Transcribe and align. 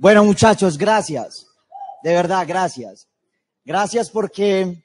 Bueno, 0.00 0.24
muchachos, 0.24 0.78
gracias. 0.78 1.46
De 2.02 2.14
verdad, 2.14 2.46
gracias. 2.48 3.06
Gracias 3.66 4.08
porque 4.08 4.82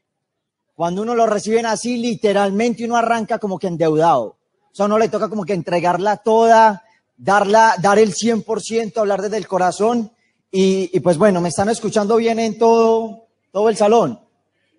cuando 0.76 1.04
uno 1.04 1.16
lo 1.16 1.26
reciben 1.26 1.66
así, 1.66 1.96
literalmente 1.96 2.84
uno 2.84 2.98
arranca 2.98 3.40
como 3.40 3.58
que 3.58 3.68
endeudado. 3.68 4.24
O 4.26 4.76
sea, 4.76 4.88
uno 4.88 4.98
le 4.98 5.08
toca 5.08 5.30
como 5.30 5.46
que 5.46 5.54
entregarla 5.54 6.18
toda, 6.18 6.84
darla, 7.16 7.76
dar 7.82 7.98
el 7.98 8.14
100%, 8.14 8.98
hablar 8.98 9.22
desde 9.22 9.38
el 9.38 9.48
corazón. 9.48 10.12
Y, 10.52 11.00
pues 11.00 11.18
bueno, 11.18 11.40
me 11.40 11.48
están 11.48 11.70
escuchando 11.70 12.18
bien 12.18 12.38
en 12.40 12.58
todo, 12.58 13.28
todo 13.54 13.70
el 13.70 13.78
salón. 13.78 14.20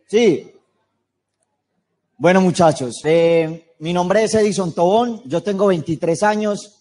Sí. 0.06 0.52
Bueno, 2.18 2.42
muchachos, 2.42 3.00
eh, 3.04 3.72
mi 3.78 3.94
nombre 3.94 4.24
es 4.24 4.34
Edison 4.34 4.74
Tobón, 4.74 5.22
yo 5.24 5.42
tengo 5.42 5.68
23 5.68 6.22
años. 6.24 6.75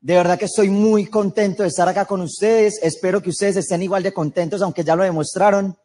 De 0.00 0.14
verdad 0.14 0.38
que 0.38 0.44
estoy 0.44 0.70
muy 0.70 1.06
contento 1.06 1.64
de 1.64 1.70
estar 1.70 1.88
acá 1.88 2.04
con 2.04 2.20
ustedes. 2.20 2.78
Espero 2.82 3.20
que 3.20 3.30
ustedes 3.30 3.56
estén 3.56 3.82
igual 3.82 4.02
de 4.02 4.12
contentos, 4.12 4.62
aunque 4.62 4.84
ya 4.84 4.94
lo 4.94 5.02
demostraron. 5.02 5.76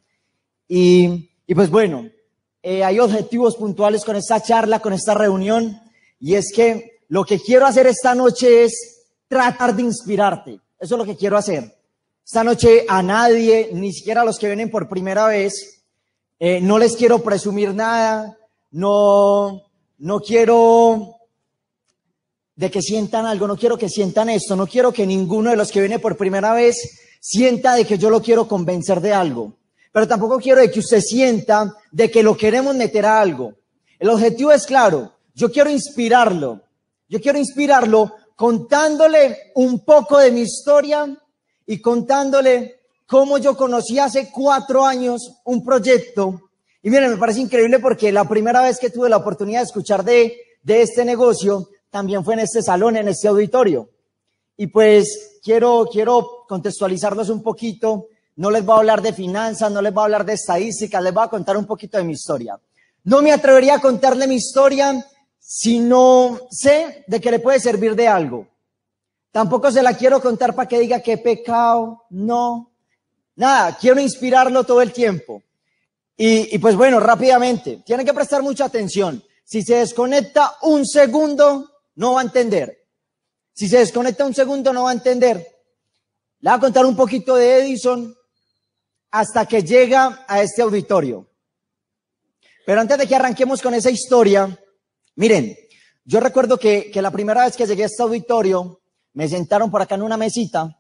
Y, 0.68 1.30
pues 1.54 1.70
bueno, 1.70 2.08
eh, 2.62 2.84
hay 2.84 3.00
objetivos 3.00 3.56
puntuales 3.56 4.06
con 4.06 4.16
esta 4.16 4.42
charla, 4.42 4.80
con 4.80 4.94
esta 4.94 5.16
reunión. 5.16 5.82
Y 6.20 6.36
es 6.36 6.52
que 6.54 7.02
lo 7.08 7.26
que 7.26 7.40
quiero 7.40 7.66
hacer 7.66 7.88
esta 7.88 8.14
noche 8.14 8.66
es 8.66 9.04
tratar 9.28 9.76
de 9.76 9.82
inspirarte. 9.82 10.60
Eso 10.80 10.96
es 10.96 11.00
lo 11.00 11.06
que 11.06 11.18
quiero 11.18 11.38
hacer. 11.38 11.76
Esta 12.24 12.44
noche 12.44 12.86
a 12.88 13.02
nadie, 13.02 13.70
ni 13.74 13.92
siquiera 13.92 14.22
a 14.22 14.26
los 14.26 14.38
que 14.38 14.48
vienen 14.48 14.70
por 14.70 14.88
primera 14.88 15.28
vez, 15.28 15.84
eh, 16.40 16.62
no 16.62 16.78
les 16.78 16.96
quiero 16.96 17.24
presumir 17.24 17.74
nada, 17.74 18.38
no, 18.72 19.64
no 19.98 20.20
quiero 20.20 21.16
de 22.56 22.70
que 22.70 22.82
sientan 22.82 23.26
algo, 23.26 23.48
no 23.48 23.58
quiero 23.58 23.78
que 23.78 23.90
sientan 23.90 24.30
esto, 24.30 24.56
no 24.56 24.68
quiero 24.68 24.92
que 24.92 25.08
ninguno 25.08 25.50
de 25.50 25.56
los 25.56 25.72
que 25.72 25.80
viene 25.80 26.00
por 26.00 26.18
primera 26.18 26.54
vez 26.54 27.00
sienta 27.20 27.76
de 27.76 27.86
que 27.86 27.98
yo 27.98 28.10
lo 28.10 28.22
quiero 28.22 28.48
convencer 28.48 29.02
de 29.02 29.14
algo, 29.14 29.54
pero 29.92 30.08
tampoco 30.08 30.38
quiero 30.38 30.62
de 30.62 30.70
que 30.70 30.80
usted 30.80 31.02
sienta 31.02 31.74
de 31.92 32.12
que 32.12 32.22
lo 32.22 32.38
queremos 32.38 32.76
meter 32.76 33.06
a 33.06 33.22
algo. 33.22 33.54
El 33.98 34.10
objetivo 34.10 34.52
es 34.52 34.66
claro, 34.66 35.14
yo 35.34 35.52
quiero 35.52 35.70
inspirarlo, 35.70 36.62
yo 37.08 37.20
quiero 37.22 37.40
inspirarlo 37.40 38.14
contándole 38.36 39.52
un 39.56 39.84
poco 39.84 40.18
de 40.18 40.32
mi 40.32 40.42
historia 40.42 41.18
y 41.66 41.80
contándole 41.82 42.82
cómo 43.06 43.38
yo 43.38 43.56
conocí 43.56 44.00
hace 44.00 44.30
cuatro 44.32 44.86
años 44.86 45.40
un 45.46 45.64
proyecto. 45.64 46.50
Y 46.82 46.90
miren, 46.90 47.12
me 47.12 47.18
parece 47.18 47.40
increíble 47.40 47.80
porque 47.80 48.12
la 48.12 48.28
primera 48.28 48.62
vez 48.62 48.80
que 48.80 48.90
tuve 48.90 49.10
la 49.10 49.18
oportunidad 49.18 49.62
de 49.62 49.66
escuchar 49.66 50.04
de, 50.04 50.36
de 50.62 50.82
este 50.82 51.06
negocio 51.06 51.70
también 51.94 52.26
fue 52.26 52.34
en 52.34 52.40
este 52.40 52.64
salón, 52.64 52.98
en 52.98 53.08
este 53.08 53.28
auditorio. 53.28 53.88
Y 54.58 54.66
pues 54.66 55.40
quiero, 55.44 55.88
quiero 55.92 56.44
contextualizarlos 56.48 57.30
un 57.30 57.44
poquito. 57.44 58.08
No 58.36 58.50
les 58.50 58.66
voy 58.66 58.74
a 58.74 58.80
hablar 58.80 59.04
de 59.04 59.14
finanzas, 59.14 59.72
no 59.72 59.80
les 59.80 59.94
voy 59.94 60.02
a 60.02 60.06
hablar 60.06 60.26
de 60.26 60.34
estadísticas, 60.34 61.04
les 61.04 61.14
voy 61.14 61.24
a 61.24 61.28
contar 61.28 61.56
un 61.56 61.68
poquito 61.68 62.00
de 62.00 62.04
mi 62.04 62.14
historia. 62.14 62.60
No 63.04 63.22
me 63.22 63.32
atrevería 63.32 63.76
a 63.76 63.80
contarle 63.80 64.26
mi 64.26 64.36
historia 64.36 65.06
si 65.40 65.80
no 65.82 66.40
sé 66.50 67.04
de 67.06 67.22
que 67.22 67.30
le 67.30 67.38
puede 67.38 67.60
servir 67.60 67.96
de 67.96 68.08
algo. 68.08 68.48
Tampoco 69.32 69.72
se 69.72 69.84
la 69.84 69.96
quiero 69.96 70.20
contar 70.20 70.56
para 70.56 70.68
que 70.68 70.80
diga 70.80 71.00
que 71.00 71.20
pecado, 71.20 72.06
no. 72.10 72.72
Nada, 73.36 73.78
quiero 73.80 74.02
inspirarlo 74.02 74.64
todo 74.64 74.82
el 74.82 74.92
tiempo. 74.92 75.44
Y, 76.18 76.56
y 76.56 76.58
pues 76.58 76.76
bueno, 76.76 77.00
rápidamente, 77.00 77.84
tienen 77.86 78.04
que 78.04 78.16
prestar 78.16 78.42
mucha 78.42 78.66
atención. 78.66 79.24
Si 79.44 79.62
se 79.62 79.76
desconecta 79.76 80.56
un 80.64 80.88
segundo, 80.88 81.70
no 81.96 82.14
va 82.14 82.22
a 82.22 82.24
entender. 82.24 82.86
Si 83.54 83.68
se 83.68 83.80
desconecta 83.80 84.26
un 84.26 84.34
segundo, 84.34 84.74
no 84.74 84.84
va 84.84 84.92
a 84.92 84.94
entender. 84.94 85.38
Le 86.40 86.50
voy 86.50 86.58
a 86.58 86.60
contar 86.60 86.86
un 86.86 86.96
poquito 86.96 87.36
de 87.36 87.60
Edison 87.60 88.16
hasta 89.12 89.46
que 89.46 89.64
llega 89.64 90.26
a 90.28 90.42
este 90.42 90.62
auditorio. 90.62 91.28
Pero 92.66 92.82
antes 92.82 92.98
de 92.98 93.08
que 93.08 93.16
arranquemos 93.16 93.62
con 93.62 93.74
esa 93.74 93.92
historia, 93.92 94.58
Miren, 95.16 95.56
yo 96.06 96.20
recuerdo 96.20 96.58
que, 96.58 96.90
que 96.92 97.02
la 97.02 97.12
primera 97.12 97.46
vez 97.46 97.56
que 97.56 97.68
llegué 97.68 97.84
a 97.84 97.88
este 97.88 98.02
auditorio, 98.02 98.82
me 99.14 99.28
sentaron 99.28 99.70
por 99.70 99.82
acá 99.82 99.96
en 99.96 100.02
una 100.02 100.18
mesita, 100.18 100.76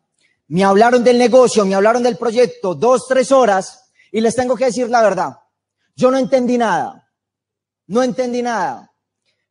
me 0.47 0.63
hablaron 0.63 1.03
del 1.03 1.19
negocio, 1.19 1.65
me 1.65 1.75
hablaron 1.75 2.01
del 2.01 2.17
proyecto, 2.17 2.73
dos, 2.73 3.05
tres 3.07 3.31
horas, 3.31 3.91
y 4.11 4.21
les 4.21 4.35
tengo 4.35 4.55
que 4.55 4.65
decir 4.65 4.89
la 4.89 5.03
verdad. 5.03 5.37
Yo 5.95 6.09
no 6.09 6.17
entendí 6.17 6.57
nada, 6.57 7.07
no 7.87 8.01
entendí 8.01 8.41
nada, 8.41 8.91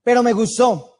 pero 0.02 0.22
me 0.22 0.32
gustó. 0.32 0.91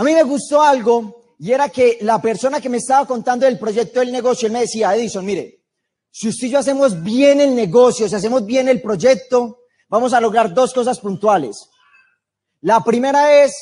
A 0.00 0.02
mí 0.02 0.14
me 0.14 0.22
gustó 0.22 0.62
algo 0.62 1.34
y 1.38 1.52
era 1.52 1.68
que 1.68 1.98
la 2.00 2.22
persona 2.22 2.58
que 2.58 2.70
me 2.70 2.78
estaba 2.78 3.06
contando 3.06 3.44
del 3.44 3.58
proyecto 3.58 4.00
del 4.00 4.10
negocio, 4.10 4.46
él 4.46 4.52
me 4.54 4.60
decía, 4.60 4.96
Edison, 4.96 5.22
mire, 5.22 5.60
si 6.10 6.28
usted 6.28 6.46
y 6.46 6.50
yo 6.52 6.58
hacemos 6.58 7.02
bien 7.02 7.38
el 7.42 7.54
negocio, 7.54 8.08
si 8.08 8.14
hacemos 8.14 8.46
bien 8.46 8.66
el 8.68 8.80
proyecto, 8.80 9.58
vamos 9.90 10.14
a 10.14 10.20
lograr 10.22 10.54
dos 10.54 10.72
cosas 10.72 10.98
puntuales. 11.00 11.68
La 12.62 12.82
primera 12.82 13.44
es 13.44 13.52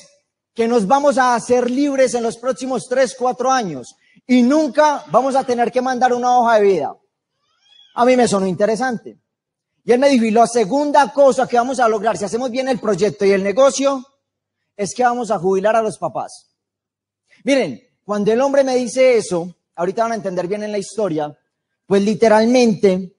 que 0.55 0.69
nos 0.69 0.87
vamos 0.87 1.19
a 1.19 1.35
hacer 1.35 1.69
libres 1.69 2.15
en 2.15 2.23
los 2.23 2.37
próximos 2.37 2.87
tres, 2.89 3.17
cuatro 3.19 3.51
años 3.51 3.97
y 4.25 4.43
nunca 4.43 5.07
vamos 5.11 5.35
a 5.35 5.43
tener 5.43 5.73
que 5.73 5.83
mandar 5.83 6.13
una 6.13 6.39
hoja 6.39 6.55
de 6.55 6.63
vida. 6.63 6.97
A 7.97 8.05
mí 8.05 8.17
me 8.17 8.29
sonó 8.29 8.47
interesante. 8.47 9.19
Y 9.83 9.91
él 9.91 9.99
me 9.99 10.09
dijo, 10.09 10.25
y 10.25 10.31
la 10.31 10.47
segunda 10.47 11.13
cosa 11.13 11.49
que 11.49 11.57
vamos 11.57 11.81
a 11.81 11.89
lograr 11.89 12.17
si 12.17 12.27
hacemos 12.27 12.53
bien 12.53 12.69
el 12.69 12.79
proyecto 12.79 13.25
y 13.25 13.33
el 13.33 13.43
negocio 13.43 14.05
es 14.79 14.95
que 14.95 15.03
vamos 15.03 15.33
a 15.33 15.39
jubilar 15.39 15.75
a 15.75 15.83
los 15.83 15.99
papás. 15.99 16.47
Miren, 17.43 17.83
cuando 18.05 18.33
el 18.33 18.41
hombre 18.41 18.63
me 18.63 18.77
dice 18.77 19.19
eso, 19.19 19.53
ahorita 19.75 20.05
van 20.05 20.13
a 20.13 20.15
entender 20.15 20.47
bien 20.47 20.63
en 20.63 20.71
la 20.71 20.79
historia, 20.79 21.37
pues 21.85 22.01
literalmente 22.03 23.13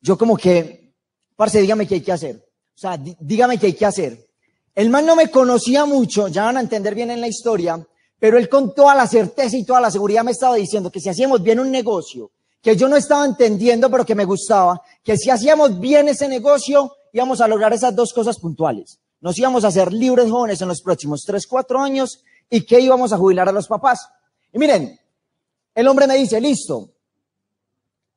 yo 0.00 0.18
como 0.18 0.36
que, 0.36 0.92
parce, 1.36 1.60
dígame 1.60 1.86
qué 1.86 1.94
hay 1.94 2.00
que 2.00 2.12
hacer. 2.12 2.36
O 2.36 2.78
sea, 2.78 2.98
dígame 2.98 3.58
qué 3.58 3.66
hay 3.66 3.72
que 3.74 3.86
hacer. 3.86 4.28
El 4.74 4.90
man 4.90 5.06
no 5.06 5.14
me 5.14 5.30
conocía 5.30 5.84
mucho, 5.84 6.26
ya 6.26 6.44
van 6.44 6.56
a 6.56 6.60
entender 6.60 6.96
bien 6.96 7.12
en 7.12 7.20
la 7.20 7.28
historia, 7.28 7.86
pero 8.18 8.36
él 8.36 8.48
con 8.48 8.74
toda 8.74 8.96
la 8.96 9.06
certeza 9.06 9.56
y 9.56 9.64
toda 9.64 9.80
la 9.80 9.92
seguridad 9.92 10.24
me 10.24 10.32
estaba 10.32 10.56
diciendo 10.56 10.90
que 10.90 11.00
si 11.00 11.08
hacíamos 11.08 11.42
bien 11.44 11.60
un 11.60 11.70
negocio, 11.70 12.32
que 12.60 12.76
yo 12.76 12.88
no 12.88 12.96
estaba 12.96 13.24
entendiendo, 13.24 13.88
pero 13.88 14.04
que 14.04 14.16
me 14.16 14.24
gustaba, 14.24 14.82
que 15.04 15.16
si 15.16 15.30
hacíamos 15.30 15.78
bien 15.78 16.08
ese 16.08 16.28
negocio, 16.28 16.92
íbamos 17.12 17.40
a 17.40 17.46
lograr 17.46 17.72
esas 17.72 17.94
dos 17.94 18.12
cosas 18.12 18.38
puntuales. 18.38 18.98
Nos 19.20 19.38
íbamos 19.38 19.64
a 19.64 19.68
hacer 19.68 19.92
libres 19.92 20.30
jóvenes 20.30 20.60
en 20.60 20.68
los 20.68 20.80
próximos 20.80 21.22
tres, 21.26 21.46
cuatro 21.46 21.80
años 21.80 22.24
y 22.48 22.64
que 22.64 22.80
íbamos 22.80 23.12
a 23.12 23.18
jubilar 23.18 23.48
a 23.48 23.52
los 23.52 23.66
papás. 23.66 24.08
Y 24.52 24.58
miren, 24.58 24.98
el 25.74 25.88
hombre 25.88 26.06
me 26.06 26.16
dice, 26.16 26.40
listo, 26.40 26.90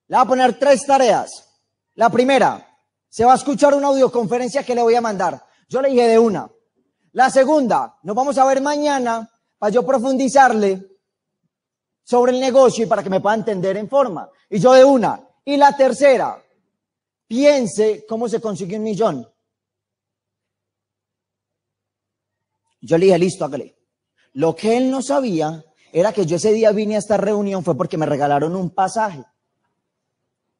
le 0.07 0.17
voy 0.17 0.23
a 0.23 0.27
poner 0.27 0.59
tres 0.59 0.85
tareas. 0.85 1.47
La 1.95 2.09
primera, 2.09 2.67
se 3.09 3.25
va 3.25 3.33
a 3.33 3.35
escuchar 3.35 3.73
una 3.73 3.87
audioconferencia 3.87 4.63
que 4.63 4.75
le 4.75 4.81
voy 4.81 4.95
a 4.95 5.01
mandar. 5.01 5.43
Yo 5.67 5.81
le 5.81 5.89
dije 5.89 6.07
de 6.07 6.19
una. 6.19 6.49
La 7.13 7.29
segunda, 7.29 7.97
nos 8.03 8.15
vamos 8.15 8.37
a 8.37 8.45
ver 8.45 8.61
mañana 8.61 9.29
para 9.57 9.71
yo 9.71 9.85
profundizarle 9.85 10.91
sobre 12.03 12.31
el 12.31 12.39
negocio 12.39 12.85
y 12.85 12.87
para 12.87 13.03
que 13.03 13.09
me 13.09 13.19
pueda 13.19 13.35
entender 13.35 13.77
en 13.77 13.89
forma. 13.89 14.29
Y 14.49 14.59
yo 14.59 14.73
de 14.73 14.83
una. 14.83 15.21
Y 15.43 15.57
la 15.57 15.75
tercera, 15.75 16.41
piense 17.27 18.05
cómo 18.07 18.29
se 18.29 18.39
consigue 18.39 18.77
un 18.77 18.83
millón. 18.83 19.27
Yo 22.81 22.97
le 22.97 23.05
dije, 23.05 23.19
listo, 23.19 23.45
hágale. 23.45 23.75
Lo 24.33 24.55
que 24.55 24.77
él 24.77 24.89
no 24.89 25.01
sabía 25.01 25.63
era 25.91 26.13
que 26.13 26.25
yo 26.25 26.37
ese 26.37 26.51
día 26.51 26.71
vine 26.71 26.95
a 26.95 26.99
esta 26.99 27.17
reunión 27.17 27.63
fue 27.63 27.75
porque 27.75 27.97
me 27.97 28.05
regalaron 28.05 28.55
un 28.55 28.69
pasaje. 28.69 29.23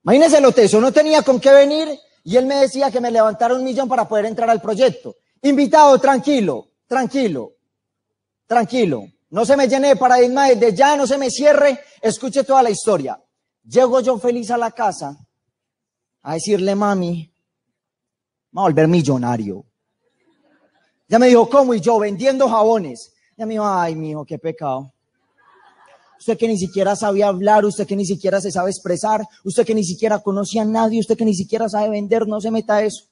Imagínese 0.03 0.41
lo 0.41 0.51
teso, 0.51 0.81
no 0.81 0.91
tenía 0.91 1.21
con 1.21 1.39
qué 1.39 1.51
venir 1.51 1.87
y 2.23 2.37
él 2.37 2.45
me 2.45 2.55
decía 2.55 2.91
que 2.91 3.01
me 3.01 3.11
levantara 3.11 3.55
un 3.55 3.63
millón 3.63 3.87
para 3.87 4.07
poder 4.07 4.25
entrar 4.25 4.49
al 4.49 4.61
proyecto. 4.61 5.15
Invitado, 5.41 5.97
tranquilo, 5.99 6.69
tranquilo, 6.87 7.53
tranquilo. 8.45 9.05
No 9.29 9.45
se 9.45 9.55
me 9.55 9.67
llene 9.67 9.89
de 9.89 9.95
paradigma 9.95 10.49
desde 10.49 10.75
ya, 10.75 10.97
no 10.97 11.07
se 11.07 11.17
me 11.17 11.29
cierre, 11.29 11.79
escuche 12.01 12.43
toda 12.43 12.61
la 12.63 12.69
historia. 12.69 13.21
Llego 13.63 14.01
yo 14.01 14.17
feliz 14.17 14.51
a 14.51 14.57
la 14.57 14.71
casa 14.71 15.17
a 16.24 16.33
decirle, 16.33 16.75
mami, 16.75 17.31
va 18.56 18.63
a 18.63 18.65
volver 18.65 18.88
millonario. 18.88 19.65
Ya 21.12 21.19
me 21.19 21.28
dijo, 21.28 21.48
¿cómo? 21.48 21.75
Y 21.75 21.80
yo 21.80 22.00
vendiendo 22.00 22.50
jabones. 22.50 23.13
Ya 23.38 23.46
me 23.46 23.54
dijo, 23.54 23.68
ay, 23.68 23.96
mi 23.96 24.10
hijo, 24.10 24.25
qué 24.25 24.40
pecado 24.40 24.92
usted 26.22 26.38
que 26.38 26.48
ni 26.48 26.56
siquiera 26.56 26.96
sabía 26.96 27.30
hablar, 27.30 27.66
usted 27.66 27.88
que 27.88 27.96
ni 27.96 28.06
siquiera 28.06 28.40
se 28.40 28.52
sabe 28.52 28.69
expresar, 28.69 29.25
usted 29.44 29.66
que 29.66 29.74
ni 29.74 29.84
siquiera 29.84 30.19
conocía 30.19 30.62
a 30.62 30.66
nadie, 30.66 31.00
usted 31.00 31.18
que 31.18 31.25
ni 31.25 31.34
siquiera 31.34 31.68
sabe 31.68 31.90
vender, 31.90 32.28
no 32.28 32.40
se 32.40 32.52
meta 32.52 32.84
eso. 32.84 33.06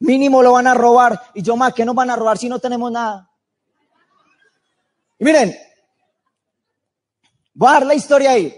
Mínimo 0.00 0.42
lo 0.42 0.50
van 0.50 0.66
a 0.66 0.74
robar. 0.74 1.20
Y 1.34 1.42
yo 1.42 1.54
más, 1.56 1.72
¿qué 1.72 1.84
nos 1.84 1.94
van 1.94 2.10
a 2.10 2.16
robar 2.16 2.38
si 2.38 2.48
no 2.48 2.58
tenemos 2.58 2.90
nada? 2.90 3.30
Y 5.16 5.24
miren, 5.24 5.56
voy 7.54 7.68
a 7.68 7.72
dar 7.72 7.86
la 7.86 7.94
historia 7.94 8.32
ahí. 8.32 8.52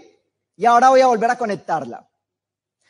Y 0.57 0.65
ahora 0.65 0.89
voy 0.89 1.01
a 1.01 1.07
volver 1.07 1.29
a 1.29 1.37
conectarla. 1.37 2.09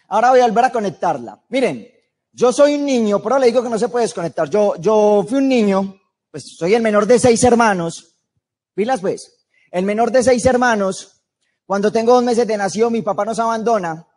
Ahora 0.08 0.30
voy 0.30 0.40
a 0.40 0.48
volver 0.48 0.64
a 0.64 0.72
conectarla. 0.72 1.44
Miren, 1.50 1.86
yo 2.32 2.54
soy 2.54 2.76
un 2.76 2.86
niño, 2.86 3.22
pero 3.22 3.38
le 3.38 3.48
digo 3.48 3.62
que 3.62 3.70
no 3.70 3.78
se 3.78 3.90
puede 3.90 4.06
desconectar. 4.06 4.50
Yo, 4.50 4.78
yo 4.78 5.26
fui 5.28 5.40
un 5.40 5.50
niño, 5.50 5.99
pues 6.32 6.56
soy 6.58 6.76
el 6.76 6.82
menor 6.82 7.06
de 7.06 7.20
seis 7.20 7.44
hermanos. 7.44 8.16
¿Pilas 8.74 9.02
pues? 9.02 9.40
el 9.72 9.86
menor 9.86 10.12
de 10.12 10.24
seis 10.24 10.46
hermanos, 10.46 11.16
Cuando 11.66 11.92
tengo 11.92 12.14
dos 12.14 12.24
meses 12.24 12.48
de 12.48 12.58
nacido, 12.58 12.90
mi 12.90 13.04
papá 13.04 13.26
nos 13.26 13.38
abandona. 13.38 14.08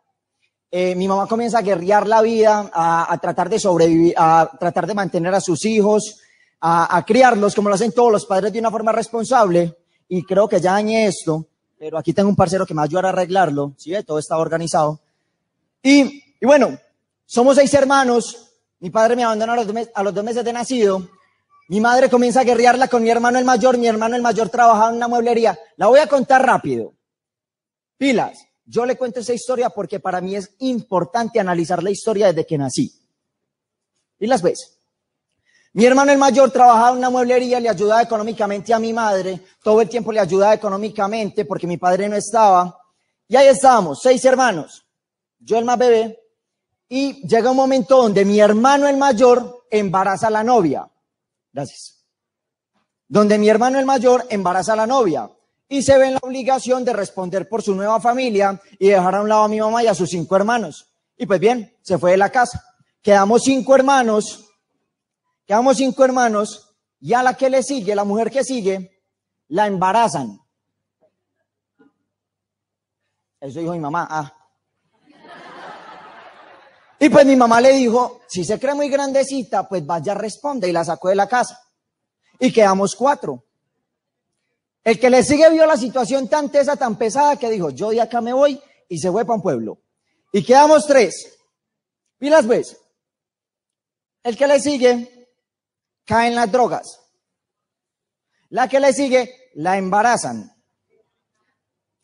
Eh, 0.71 0.95
mi 0.95 1.07
mamá 1.07 1.27
comienza 1.27 1.59
a 1.59 1.61
guerrear 1.61 2.07
la 2.07 2.23
vida, 2.23 2.71
a, 2.73 3.15
tratar 3.21 3.47
de 3.47 3.59
sobrevivir, 3.59 4.15
a 4.17 4.49
tratar 4.59 4.87
de 4.87 4.95
mantener 4.95 5.35
a 5.35 5.39
sus 5.39 5.63
hijos, 5.65 6.19
a, 6.61 7.03
criarlos 7.05 7.53
como 7.53 7.69
lo 7.69 7.75
hacen 7.75 7.91
todos 7.91 8.11
los 8.11 8.25
padres 8.25 8.51
de 8.51 8.57
una 8.57 8.71
forma 8.71 8.91
responsable. 8.91 9.77
Y 10.07 10.23
creo 10.23 10.49
que 10.49 10.59
ya 10.59 10.71
dañé 10.71 11.05
esto, 11.05 11.45
pero 11.77 11.99
aquí 11.99 12.11
tengo 12.11 12.27
un 12.27 12.35
parcero 12.35 12.65
que 12.65 12.73
me 12.73 12.77
va 12.79 12.83
a 12.83 12.85
ayudar 12.85 13.05
a 13.05 13.09
arreglarlo. 13.09 13.73
¿sí? 13.77 13.93
Todo 14.03 14.17
está 14.17 14.39
organizado. 14.39 14.99
Y, 15.83 16.23
y 16.41 16.45
bueno, 16.47 16.75
somos 17.23 17.55
seis 17.55 17.71
hermanos. 17.75 18.49
Mi 18.79 18.89
padre 18.89 19.15
me 19.15 19.23
abandona 19.23 19.53
a 19.53 19.65
a 19.93 20.03
los 20.03 20.13
dos 20.15 20.23
meses 20.23 20.43
de 20.43 20.53
nacido. 20.53 21.07
Mi 21.73 21.81
madre 21.81 22.07
comienza 22.07 22.41
a 22.41 22.43
guerrearla 22.43 22.87
con 22.87 23.01
mi 23.01 23.09
hermano 23.09 23.39
el 23.39 23.45
mayor. 23.45 23.79
Mi 23.79 23.87
hermano 23.87 24.15
el 24.15 24.21
mayor 24.21 24.47
trabajaba 24.47 24.89
en 24.89 24.97
una 24.97 25.07
mueblería. 25.07 25.57
La 25.77 25.87
voy 25.87 25.97
a 25.97 26.05
contar 26.05 26.45
rápido. 26.45 26.93
Pilas, 27.97 28.45
yo 28.63 28.85
le 28.85 28.95
cuento 28.95 29.21
esa 29.21 29.33
historia 29.33 29.71
porque 29.71 29.99
para 29.99 30.21
mí 30.21 30.35
es 30.35 30.51
importante 30.59 31.39
analizar 31.39 31.81
la 31.81 31.89
historia 31.89 32.27
desde 32.27 32.45
que 32.45 32.59
nací. 32.59 32.93
Y 34.19 34.27
las 34.27 34.43
ves. 34.43 34.77
Mi 35.71 35.85
hermano 35.85 36.11
el 36.11 36.19
mayor 36.19 36.51
trabajaba 36.51 36.91
en 36.91 36.97
una 36.97 37.09
mueblería, 37.09 37.59
le 37.59 37.69
ayudaba 37.69 38.03
económicamente 38.03 38.71
a 38.71 38.77
mi 38.77 38.93
madre, 38.93 39.41
todo 39.63 39.81
el 39.81 39.89
tiempo 39.89 40.11
le 40.11 40.19
ayudaba 40.19 40.53
económicamente 40.53 41.43
porque 41.43 41.65
mi 41.65 41.77
padre 41.77 42.07
no 42.07 42.15
estaba. 42.15 42.79
Y 43.27 43.35
ahí 43.35 43.47
estábamos, 43.47 43.99
seis 43.99 44.23
hermanos, 44.25 44.85
yo 45.39 45.57
el 45.57 45.65
más 45.65 45.79
bebé, 45.79 46.19
y 46.87 47.27
llega 47.27 47.49
un 47.49 47.57
momento 47.57 47.97
donde 47.97 48.25
mi 48.25 48.39
hermano 48.39 48.87
el 48.87 48.97
mayor 48.97 49.65
embaraza 49.71 50.27
a 50.27 50.29
la 50.29 50.43
novia. 50.43 50.87
Gracias. 51.53 52.03
Donde 53.07 53.37
mi 53.37 53.47
hermano 53.47 53.79
el 53.79 53.85
mayor 53.85 54.25
embaraza 54.29 54.73
a 54.73 54.77
la 54.77 54.87
novia 54.87 55.29
y 55.69 55.83
se 55.83 55.97
ve 55.97 56.07
en 56.07 56.13
la 56.13 56.19
obligación 56.21 56.83
de 56.83 56.93
responder 56.93 57.47
por 57.47 57.61
su 57.61 57.75
nueva 57.75 58.01
familia 58.01 58.59
y 58.79 58.89
dejar 58.89 59.15
a 59.15 59.21
un 59.21 59.29
lado 59.29 59.43
a 59.43 59.47
mi 59.47 59.59
mamá 59.59 59.83
y 59.83 59.87
a 59.87 59.95
sus 59.95 60.09
cinco 60.09 60.35
hermanos. 60.35 60.91
Y 61.15 61.25
pues 61.25 61.39
bien, 61.39 61.77
se 61.81 61.97
fue 61.97 62.11
de 62.11 62.17
la 62.17 62.31
casa. 62.31 62.63
Quedamos 63.01 63.43
cinco 63.43 63.75
hermanos, 63.75 64.49
quedamos 65.45 65.77
cinco 65.77 66.03
hermanos 66.03 66.75
y 66.99 67.13
a 67.13 67.21
la 67.21 67.35
que 67.35 67.49
le 67.49 67.61
sigue, 67.61 67.95
la 67.95 68.03
mujer 68.03 68.31
que 68.31 68.43
sigue, 68.43 69.03
la 69.49 69.67
embarazan. 69.67 70.39
Eso 73.39 73.59
dijo 73.59 73.73
mi 73.73 73.79
mamá. 73.79 74.07
Ah. 74.09 74.42
Y 77.03 77.09
pues 77.09 77.25
mi 77.25 77.35
mamá 77.35 77.59
le 77.59 77.73
dijo, 77.73 78.21
si 78.29 78.45
se 78.45 78.57
cree 78.57 78.73
muy 78.73 78.87
grandecita, 78.87 79.67
pues 79.67 79.85
vaya, 79.85 80.13
responde 80.13 80.69
y 80.69 80.71
la 80.71 80.85
sacó 80.85 81.09
de 81.09 81.15
la 81.15 81.27
casa. 81.27 81.59
Y 82.39 82.53
quedamos 82.53 82.95
cuatro. 82.95 83.43
El 84.85 84.97
que 84.97 85.09
le 85.09 85.21
sigue 85.21 85.49
vio 85.49 85.65
la 85.65 85.75
situación 85.75 86.29
tan 86.29 86.49
tesa, 86.49 86.77
tan 86.77 86.97
pesada, 86.97 87.35
que 87.35 87.49
dijo, 87.49 87.71
yo 87.71 87.89
de 87.89 87.99
acá 87.99 88.21
me 88.21 88.31
voy 88.31 88.57
y 88.87 88.99
se 88.99 89.11
fue 89.11 89.25
para 89.25 89.35
un 89.35 89.41
pueblo. 89.41 89.79
Y 90.31 90.45
quedamos 90.45 90.87
tres. 90.87 91.37
Y 92.21 92.29
las 92.29 92.47
ves. 92.47 92.77
El 94.23 94.37
que 94.37 94.47
le 94.47 94.61
sigue 94.61 95.29
cae 96.05 96.29
en 96.29 96.35
las 96.35 96.49
drogas. 96.49 97.01
La 98.47 98.69
que 98.69 98.79
le 98.79 98.93
sigue 98.93 99.51
la 99.55 99.77
embarazan. 99.77 100.55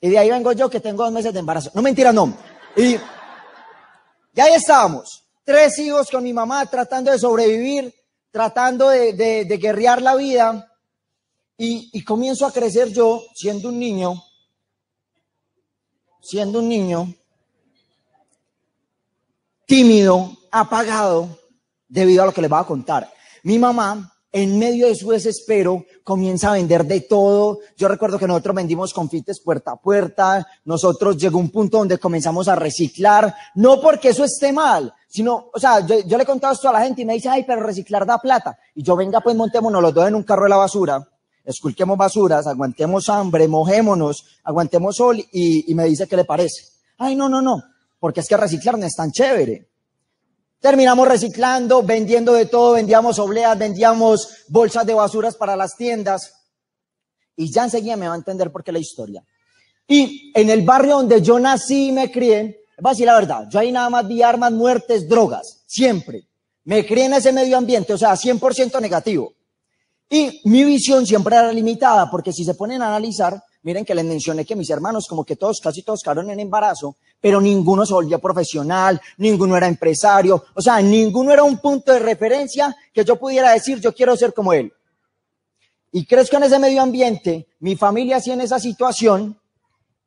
Y 0.02 0.10
de 0.10 0.20
ahí 0.20 0.30
vengo 0.30 0.52
yo 0.52 0.70
que 0.70 0.82
tengo 0.82 1.06
dos 1.06 1.14
meses 1.14 1.32
de 1.32 1.40
embarazo. 1.40 1.72
No 1.74 1.82
mentira, 1.82 2.12
no. 2.12 2.38
Y, 2.76 2.98
y 4.40 4.42
ahí 4.42 4.54
estábamos. 4.54 5.26
Tres 5.44 5.78
hijos 5.80 6.10
con 6.10 6.24
mi 6.24 6.32
mamá 6.32 6.66
tratando 6.66 7.12
de 7.12 7.20
sobrevivir, 7.20 7.94
tratando 8.32 8.88
de, 8.88 9.12
de, 9.12 9.58
guerrear 9.58 10.02
la 10.02 10.16
vida. 10.16 10.66
Y, 11.58 12.02
comienzo 12.06 12.46
a 12.46 12.54
crecer 12.54 12.88
yo 12.88 13.22
siendo 13.36 13.68
un 13.68 13.78
niño, 13.78 14.14
siendo 16.22 16.60
un 16.60 16.70
niño 16.70 17.14
tímido, 19.66 20.38
apagado, 20.52 21.38
debido 21.90 22.24
a 22.24 22.28
lo 22.28 22.34
que 22.34 22.40
les 22.40 22.50
voy 22.50 22.62
a 22.62 22.64
contar. 22.64 23.14
Mi 23.44 23.60
mamá, 23.60 24.10
en 24.32 24.60
medio 24.60 24.88
de 24.88 24.96
su 24.96 25.10
desespero, 25.10 25.86
comienza 26.04 26.50
a 26.50 26.54
vender 26.54 26.86
de 26.86 27.02
todo. 27.02 27.60
Yo 27.78 27.88
recuerdo 27.88 28.20
que 28.20 28.28
nosotros 28.28 28.56
vendimos 28.56 28.94
confites 28.94 29.40
puerta 29.40 29.72
a 29.72 29.76
puerta. 29.76 30.48
Nosotros 30.66 31.18
llegó 31.18 31.40
un 31.40 31.50
punto 31.50 31.78
donde 31.80 31.98
comenzamos 31.98 32.48
a 32.48 32.56
reciclar. 32.56 33.34
No 33.56 33.82
porque 33.82 34.10
eso 34.10 34.24
esté 34.24 34.54
mal, 34.54 34.94
sino, 35.08 35.50
o 35.54 35.60
sea, 35.60 35.86
yo, 35.86 36.18
le 36.18 36.24
he 36.24 36.26
contado 36.26 36.54
esto 36.54 36.70
a 36.70 36.74
la 36.74 36.82
gente 36.82 37.02
y 37.02 37.06
me 37.06 37.14
dice, 37.14 37.30
ay, 37.30 37.44
pero 37.46 37.64
reciclar 37.64 38.06
da 38.06 38.20
plata. 38.20 38.58
Y 38.76 38.84
yo, 38.84 38.96
venga, 38.96 39.22
pues 39.22 39.36
montémonos 39.36 39.82
los 39.82 39.94
dos 39.94 40.08
en 40.08 40.16
un 40.16 40.24
carro 40.24 40.44
de 40.44 40.50
la 40.50 40.58
basura 40.58 41.08
esculquemos 41.50 41.98
basuras, 41.98 42.46
aguantemos 42.46 43.10
hambre, 43.10 43.48
mojémonos, 43.48 44.40
aguantemos 44.44 44.98
sol 44.98 45.18
y, 45.32 45.74
me 45.74 45.86
dice 45.86 46.08
qué 46.08 46.16
le 46.16 46.26
parece. 46.26 46.64
Ay, 46.98 47.16
no, 47.16 47.28
no, 47.28 47.42
no, 47.42 47.64
porque 48.00 48.20
es 48.20 48.28
que 48.28 48.38
reciclar 48.38 48.78
no 48.78 48.86
es 48.86 48.96
tan 48.96 49.12
chévere. 49.12 49.69
Terminamos 50.60 51.08
reciclando, 51.08 51.84
vendiendo 51.84 52.34
de 52.34 52.46
todo, 52.46 52.74
vendíamos 52.74 53.18
obleas, 53.18 53.58
vendíamos 53.58 54.46
bolsas 54.50 54.86
de 54.86 54.94
basuras 54.94 55.36
para 55.36 55.56
las 55.56 55.78
tiendas. 55.78 56.34
Y 57.36 57.50
ya 57.52 57.64
enseguida 57.64 57.96
me 57.96 58.08
va 58.08 58.14
a 58.14 58.18
entender 58.18 58.52
por 58.52 58.64
qué 58.64 58.72
la 58.74 58.80
historia. 58.80 59.24
Y 59.88 60.32
en 60.36 60.50
el 60.50 60.64
barrio 60.64 60.98
donde 60.98 61.22
yo 61.22 61.40
nací 61.40 61.88
y 61.88 61.92
me 61.92 62.12
crié, 62.12 62.62
va 62.86 62.92
a 62.92 62.94
decir 62.94 63.06
la 63.06 63.16
verdad, 63.16 63.48
yo 63.50 63.60
ahí 63.60 63.72
nada 63.72 63.90
más 63.90 64.08
vi 64.08 64.22
armas, 64.22 64.52
muertes, 64.52 65.08
drogas, 65.08 65.64
siempre. 65.66 66.28
Me 66.66 66.86
crié 66.86 67.06
en 67.06 67.14
ese 67.14 67.32
medio 67.32 67.58
ambiente, 67.58 67.94
o 67.94 67.98
sea, 67.98 68.12
100% 68.14 68.82
negativo. 68.82 69.34
Y 70.10 70.42
mi 70.44 70.64
visión 70.64 71.06
siempre 71.06 71.36
era 71.36 71.54
limitada, 71.54 72.12
porque 72.12 72.34
si 72.34 72.44
se 72.44 72.56
ponen 72.56 72.82
a 72.82 72.88
analizar, 72.88 73.42
miren 73.64 73.86
que 73.86 73.96
les 73.96 74.06
mencioné 74.06 74.46
que 74.46 74.56
mis 74.56 74.70
hermanos, 74.70 75.08
como 75.08 75.24
que 75.24 75.36
todos, 75.36 75.60
casi 75.62 75.84
todos 75.84 76.02
quedaron 76.02 76.30
en 76.30 76.40
embarazo, 76.40 76.96
pero 77.20 77.42
ninguno 77.42 77.86
se 77.86 77.94
volvió 77.94 78.20
profesional, 78.20 79.00
ninguno 79.18 79.58
era 79.58 79.68
empresario, 79.68 80.46
o 80.54 80.62
sea, 80.62 80.82
ninguno 80.82 81.32
era 81.32 81.44
un 81.44 81.60
punto 81.60 81.92
de 81.92 82.00
referencia 82.00 82.76
que 82.94 83.04
yo 83.04 83.18
pudiera 83.18 83.52
decir, 83.52 83.80
yo 83.80 83.94
quiero 83.94 84.16
ser 84.16 84.34
como 84.34 84.54
él. 84.54 84.72
Y 85.92 86.06
crezco 86.06 86.38
en 86.38 86.44
ese 86.44 86.60
medio 86.60 86.82
ambiente, 86.82 87.48
mi 87.60 87.76
familia 87.76 88.18
así 88.18 88.32
en 88.32 88.42
esa 88.42 88.60
situación, 88.60 89.40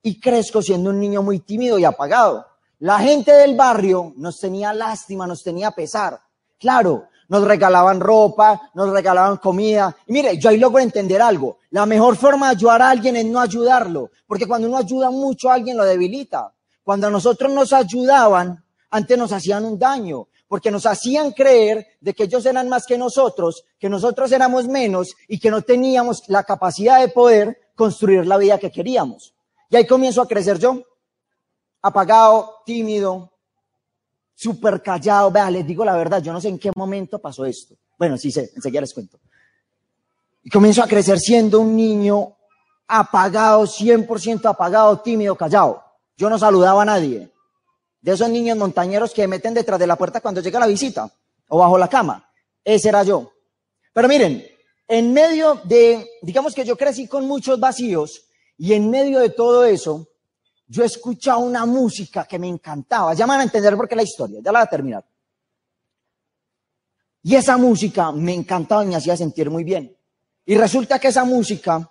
y 0.03 0.19
crezco 0.19 0.63
siendo 0.63 0.91
un 0.91 1.01
niño 1.01 1.23
muy 1.23 1.41
tímido 1.41 1.79
y 1.79 1.85
apagado. 1.85 2.47
La 2.81 2.99
gente 2.99 3.33
del 3.33 3.55
barrio 3.55 4.13
nos 4.17 4.41
tenía 4.41 4.73
lástima, 4.73 5.27
nos 5.27 5.43
tenía 5.43 5.71
pesar. 5.71 6.21
Claro, 6.59 7.05
nos 7.29 7.45
regalaban 7.45 8.01
ropa, 8.01 8.71
nos 8.75 8.91
regalaban 8.91 9.37
comida. 9.39 9.97
Y 10.07 10.13
mire, 10.13 10.39
yo 10.39 10.51
ahí 10.51 10.59
logro 10.59 10.81
entender 10.81 11.23
algo. 11.23 11.59
La 11.71 11.87
mejor 11.87 12.17
forma 12.17 12.49
de 12.49 12.57
ayudar 12.57 12.83
a 12.83 12.91
alguien 12.91 13.17
es 13.17 13.25
no 13.25 13.41
ayudarlo, 13.41 14.11
porque 14.27 14.47
cuando 14.47 14.69
uno 14.69 14.77
ayuda 14.77 15.11
mucho 15.11 15.51
a 15.51 15.55
alguien 15.55 15.77
lo 15.77 15.85
debilita. 15.85 16.53
Cuando 16.83 17.07
a 17.07 17.11
nosotros 17.11 17.53
nos 17.53 17.73
ayudaban, 17.73 18.65
antes 18.91 19.17
nos 19.17 19.33
hacían 19.33 19.65
un 19.65 19.79
daño, 19.79 20.29
porque 20.49 20.71
nos 20.71 20.85
hacían 20.85 21.33
creer 21.33 21.87
de 22.01 22.13
que 22.13 22.25
ellos 22.25 22.45
eran 22.45 22.69
más 22.69 22.85
que 22.85 22.99
nosotros, 22.99 23.65
que 23.79 23.89
nosotros 23.89 24.31
éramos 24.33 24.69
menos 24.69 25.15
y 25.27 25.39
que 25.39 25.51
no 25.51 25.63
teníamos 25.63 26.25
la 26.29 26.45
capacidad 26.45 27.01
de 27.01 27.09
poder 27.09 27.59
construir 27.75 28.27
la 28.27 28.37
vida 28.37 28.59
que 28.59 28.71
queríamos. 28.71 29.35
Y 29.71 29.77
ahí 29.77 29.87
comienzo 29.87 30.21
a 30.21 30.29
crecer 30.29 30.59
yo, 30.59 30.83
apagado, 31.81 32.57
tímido, 32.67 33.32
súper 34.35 34.83
callado. 34.83 35.31
Vea, 35.31 35.51
les 35.51 35.67
digo 35.67 35.85
la 35.85 35.97
verdad, 35.97 36.23
yo 36.23 36.33
no 36.33 36.41
sé 36.41 36.49
en 36.49 36.59
qué 36.59 36.71
momento 36.75 37.19
pasó 37.19 37.45
esto. 37.45 37.75
Bueno, 37.99 38.17
sí 38.17 38.31
sé, 38.31 38.51
enseguida 38.55 38.81
les 38.81 38.95
cuento. 38.95 39.19
Y 40.43 40.51
comienzo 40.51 40.83
a 40.83 40.89
crecer 40.89 41.19
siendo 41.19 41.61
un 41.61 41.77
niño 41.77 42.37
apagado, 42.89 43.65
100% 43.65 44.45
apagado, 44.47 45.01
tímido, 45.01 45.37
callado. 45.37 45.83
Yo 46.17 46.29
no 46.29 46.39
saludaba 46.39 46.83
a 46.83 46.87
nadie. 46.87 47.31
De 48.01 48.13
esos 48.13 48.29
niños 48.29 48.59
montañeros 48.59 49.13
que 49.13 49.29
meten 49.29 49.55
detrás 49.55 49.79
de 49.79 49.87
la 49.87 49.97
puerta 49.97 50.21
cuando 50.21 50.41
llega 50.41 50.59
la 50.59 50.67
visita 50.67 51.11
o 51.49 51.59
bajo 51.59 51.79
la 51.79 51.89
cama. 51.89 52.29
Ese 52.65 52.89
era 52.89 53.03
yo. 53.05 53.31
Pero 53.93 54.09
miren, 54.09 54.45
en 54.89 55.13
medio 55.13 55.61
de, 55.65 56.07
digamos 56.23 56.55
que 56.55 56.65
yo 56.65 56.77
crecí 56.77 57.07
con 57.07 57.27
muchos 57.27 57.61
vacíos 57.61 58.25
y 58.59 58.73
en 58.73 58.91
medio 58.91 59.21
de 59.21 59.31
todo 59.31 59.65
eso, 59.65 60.09
yo 60.73 60.83
escuchaba 60.83 61.37
una 61.37 61.67
música 61.67 62.25
que 62.25 62.39
me 62.39 62.49
encantaba. 62.49 63.13
Ya 63.13 63.27
van 63.27 63.41
a 63.41 63.43
entender 63.43 63.77
por 63.77 63.87
qué 63.87 63.95
la 63.95 64.05
historia, 64.05 64.41
ya 64.43 64.51
la 64.51 64.61
voy 64.61 64.67
a 64.67 64.71
terminar. 64.71 65.05
Y 67.23 67.35
esa 67.37 67.59
música 67.59 68.11
me 68.11 68.33
encantaba 68.33 68.83
y 68.83 68.87
me 68.87 68.97
hacía 68.97 69.15
sentir 69.15 69.51
muy 69.51 69.65
bien. 69.65 69.95
Y 70.47 70.57
resulta 70.57 70.99
que 70.99 71.09
esa 71.09 71.25
música 71.25 71.91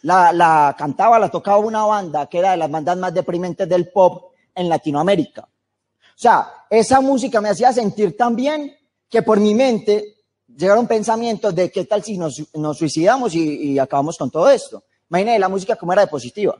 la, 0.00 0.74
cantaba, 0.78 1.18
la 1.18 1.30
tocaba 1.30 1.58
una 1.58 1.84
banda 1.84 2.26
que 2.30 2.38
era 2.38 2.52
de 2.52 2.56
las 2.56 2.70
bandas 2.70 2.96
más 2.96 3.12
deprimentes 3.12 3.68
del 3.68 3.90
pop 3.90 4.32
en 4.54 4.70
Latinoamérica. 4.70 5.42
O 5.42 6.20
sea, 6.20 6.48
esa 6.70 7.02
música 7.02 7.42
me 7.42 7.50
hacía 7.50 7.74
sentir 7.74 8.16
tan 8.16 8.34
bien 8.34 8.74
que 9.10 9.20
por 9.20 9.38
mi 9.38 9.54
mente 9.54 10.16
llegaron 10.46 10.86
pensamientos 10.86 11.54
de 11.54 11.70
qué 11.70 11.84
tal 11.84 12.02
si 12.02 12.16
nos, 12.16 12.42
nos 12.54 12.78
suicidamos 12.78 13.34
y, 13.34 13.72
y 13.72 13.78
acabamos 13.78 14.16
con 14.16 14.30
todo 14.30 14.48
esto. 14.48 14.82
Imagínate 15.10 15.38
la 15.38 15.48
música 15.50 15.76
como 15.76 15.92
era 15.92 16.02
de 16.02 16.08
positiva. 16.08 16.58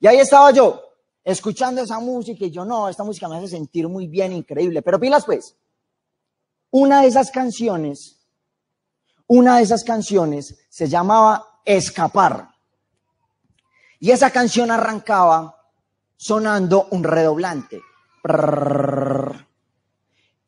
Y 0.00 0.06
ahí 0.06 0.18
estaba 0.18 0.50
yo, 0.52 0.82
escuchando 1.24 1.82
esa 1.82 1.98
música 1.98 2.44
y 2.44 2.50
yo, 2.50 2.64
no, 2.64 2.88
esta 2.88 3.04
música 3.04 3.28
me 3.28 3.36
hace 3.36 3.48
sentir 3.48 3.88
muy 3.88 4.06
bien, 4.06 4.32
increíble. 4.32 4.82
Pero 4.82 5.00
pilas 5.00 5.24
pues, 5.24 5.56
una 6.70 7.02
de 7.02 7.08
esas 7.08 7.30
canciones, 7.30 8.20
una 9.26 9.56
de 9.58 9.62
esas 9.62 9.84
canciones 9.84 10.58
se 10.68 10.88
llamaba 10.88 11.60
Escapar. 11.64 12.48
Y 14.00 14.10
esa 14.10 14.30
canción 14.30 14.70
arrancaba 14.70 15.58
sonando 16.16 16.88
un 16.90 17.02
redoblante. 17.04 17.80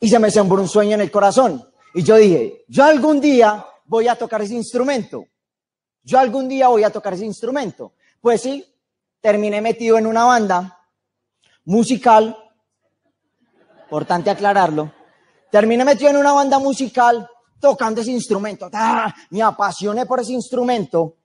Y 0.00 0.08
se 0.08 0.18
me 0.18 0.30
sembró 0.30 0.60
un 0.60 0.68
sueño 0.68 0.94
en 0.94 1.00
el 1.00 1.10
corazón. 1.10 1.66
Y 1.94 2.02
yo 2.02 2.16
dije, 2.16 2.64
yo 2.68 2.84
algún 2.84 3.20
día 3.20 3.66
voy 3.86 4.08
a 4.08 4.16
tocar 4.16 4.42
ese 4.42 4.54
instrumento. 4.54 5.26
Yo 6.02 6.18
algún 6.18 6.48
día 6.48 6.68
voy 6.68 6.84
a 6.84 6.90
tocar 6.90 7.14
ese 7.14 7.24
instrumento. 7.24 7.94
Pues 8.20 8.42
sí, 8.42 8.64
terminé 9.20 9.60
metido 9.60 9.98
en 9.98 10.06
una 10.06 10.24
banda 10.24 10.78
musical, 11.64 12.36
importante 13.84 14.30
aclararlo, 14.30 14.92
terminé 15.50 15.84
metido 15.84 16.10
en 16.10 16.16
una 16.16 16.32
banda 16.32 16.58
musical 16.58 17.28
tocando 17.60 18.00
ese 18.00 18.10
instrumento. 18.10 18.70
Me 19.30 19.42
apasioné 19.42 20.06
por 20.06 20.20
ese 20.20 20.32
instrumento. 20.32 21.16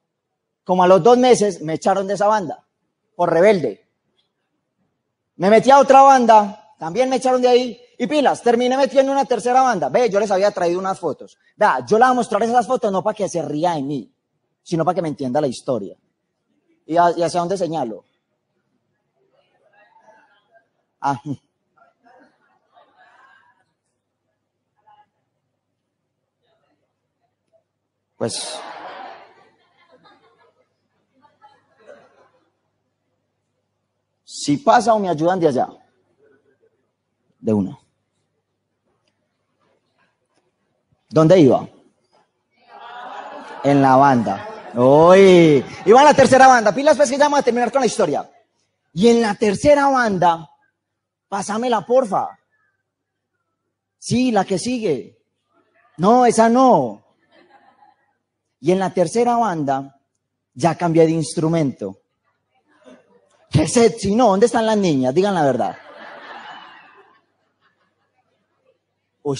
Como 0.63 0.83
a 0.83 0.87
los 0.87 1.01
dos 1.01 1.17
meses 1.17 1.61
me 1.61 1.73
echaron 1.75 2.07
de 2.07 2.15
esa 2.15 2.27
banda, 2.27 2.65
por 3.15 3.31
rebelde. 3.31 3.87
Me 5.35 5.49
metí 5.49 5.69
a 5.69 5.79
otra 5.79 6.01
banda, 6.01 6.73
también 6.79 7.09
me 7.09 7.17
echaron 7.17 7.41
de 7.41 7.47
ahí. 7.47 7.81
Y 7.97 8.07
pilas, 8.07 8.41
terminé 8.41 8.75
metido 8.75 9.01
en 9.01 9.09
una 9.09 9.25
tercera 9.25 9.61
banda. 9.61 9.89
Ve, 9.89 10.09
yo 10.09 10.19
les 10.19 10.31
había 10.31 10.51
traído 10.51 10.79
unas 10.79 10.99
fotos. 10.99 11.37
Vea, 11.55 11.85
yo 11.85 11.97
les 11.97 12.07
voy 12.07 12.11
a 12.11 12.13
mostrar 12.13 12.43
esas 12.43 12.65
fotos 12.65 12.91
no 12.91 13.03
para 13.03 13.15
que 13.15 13.29
se 13.29 13.41
ría 13.41 13.73
de 13.73 13.83
mí, 13.83 14.11
sino 14.63 14.83
para 14.83 14.95
que 14.95 15.01
me 15.01 15.07
entienda 15.07 15.39
la 15.39 15.47
historia. 15.47 15.95
¿Y, 16.85 16.97
hacia 16.97 17.39
dónde 17.39 17.57
señalo? 17.57 18.05
Ah. 21.01 21.19
Pues 28.17 28.59
si 34.23 34.57
pasa 34.57 34.93
o 34.93 34.99
me 34.99 35.09
ayudan 35.09 35.39
de 35.39 35.47
allá, 35.47 35.67
de 37.39 37.53
uno. 37.53 37.79
¿Dónde 41.09 41.39
iba? 41.39 41.67
En 43.63 43.81
la 43.81 43.95
banda. 43.95 44.54
Uy, 44.77 45.63
iba 45.85 46.01
a 46.01 46.03
la 46.03 46.13
tercera 46.13 46.47
banda. 46.47 46.73
Pilas, 46.73 46.97
pues 46.97 47.09
que 47.09 47.17
ya 47.17 47.25
vamos 47.25 47.39
a 47.39 47.43
terminar 47.43 47.71
con 47.71 47.81
la 47.81 47.85
historia. 47.85 48.29
Y 48.93 49.07
en 49.07 49.21
la 49.21 49.35
tercera 49.35 49.87
banda, 49.87 50.49
pásamela, 51.29 51.85
porfa. 51.85 52.37
Sí, 53.97 54.31
la 54.31 54.43
que 54.43 54.59
sigue. 54.59 55.17
No, 55.97 56.25
esa 56.25 56.49
no. 56.49 57.03
Y 58.59 58.71
en 58.71 58.79
la 58.79 58.93
tercera 58.93 59.37
banda, 59.37 59.99
ya 60.53 60.75
cambié 60.75 61.05
de 61.05 61.11
instrumento. 61.11 62.01
¿Qué 63.49 63.67
sexy? 63.67 64.13
No, 64.13 64.29
¿dónde 64.29 64.47
están 64.47 64.65
las 64.65 64.77
niñas? 64.77 65.13
Digan 65.13 65.33
la 65.33 65.45
verdad. 65.45 65.77
Uy. 69.23 69.39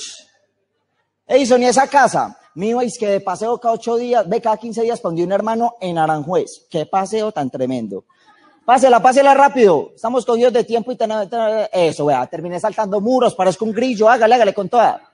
Ey, 1.28 1.46
Sonia, 1.46 1.70
esa 1.70 1.88
casa. 1.88 2.38
Mío, 2.56 2.80
es 2.80 2.98
que 2.98 3.08
de 3.08 3.22
paseo 3.22 3.60
cada 3.60 3.76
ocho 3.76 3.98
días, 3.98 4.28
ve 4.28 4.42
cada 4.42 4.56
quince 4.58 4.82
días 4.82 5.02
pondí 5.02 5.22
un 5.24 5.32
hermano 5.34 5.76
en 5.82 5.98
Aranjuez. 5.98 6.66
Qué 6.70 6.86
paseo 6.86 7.32
tan 7.32 7.50
tremendo. 7.50 8.06
Pásela, 8.64 9.02
pásela 9.02 9.34
rápido. 9.34 9.92
Estamos 9.94 10.26
cogidos 10.26 10.54
de 10.54 10.64
tiempo 10.64 10.92
y 10.92 10.96
tenemos, 10.96 11.28
eso, 11.72 12.06
vea, 12.06 12.26
terminé 12.28 12.60
saltando 12.60 13.02
muros, 13.02 13.36
parezco 13.36 13.66
un 13.66 13.74
grillo, 13.74 14.10
hágale, 14.10 14.36
hágale 14.36 14.54
con 14.54 14.70
toda. 14.70 15.12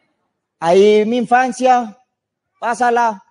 Ahí 0.59 1.03
mi 1.05 1.17
infancia, 1.17 1.97
pásala. 2.59 3.23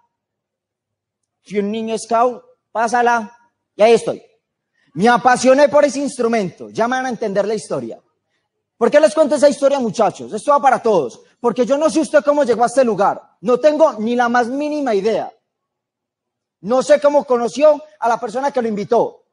Fui 1.45 1.61
un 1.61 1.71
niño 1.71 1.97
scout, 1.97 2.43
pásala. 2.73 3.33
Y 3.76 3.83
ahí 3.83 3.93
estoy. 3.93 4.21
Me 4.95 5.09
apasioné 5.09 5.69
por 5.69 5.85
ese 5.85 6.00
instrumento. 6.00 6.69
Ya 6.71 6.88
me 6.88 6.97
van 6.97 7.07
a 7.07 7.11
entender 7.11 7.47
la 7.47 7.55
historia. 7.55 8.00
¿Por 8.76 8.90
qué 8.90 8.99
les 8.99 9.14
cuento 9.14 9.37
esa 9.37 9.49
historia, 9.49 9.79
muchachos? 9.79 10.33
Esto 10.33 10.50
va 10.50 10.61
para 10.61 10.83
todos. 10.83 11.21
Porque 11.41 11.65
yo 11.65 11.79
no 11.79 11.89
sé 11.89 12.01
usted 12.01 12.23
cómo 12.23 12.45
llegó 12.45 12.63
a 12.63 12.67
este 12.67 12.85
lugar. 12.85 13.21
No 13.41 13.59
tengo 13.59 13.95
ni 13.95 14.15
la 14.15 14.29
más 14.29 14.49
mínima 14.49 14.95
idea. 14.95 15.33
No 16.61 16.83
sé 16.83 17.01
cómo 17.01 17.25
conoció 17.25 17.83
a 17.99 18.09
la 18.09 18.21
persona 18.21 18.51
que 18.51 18.61
lo 18.61 18.69
invitó. 18.69 19.25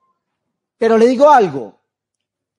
Pero 0.78 0.98
le 0.98 1.06
digo 1.06 1.30
algo. 1.30 1.82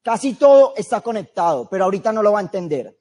Casi 0.02 0.34
todo 0.34 0.74
está 0.76 1.00
conectado, 1.00 1.68
pero 1.68 1.84
ahorita 1.84 2.12
no 2.12 2.22
lo 2.22 2.32
va 2.32 2.38
a 2.38 2.42
entender. 2.42 2.98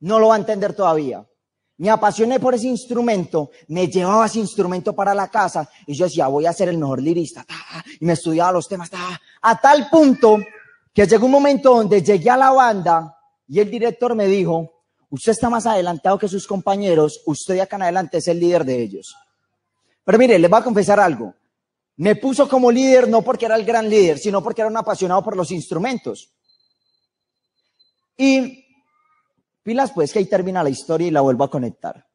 No 0.00 0.18
lo 0.18 0.28
va 0.28 0.34
a 0.34 0.38
entender 0.38 0.74
todavía. 0.74 1.24
Me 1.78 1.90
apasioné 1.90 2.38
por 2.38 2.54
ese 2.54 2.68
instrumento, 2.68 3.50
me 3.68 3.88
llevaba 3.88 4.26
ese 4.26 4.38
instrumento 4.38 4.94
para 4.94 5.14
la 5.14 5.28
casa 5.28 5.68
y 5.86 5.94
yo 5.94 6.04
decía, 6.04 6.28
voy 6.28 6.46
a 6.46 6.52
ser 6.52 6.68
el 6.68 6.78
mejor 6.78 7.00
lirista. 7.00 7.44
Y 7.98 8.04
me 8.04 8.12
estudiaba 8.12 8.52
los 8.52 8.68
temas. 8.68 8.90
A 9.42 9.60
tal 9.60 9.88
punto 9.90 10.38
que 10.92 11.06
llegó 11.06 11.26
un 11.26 11.32
momento 11.32 11.74
donde 11.74 12.02
llegué 12.02 12.30
a 12.30 12.36
la 12.36 12.50
banda 12.50 13.16
y 13.48 13.60
el 13.60 13.70
director 13.70 14.14
me 14.14 14.26
dijo, 14.26 14.84
usted 15.10 15.32
está 15.32 15.50
más 15.50 15.66
adelantado 15.66 16.18
que 16.18 16.28
sus 16.28 16.46
compañeros, 16.46 17.22
usted 17.26 17.54
de 17.54 17.62
acá 17.62 17.76
en 17.76 17.82
adelante 17.82 18.18
es 18.18 18.28
el 18.28 18.40
líder 18.40 18.64
de 18.64 18.82
ellos. 18.82 19.14
Pero 20.04 20.18
mire, 20.18 20.38
les 20.38 20.50
voy 20.50 20.60
a 20.60 20.64
confesar 20.64 20.98
algo. 21.00 21.34
Me 21.96 22.16
puso 22.16 22.48
como 22.48 22.72
líder 22.72 23.08
no 23.08 23.22
porque 23.22 23.44
era 23.44 23.56
el 23.56 23.64
gran 23.64 23.88
líder, 23.88 24.18
sino 24.18 24.42
porque 24.42 24.62
era 24.62 24.70
un 24.70 24.76
apasionado 24.76 25.22
por 25.22 25.36
los 25.36 25.50
instrumentos. 25.50 26.32
Y 28.16 28.64
pilas, 29.62 29.92
pues 29.92 30.12
que 30.12 30.18
ahí 30.18 30.26
termina 30.26 30.62
la 30.62 30.70
historia 30.70 31.08
y 31.08 31.10
la 31.10 31.20
vuelvo 31.20 31.44
a 31.44 31.50
conectar. 31.50 32.06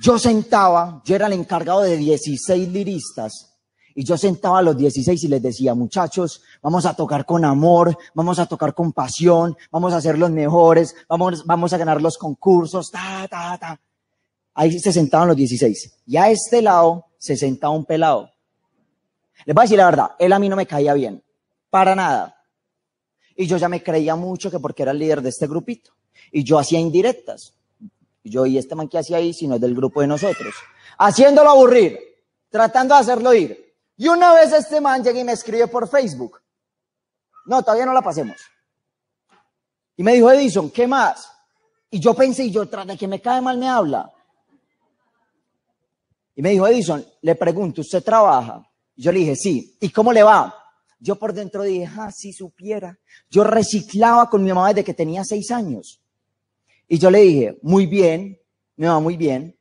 Yo 0.00 0.18
sentaba, 0.18 1.02
yo 1.04 1.14
era 1.14 1.26
el 1.26 1.34
encargado 1.34 1.82
de 1.82 1.96
16 1.96 2.68
liristas 2.70 3.51
y 3.94 4.04
yo 4.04 4.16
sentaba 4.16 4.58
a 4.58 4.62
los 4.62 4.76
16 4.76 5.24
y 5.24 5.28
les 5.28 5.42
decía, 5.42 5.74
muchachos, 5.74 6.42
vamos 6.62 6.86
a 6.86 6.94
tocar 6.94 7.24
con 7.26 7.44
amor, 7.44 7.96
vamos 8.14 8.38
a 8.38 8.46
tocar 8.46 8.74
con 8.74 8.92
pasión, 8.92 9.56
vamos 9.70 9.92
a 9.92 10.00
ser 10.00 10.18
los 10.18 10.30
mejores, 10.30 10.94
vamos, 11.08 11.44
vamos 11.44 11.72
a 11.72 11.78
ganar 11.78 12.00
los 12.00 12.16
concursos, 12.16 12.90
ta, 12.90 13.26
ta, 13.28 13.58
ta. 13.58 13.80
Ahí 14.54 14.78
se 14.78 14.92
sentaban 14.92 15.28
los 15.28 15.36
16. 15.36 16.00
Y 16.06 16.16
a 16.16 16.30
este 16.30 16.62
lado 16.62 17.06
se 17.18 17.36
sentaba 17.36 17.74
un 17.74 17.84
pelado. 17.84 18.30
Les 19.44 19.54
voy 19.54 19.62
a 19.62 19.64
decir 19.64 19.78
la 19.78 19.86
verdad, 19.86 20.10
él 20.18 20.32
a 20.32 20.38
mí 20.38 20.48
no 20.48 20.56
me 20.56 20.66
caía 20.66 20.94
bien, 20.94 21.22
para 21.70 21.94
nada. 21.94 22.36
Y 23.34 23.46
yo 23.46 23.56
ya 23.56 23.68
me 23.68 23.82
creía 23.82 24.14
mucho 24.14 24.50
que 24.50 24.58
porque 24.58 24.82
era 24.82 24.92
el 24.92 24.98
líder 24.98 25.22
de 25.22 25.30
este 25.30 25.46
grupito. 25.46 25.92
Y 26.30 26.44
yo 26.44 26.58
hacía 26.58 26.78
indirectas. 26.78 27.54
Yo, 28.24 28.46
¿y 28.46 28.56
este 28.56 28.74
man 28.74 28.88
que 28.88 28.98
hacía 28.98 29.16
ahí 29.16 29.32
si 29.32 29.48
no 29.48 29.56
es 29.56 29.60
del 29.60 29.74
grupo 29.74 30.00
de 30.00 30.06
nosotros? 30.06 30.54
Haciéndolo 30.98 31.50
aburrir, 31.50 31.98
tratando 32.50 32.94
de 32.94 33.00
hacerlo 33.00 33.34
ir. 33.34 33.71
Y 33.96 34.08
una 34.08 34.32
vez 34.34 34.52
este 34.52 34.80
man 34.80 35.02
llega 35.02 35.20
y 35.20 35.24
me 35.24 35.32
escribe 35.32 35.68
por 35.68 35.88
Facebook. 35.88 36.40
No, 37.46 37.62
todavía 37.62 37.86
no 37.86 37.92
la 37.92 38.02
pasemos. 38.02 38.36
Y 39.96 40.02
me 40.02 40.14
dijo, 40.14 40.30
Edison, 40.30 40.70
¿qué 40.70 40.86
más? 40.86 41.30
Y 41.90 42.00
yo 42.00 42.14
pensé, 42.14 42.44
y 42.44 42.50
yo, 42.50 42.66
tras 42.66 42.86
de 42.86 42.96
que 42.96 43.06
me 43.06 43.20
cae 43.20 43.40
mal, 43.40 43.58
me 43.58 43.68
habla. 43.68 44.10
Y 46.34 46.42
me 46.42 46.50
dijo, 46.50 46.66
Edison, 46.66 47.04
le 47.20 47.34
pregunto, 47.34 47.82
¿usted 47.82 48.02
trabaja? 48.02 48.66
Y 48.96 49.02
yo 49.02 49.12
le 49.12 49.20
dije, 49.20 49.36
sí. 49.36 49.76
¿Y 49.80 49.90
cómo 49.90 50.12
le 50.12 50.22
va? 50.22 50.54
Yo 50.98 51.16
por 51.16 51.32
dentro 51.32 51.62
dije, 51.62 51.90
ah, 51.98 52.10
si 52.10 52.32
supiera. 52.32 52.98
Yo 53.28 53.44
reciclaba 53.44 54.30
con 54.30 54.42
mi 54.42 54.52
mamá 54.52 54.68
desde 54.68 54.84
que 54.84 54.94
tenía 54.94 55.24
seis 55.24 55.50
años. 55.50 56.00
Y 56.88 56.98
yo 56.98 57.10
le 57.10 57.20
dije, 57.20 57.58
muy 57.62 57.86
bien, 57.86 58.40
me 58.76 58.88
va 58.88 59.00
muy 59.00 59.16
bien. 59.16 59.58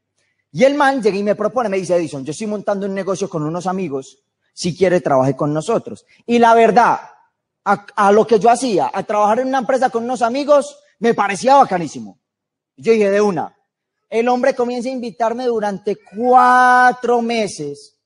Y 0.51 0.63
el 0.65 0.75
man 0.75 1.01
llega 1.01 1.17
y 1.17 1.24
me 1.24 1.36
propone, 1.36 1.70
me 1.70 1.77
dice, 1.77 1.96
Edison, 1.96 2.25
yo 2.25 2.31
estoy 2.31 2.48
montando 2.48 2.86
un 2.86 2.93
negocio 2.93 3.29
con 3.29 3.43
unos 3.43 3.67
amigos 3.67 4.22
si 4.53 4.75
quiere 4.75 5.00
trabaje 5.00 5.36
con 5.36 5.53
nosotros. 5.53 6.05
Y 6.25 6.39
la 6.39 6.53
verdad, 6.53 7.00
a, 7.63 8.12
lo 8.12 8.27
que 8.27 8.39
yo 8.39 8.50
hacía, 8.50 8.91
a 8.93 9.03
trabajar 9.03 9.39
en 9.39 9.48
una 9.48 9.60
empresa 9.60 9.89
con 9.89 10.03
unos 10.03 10.22
amigos, 10.22 10.77
me 11.00 11.13
parecía 11.13 11.55
bacanísimo. 11.55 12.20
Yo 12.75 12.91
dije 12.91 13.10
de 13.10 13.22
una. 13.22 13.55
El 14.10 14.27
hombre 14.27 14.53
comienza 14.53 14.89
a 14.89 14.91
invitarme 14.91 15.46
durante 15.46 15.98
cuatro 16.15 17.22
meses 17.22 17.98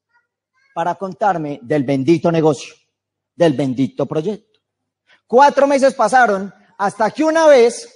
para 0.74 0.94
contarme 0.96 1.60
del 1.64 1.84
bendito 1.84 2.32
negocio, 2.32 2.76
del 3.36 3.54
bendito 3.54 4.06
proyecto. 4.06 4.60
Cuatro 5.26 5.66
meses 5.66 5.96
pasaron 5.96 6.54
hasta 6.78 7.10
que 7.10 7.24
una 7.24 7.48
vez, 7.48 7.90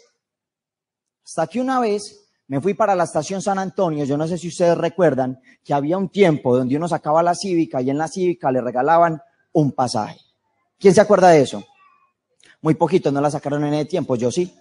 hasta 1.24 1.46
que 1.46 1.62
una 1.62 1.80
vez 1.80 2.29
me 2.50 2.60
fui 2.60 2.74
para 2.74 2.96
la 2.96 3.04
estación 3.04 3.44
San 3.44 3.60
Antonio, 3.60 4.06
yo 4.06 4.18
no 4.18 4.28
sé 4.28 4.36
si 4.40 4.48
ustedes 4.48 4.76
recuerdan 4.76 5.40
que 5.64 5.72
había 5.72 6.00
un 6.00 6.10
tiempo 6.10 6.58
donde 6.58 6.76
uno 6.76 6.88
sacaba 6.88 7.22
la 7.22 7.36
cívica 7.36 7.80
y 7.80 7.92
en 7.92 8.00
la 8.00 8.08
cívica 8.08 8.52
le 8.52 8.60
regalaban 8.60 9.22
un 9.52 9.72
pasaje. 9.72 10.20
¿Quién 10.80 10.96
se 10.96 11.00
acuerda 11.00 11.30
de 11.30 11.42
eso? 11.42 11.64
Muy 12.62 12.74
poquito, 12.74 13.12
no 13.12 13.22
la 13.22 13.30
sacaron 13.30 13.66
en 13.66 13.76
el 13.76 13.88
tiempo, 13.88 14.16
yo 14.16 14.32
sí. 14.32 14.52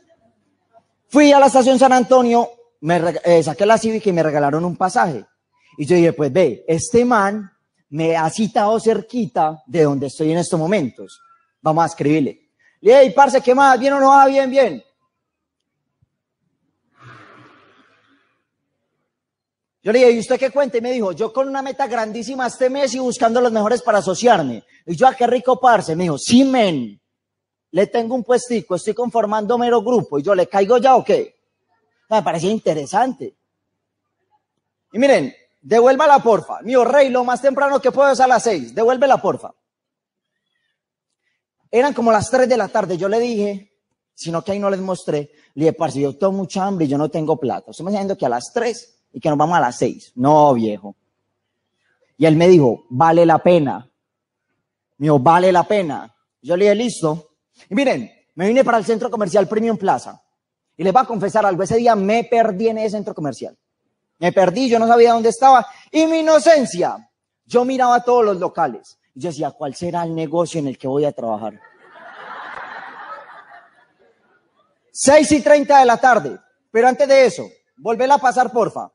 Fui 1.08 1.32
a 1.32 1.40
la 1.40 1.46
estación 1.46 1.78
San 1.78 1.94
Antonio, 1.94 2.50
me 2.82 3.00
eh, 3.24 3.42
saqué 3.42 3.64
la 3.64 3.78
cívica 3.78 4.10
y 4.10 4.12
me 4.12 4.22
regalaron 4.22 4.66
un 4.66 4.76
pasaje. 4.76 5.24
Y 5.78 5.86
yo 5.86 5.96
dije, 5.96 6.12
pues 6.12 6.30
ve, 6.30 6.66
este 6.68 7.06
man 7.06 7.50
me 7.88 8.18
ha 8.18 8.28
citado 8.28 8.78
cerquita 8.78 9.62
de 9.66 9.84
donde 9.84 10.08
estoy 10.08 10.30
en 10.30 10.38
estos 10.38 10.60
momentos. 10.60 11.22
Vamos 11.62 11.84
a 11.84 11.86
escribirle. 11.86 12.50
Le 12.82 13.00
dije, 13.00 13.12
parce, 13.12 13.40
¿qué 13.40 13.54
más? 13.54 13.80
¿Bien 13.80 13.94
o 13.94 14.00
no 14.00 14.10
va? 14.10 14.26
Bien, 14.26 14.50
bien. 14.50 14.84
Yo 19.88 19.92
le 19.92 20.00
dije, 20.00 20.10
¿y 20.10 20.18
usted 20.18 20.38
qué 20.38 20.50
cuenta? 20.50 20.76
Y 20.76 20.82
me 20.82 20.92
dijo, 20.92 21.12
yo 21.12 21.32
con 21.32 21.48
una 21.48 21.62
meta 21.62 21.86
grandísima 21.86 22.46
este 22.46 22.68
mes 22.68 22.92
y 22.92 22.98
buscando 22.98 23.40
los 23.40 23.50
mejores 23.50 23.80
para 23.80 24.00
asociarme. 24.00 24.62
Y 24.84 24.94
yo, 24.94 25.06
¿a 25.06 25.12
ah, 25.12 25.14
qué 25.14 25.26
rico 25.26 25.58
parce? 25.58 25.96
Me 25.96 26.02
dijo, 26.02 26.18
sí, 26.18 26.44
men. 26.44 27.00
Le 27.70 27.86
tengo 27.86 28.14
un 28.14 28.22
puestico, 28.22 28.74
estoy 28.74 28.92
conformando 28.92 29.56
mero 29.56 29.80
grupo. 29.80 30.18
Y 30.18 30.22
yo, 30.22 30.34
¿le 30.34 30.46
caigo 30.46 30.76
ya 30.76 30.94
o 30.94 31.02
qué? 31.02 31.36
Me 32.10 32.22
parecía 32.22 32.50
interesante. 32.50 33.34
Y 34.92 34.98
miren, 34.98 35.34
devuélvala 35.62 36.18
porfa. 36.18 36.60
Mío, 36.60 36.84
rey, 36.84 37.08
lo 37.08 37.24
más 37.24 37.40
temprano 37.40 37.80
que 37.80 37.90
puedo 37.90 38.12
es 38.12 38.20
a 38.20 38.26
las 38.26 38.42
seis. 38.42 38.74
Devuélvela 38.74 39.22
porfa. 39.22 39.54
Eran 41.70 41.94
como 41.94 42.12
las 42.12 42.28
tres 42.28 42.46
de 42.46 42.58
la 42.58 42.68
tarde. 42.68 42.98
Yo 42.98 43.08
le 43.08 43.20
dije, 43.20 43.72
sino 44.12 44.44
que 44.44 44.52
ahí 44.52 44.58
no 44.58 44.68
les 44.68 44.80
mostré. 44.80 45.30
Le 45.54 45.64
dije, 45.64 45.72
parce, 45.72 45.98
yo 45.98 46.14
tengo 46.14 46.34
mucha 46.34 46.66
hambre 46.66 46.84
y 46.84 46.88
yo 46.88 46.98
no 46.98 47.08
tengo 47.08 47.40
plata. 47.40 47.70
Estamos 47.70 47.90
diciendo 47.90 48.18
que 48.18 48.26
a 48.26 48.28
las 48.28 48.52
tres 48.52 48.96
y 49.12 49.20
que 49.20 49.28
nos 49.28 49.38
vamos 49.38 49.56
a 49.56 49.60
las 49.60 49.76
seis. 49.76 50.12
No, 50.14 50.54
viejo. 50.54 50.96
Y 52.16 52.26
él 52.26 52.36
me 52.36 52.48
dijo, 52.48 52.84
vale 52.90 53.24
la 53.24 53.38
pena. 53.38 53.88
Me 54.98 55.06
dijo, 55.06 55.18
vale 55.18 55.52
la 55.52 55.64
pena. 55.64 56.14
Yo 56.42 56.56
le 56.56 56.64
dije, 56.64 56.74
listo. 56.74 57.30
Y 57.68 57.74
miren, 57.74 58.10
me 58.34 58.48
vine 58.48 58.64
para 58.64 58.78
el 58.78 58.84
centro 58.84 59.10
comercial 59.10 59.48
Premium 59.48 59.76
Plaza. 59.76 60.22
Y 60.76 60.84
les 60.84 60.92
voy 60.92 61.02
a 61.02 61.06
confesar 61.06 61.44
algo. 61.46 61.62
Ese 61.62 61.76
día 61.76 61.94
me 61.94 62.24
perdí 62.24 62.68
en 62.68 62.78
ese 62.78 62.90
centro 62.90 63.14
comercial. 63.14 63.56
Me 64.18 64.32
perdí, 64.32 64.68
yo 64.68 64.78
no 64.78 64.86
sabía 64.86 65.12
dónde 65.12 65.28
estaba. 65.28 65.66
Y 65.90 66.06
mi 66.06 66.20
inocencia, 66.20 67.10
yo 67.44 67.64
miraba 67.64 68.02
todos 68.02 68.24
los 68.24 68.38
locales. 68.38 68.98
Y 69.14 69.20
yo 69.20 69.30
decía, 69.30 69.50
¿cuál 69.52 69.74
será 69.74 70.02
el 70.02 70.14
negocio 70.14 70.60
en 70.60 70.68
el 70.68 70.78
que 70.78 70.88
voy 70.88 71.04
a 71.04 71.12
trabajar? 71.12 71.60
Seis 74.92 75.30
y 75.30 75.40
treinta 75.40 75.78
de 75.78 75.86
la 75.86 75.96
tarde. 75.96 76.38
Pero 76.72 76.88
antes 76.88 77.06
de 77.06 77.26
eso, 77.26 77.48
volver 77.76 78.10
a 78.10 78.18
pasar, 78.18 78.50
porfa. 78.50 78.90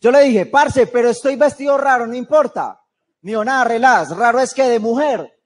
Yo 0.00 0.10
le 0.10 0.22
dije, 0.24 0.46
parce, 0.46 0.86
pero 0.86 1.10
estoy 1.10 1.36
vestido 1.36 1.76
raro, 1.78 2.06
no 2.06 2.14
importa. 2.14 2.80
Mío, 3.22 3.44
nada, 3.44 3.64
relax, 3.64 4.16
raro 4.16 4.40
es 4.40 4.54
que 4.54 4.64
de 4.64 4.78
mujer. 4.78 5.38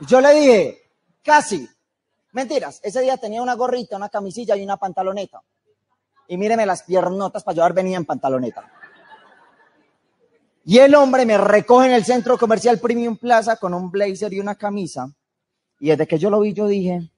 Yo 0.00 0.20
le 0.20 0.34
dije, 0.34 0.92
casi. 1.22 1.68
Mentiras, 2.32 2.80
ese 2.82 3.00
día 3.00 3.16
tenía 3.16 3.42
una 3.42 3.54
gorrita, 3.54 3.96
una 3.96 4.08
camisilla 4.08 4.56
y 4.56 4.62
una 4.62 4.76
pantaloneta 4.76 5.42
y 6.28 6.36
míreme 6.36 6.66
las 6.66 6.82
piernotas 6.82 7.42
para 7.42 7.54
llevar 7.54 7.72
venía 7.72 7.96
en 7.96 8.04
pantaloneta. 8.04 8.70
Y 10.64 10.78
el 10.78 10.94
hombre 10.94 11.24
me 11.24 11.38
recoge 11.38 11.86
en 11.86 11.92
el 11.92 12.04
centro 12.04 12.36
comercial 12.36 12.80
Premium 12.80 13.16
Plaza 13.16 13.56
con 13.56 13.72
un 13.72 13.90
blazer 13.90 14.32
y 14.32 14.40
una 14.40 14.56
camisa. 14.56 15.08
Y 15.78 15.88
desde 15.90 16.06
que 16.06 16.18
yo 16.18 16.28
lo 16.28 16.40
vi, 16.40 16.52
yo 16.52 16.66
dije, 16.66 17.08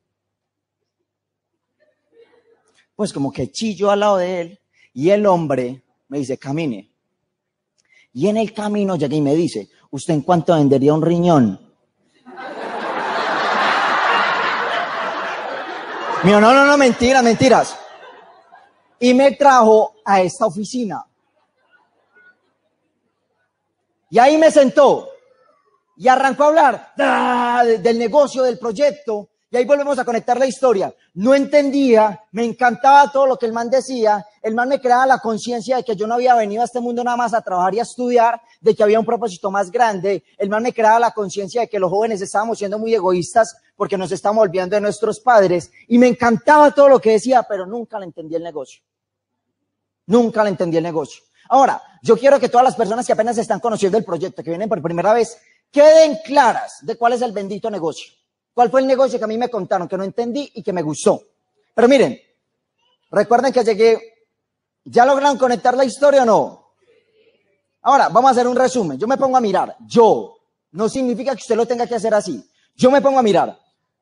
pues 2.95 3.13
como 3.13 3.33
que 3.33 3.51
chillo 3.51 3.91
al 3.91 4.01
lado 4.01 4.19
de 4.19 4.41
él. 4.41 4.61
Y 4.95 5.11
el 5.11 5.27
hombre 5.27 5.83
me 6.09 6.19
dice, 6.19 6.39
camine. 6.39 6.91
Y 8.13 8.29
en 8.29 8.37
el 8.37 8.53
camino 8.53 8.97
llegué 8.97 9.17
y 9.17 9.21
me 9.21 9.35
dice, 9.35 9.69
¿usted 9.91 10.15
en 10.15 10.23
cuánto 10.23 10.55
vendería 10.55 10.95
un 10.95 11.03
riñón? 11.03 11.61
Mío, 16.25 16.41
no, 16.41 16.53
no, 16.53 16.67
no, 16.67 16.77
mentiras, 16.77 17.23
mentiras 17.23 17.77
y 19.01 19.15
me 19.15 19.33
trajo 19.33 19.95
a 20.05 20.21
esta 20.21 20.47
oficina. 20.47 21.05
Y 24.11 24.19
ahí 24.19 24.39
me 24.39 24.51
sentó 24.51 25.09
y 25.97 26.09
arrancó 26.09 26.45
a 26.45 26.47
hablar 26.47 26.93
del 27.83 27.99
negocio, 27.99 28.43
del 28.43 28.59
proyecto. 28.59 29.29
Y 29.51 29.57
ahí 29.57 29.65
volvemos 29.65 29.99
a 29.99 30.05
conectar 30.05 30.39
la 30.39 30.47
historia. 30.47 30.95
No 31.15 31.35
entendía, 31.35 32.23
me 32.33 32.45
encantaba 32.45 33.11
todo 33.11 33.27
lo 33.27 33.39
que 33.39 33.47
el 33.47 33.55
man 33.55 33.71
decía. 33.71 34.27
El 34.43 34.55
man 34.55 34.69
me 34.69 34.79
creaba 34.79 35.07
la 35.07 35.21
conciencia 35.21 35.77
de 35.77 35.85
que 35.85 35.97
yo 35.97 36.07
no 36.07 36.15
había 36.15 36.35
venido 36.35 36.61
a 36.61 36.67
este 36.67 36.81
mundo 36.81 37.03
nada 37.03 37.17
más 37.17 37.33
a 37.33 37.41
trabajar 37.41 37.75
y 37.75 37.79
a 37.79 37.83
estudiar, 37.83 38.43
de 38.61 38.75
que 38.75 38.83
había 38.83 39.01
un 39.01 39.07
propósito 39.07 39.51
más 39.51 39.71
grande. 39.71 40.23
El 40.37 40.51
man 40.51 40.63
me 40.63 40.75
creaba 40.75 41.01
la 41.01 41.13
conciencia 41.13 41.63
de 41.63 41.69
que 41.69 41.79
los 41.79 41.91
jóvenes 41.91 42.21
estábamos 42.21 42.59
siendo 42.59 42.79
muy 42.79 42.95
egoístas 42.95 43.57
porque 43.75 43.97
nos 43.97 44.13
estamos 44.13 44.43
olvidando 44.43 44.77
de 44.77 44.83
nuestros 44.83 45.19
padres. 45.21 45.71
Y 45.87 45.97
me 45.97 46.09
encantaba 46.09 46.71
todo 46.73 46.91
lo 46.91 47.01
que 47.01 47.13
decía, 47.13 47.43
pero 47.49 47.65
nunca 47.65 47.99
le 47.99 48.05
entendí 48.05 48.35
el 48.35 48.43
negocio. 48.43 48.83
Nunca 50.07 50.45
le 50.45 50.51
entendí 50.51 50.77
el 50.77 50.83
negocio. 50.83 51.23
Ahora, 51.49 51.83
yo 52.03 52.19
quiero 52.19 52.39
que 52.39 52.51
todas 52.51 52.65
las 52.65 52.77
personas 52.77 53.07
que 53.07 53.15
apenas 53.15 53.39
están 53.39 53.61
conociendo 53.61 53.97
el 53.97 54.05
proyecto, 54.05 54.43
que 54.43 54.51
vienen 54.51 54.69
por 54.69 54.83
primera 54.83 55.15
vez, 55.15 55.39
queden 55.71 56.19
claras 56.23 56.81
de 56.83 56.97
cuál 56.97 57.15
es 57.15 57.23
el 57.23 57.33
bendito 57.33 57.71
negocio. 57.71 58.13
¿Cuál 58.55 58.71
fue 58.71 58.81
el 58.81 58.87
negocio 58.87 59.19
que 59.19 59.25
a 59.25 59.29
mí 59.29 59.39
me 59.39 59.49
contaron, 59.49 59.89
que 59.89 59.97
no 59.97 60.05
entendí 60.05 60.51
y 60.55 60.63
que 60.63 60.73
me 60.73 60.83
gustó? 60.83 61.23
Pero 61.75 61.89
miren, 61.89 62.21
recuerden 63.11 63.53
que 63.53 63.63
llegué, 63.63 64.27
¿ya 64.85 65.07
lograron 65.07 65.39
conectar 65.39 65.77
la 65.77 65.85
historia 65.85 66.23
o 66.23 66.27
no? 66.27 66.69
Ahora, 67.83 68.09
vamos 68.09 68.29
a 68.29 68.33
hacer 68.33 68.47
un 68.47 68.57
resumen. 68.57 68.99
Yo 68.99 69.07
me 69.07 69.17
pongo 69.17 69.37
a 69.37 69.41
mirar. 69.41 69.77
Yo. 69.87 70.35
No 70.73 70.89
significa 70.89 71.35
que 71.35 71.41
usted 71.41 71.57
lo 71.57 71.67
tenga 71.67 71.87
que 71.87 71.95
hacer 71.95 72.13
así. 72.13 72.45
Yo 72.75 72.91
me 72.91 73.01
pongo 73.01 73.19
a 73.19 73.23
mirar. 73.23 73.59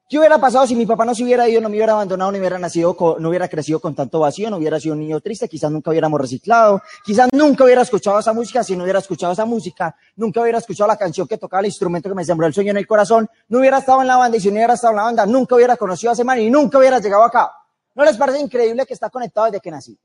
¿Qué 0.08 0.20
hubiera 0.20 0.38
pasado 0.38 0.64
si 0.68 0.76
mi 0.76 0.86
papá 0.86 1.04
no 1.04 1.16
se 1.16 1.24
hubiera 1.24 1.48
ido, 1.48 1.60
no 1.60 1.68
me 1.68 1.74
hubiera 1.74 1.94
abandonado, 1.94 2.30
no 2.30 2.38
hubiera 2.38 2.60
nacido, 2.60 2.96
no 3.18 3.28
hubiera 3.28 3.48
crecido 3.48 3.80
con 3.80 3.92
tanto 3.92 4.20
vacío, 4.20 4.48
no 4.48 4.58
hubiera 4.58 4.78
sido 4.78 4.94
un 4.94 5.00
niño 5.00 5.20
triste, 5.20 5.48
quizás 5.48 5.68
nunca 5.72 5.90
hubiéramos 5.90 6.20
reciclado, 6.20 6.80
quizás 7.04 7.28
nunca 7.32 7.64
hubiera 7.64 7.82
escuchado 7.82 8.20
esa 8.20 8.32
música, 8.32 8.62
si 8.62 8.76
no 8.76 8.84
hubiera 8.84 9.00
escuchado 9.00 9.32
esa 9.32 9.44
música, 9.44 9.96
nunca 10.14 10.42
hubiera 10.42 10.58
escuchado 10.58 10.86
la 10.86 10.96
canción 10.96 11.26
que 11.26 11.38
tocaba 11.38 11.58
el 11.58 11.66
instrumento 11.66 12.08
que 12.08 12.14
me 12.14 12.24
sembró 12.24 12.46
el 12.46 12.54
sueño 12.54 12.70
en 12.70 12.76
el 12.76 12.86
corazón, 12.86 13.28
no 13.48 13.58
hubiera 13.58 13.78
estado 13.78 14.00
en 14.00 14.06
la 14.06 14.16
banda 14.16 14.36
y 14.36 14.40
si 14.40 14.46
no 14.46 14.54
hubiera 14.54 14.74
estado 14.74 14.92
en 14.92 14.96
la 14.98 15.02
banda, 15.02 15.26
nunca 15.26 15.56
hubiera 15.56 15.76
conocido 15.76 16.10
a 16.10 16.12
ese 16.12 16.22
man 16.22 16.38
y 16.38 16.50
nunca 16.50 16.78
hubiera 16.78 17.00
llegado 17.00 17.24
acá. 17.24 17.50
¿No 17.96 18.04
les 18.04 18.16
parece 18.16 18.38
increíble 18.38 18.86
que 18.86 18.94
está 18.94 19.10
conectado 19.10 19.46
desde 19.46 19.60
que 19.60 19.72
nací? 19.72 19.98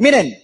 Miren, 0.00 0.34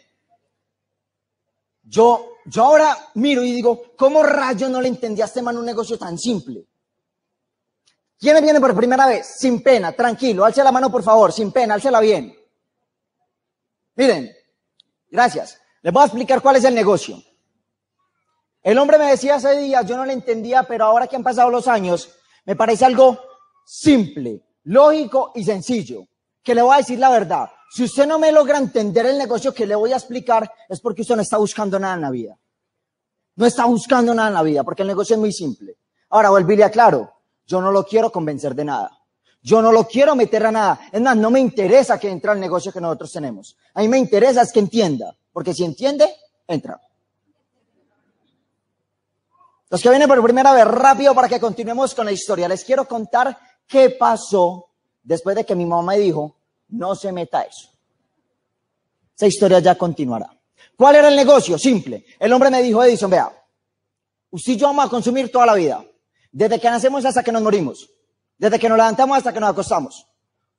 yo, 1.83 2.37
yo 2.45 2.62
ahora 2.62 2.95
miro 3.14 3.42
y 3.42 3.53
digo, 3.53 3.97
¿cómo 3.97 4.23
rayo 4.23 4.69
no 4.69 4.83
le 4.83 4.88
entendí 4.88 5.23
a 5.23 5.25
este 5.25 5.40
man 5.40 5.57
un 5.57 5.64
negocio 5.64 5.97
tan 5.97 6.19
simple? 6.19 6.66
¿Quiénes 8.19 8.42
vienen 8.42 8.61
por 8.61 8.77
primera 8.77 9.07
vez? 9.07 9.27
Sin 9.38 9.62
pena, 9.62 9.92
tranquilo, 9.92 10.45
alce 10.45 10.62
la 10.62 10.73
mano 10.73 10.90
por 10.90 11.03
favor, 11.03 11.33
sin 11.33 11.53
pena, 11.53 11.73
álcela 11.73 12.01
bien. 12.01 12.37
Miren, 13.95 14.31
gracias. 15.11 15.59
Les 15.81 15.90
voy 15.90 16.03
a 16.03 16.07
explicar 16.07 16.42
cuál 16.42 16.57
es 16.57 16.64
el 16.64 16.75
negocio. 16.75 17.16
El 18.62 18.77
hombre 18.77 18.99
me 18.99 19.07
decía 19.07 19.37
hace 19.37 19.57
días, 19.57 19.87
yo 19.87 19.97
no 19.97 20.05
le 20.05 20.12
entendía, 20.12 20.64
pero 20.64 20.85
ahora 20.85 21.07
que 21.07 21.16
han 21.16 21.23
pasado 21.23 21.49
los 21.49 21.66
años, 21.66 22.11
me 22.45 22.57
parece 22.57 22.85
algo 22.85 23.19
simple, 23.64 24.45
lógico 24.64 25.33
y 25.35 25.45
sencillo. 25.45 26.07
Que 26.42 26.55
le 26.55 26.61
voy 26.61 26.75
a 26.75 26.79
decir 26.79 26.99
la 26.99 27.09
verdad. 27.09 27.49
Si 27.70 27.85
usted 27.85 28.07
no 28.07 28.18
me 28.18 28.33
logra 28.33 28.59
entender 28.59 29.07
el 29.07 29.18
negocio 29.18 29.52
que 29.52 29.66
le 29.66 29.74
voy 29.74 29.92
a 29.92 29.96
explicar, 29.96 30.50
es 30.68 30.81
porque 30.81 31.02
usted 31.02 31.16
no 31.16 31.22
está 31.22 31.37
buscando 31.37 31.79
nada 31.79 31.94
en 31.94 32.00
la 32.00 32.11
vida. 32.11 32.38
No 33.37 33.44
está 33.44 33.66
buscando 33.66 34.14
nada 34.14 34.29
en 34.29 34.35
la 34.35 34.42
vida, 34.42 34.64
porque 34.64 34.83
el 34.83 34.88
negocio 34.88 35.14
es 35.14 35.20
muy 35.20 35.33
simple. 35.33 35.76
Ahora, 36.11 36.31
volvíle 36.31 36.64
a 36.64 36.70
claro, 36.70 37.12
yo 37.46 37.61
no 37.61 37.70
lo 37.70 37.85
quiero 37.85 38.11
convencer 38.11 38.55
de 38.55 38.64
nada. 38.64 38.90
Yo 39.42 39.62
no 39.62 39.70
lo 39.70 39.87
quiero 39.87 40.16
meter 40.16 40.46
a 40.46 40.50
nada. 40.50 40.81
Es 40.90 41.00
más, 41.00 41.16
no 41.16 41.31
me 41.31 41.38
interesa 41.38 42.00
que 42.00 42.11
entre 42.11 42.31
al 42.31 42.40
negocio 42.40 42.72
que 42.72 42.81
nosotros 42.81 43.12
tenemos. 43.12 43.57
A 43.74 43.81
mí 43.81 43.88
me 43.88 43.98
interesa 43.98 44.42
es 44.42 44.50
que 44.50 44.59
entienda, 44.59 45.14
porque 45.33 45.55
si 45.55 45.64
entiende, 45.64 46.09
entra. 46.48 46.81
Los 49.68 49.83
que 49.83 49.90
vienen 49.90 50.09
por 50.09 50.22
primera 50.22 50.52
vez, 50.52 50.64
rápido 50.64 51.14
para 51.14 51.29
que 51.29 51.40
continuemos 51.40 51.94
con 51.94 52.07
la 52.07 52.12
historia. 52.12 52.48
Les 52.48 52.64
quiero 52.64 52.87
contar 52.87 53.37
qué 53.66 53.90
pasó 53.90 54.70
después 55.02 55.37
de 55.37 55.44
que 55.44 55.55
mi 55.55 55.66
mamá 55.66 55.92
me 55.92 55.98
dijo, 55.98 56.36
no 56.68 56.94
se 56.94 57.12
meta 57.12 57.42
eso. 57.42 57.68
Esa 59.16 59.26
historia 59.26 59.59
ya 59.61 59.76
continuará. 59.76 60.31
¿Cuál 60.76 60.96
era 60.96 61.09
el 61.09 61.16
negocio? 61.16 61.59
Simple. 61.59 62.05
El 62.18 62.33
hombre 62.33 62.50
me 62.50 62.62
dijo, 62.62 62.83
Edison, 62.85 63.11
vea, 63.11 63.33
usted 64.31 64.52
y 64.52 64.57
yo 64.57 64.66
vamos 64.66 64.87
a 64.87 64.88
consumir 64.90 65.33
toda 65.33 65.46
la 65.46 65.55
vida. 65.55 65.85
Desde 66.31 66.61
que 66.61 66.68
nacemos 66.68 67.05
hasta 67.05 67.22
que 67.22 67.33
nos 67.33 67.42
morimos. 67.42 67.90
Desde 68.37 68.59
que 68.59 68.68
nos 68.68 68.76
levantamos 68.76 69.16
hasta 69.16 69.33
que 69.33 69.40
nos 69.40 69.50
acostamos. 69.50 70.07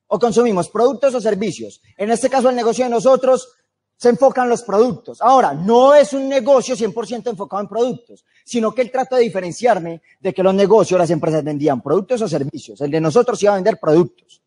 O 0.08 0.18
consumimos 0.18 0.70
productos 0.70 1.14
o 1.14 1.22
servicios. 1.22 1.82
En 1.98 2.10
este 2.10 2.30
caso, 2.30 2.50
el 2.50 2.56
negocio 2.56 2.86
de 2.86 2.90
nosotros 2.90 3.48
se 3.96 4.10
enfoca 4.10 4.44
en 4.44 4.50
los 4.50 4.64
productos. 4.64 5.22
Ahora, 5.22 5.54
no 5.54 5.94
es 5.94 6.14
un 6.14 6.30
negocio 6.30 6.76
100% 6.76 7.30
enfocado 7.30 7.62
en 7.62 7.68
productos, 7.68 8.24
sino 8.46 8.74
que 8.74 8.82
él 8.82 8.92
trata 8.92 9.18
de 9.18 9.24
diferenciarme 9.24 10.02
de 10.20 10.34
que 10.34 10.44
los 10.44 10.54
negocios, 10.54 11.00
las 11.00 11.10
empresas 11.10 11.44
vendían 11.44 11.82
productos 11.82 12.22
o 12.22 12.28
servicios. 12.28 12.80
El 12.82 12.92
de 12.92 13.02
nosotros 13.02 13.42
iba 13.44 13.54
a 13.54 13.56
vender 13.56 13.80
productos. 13.80 14.42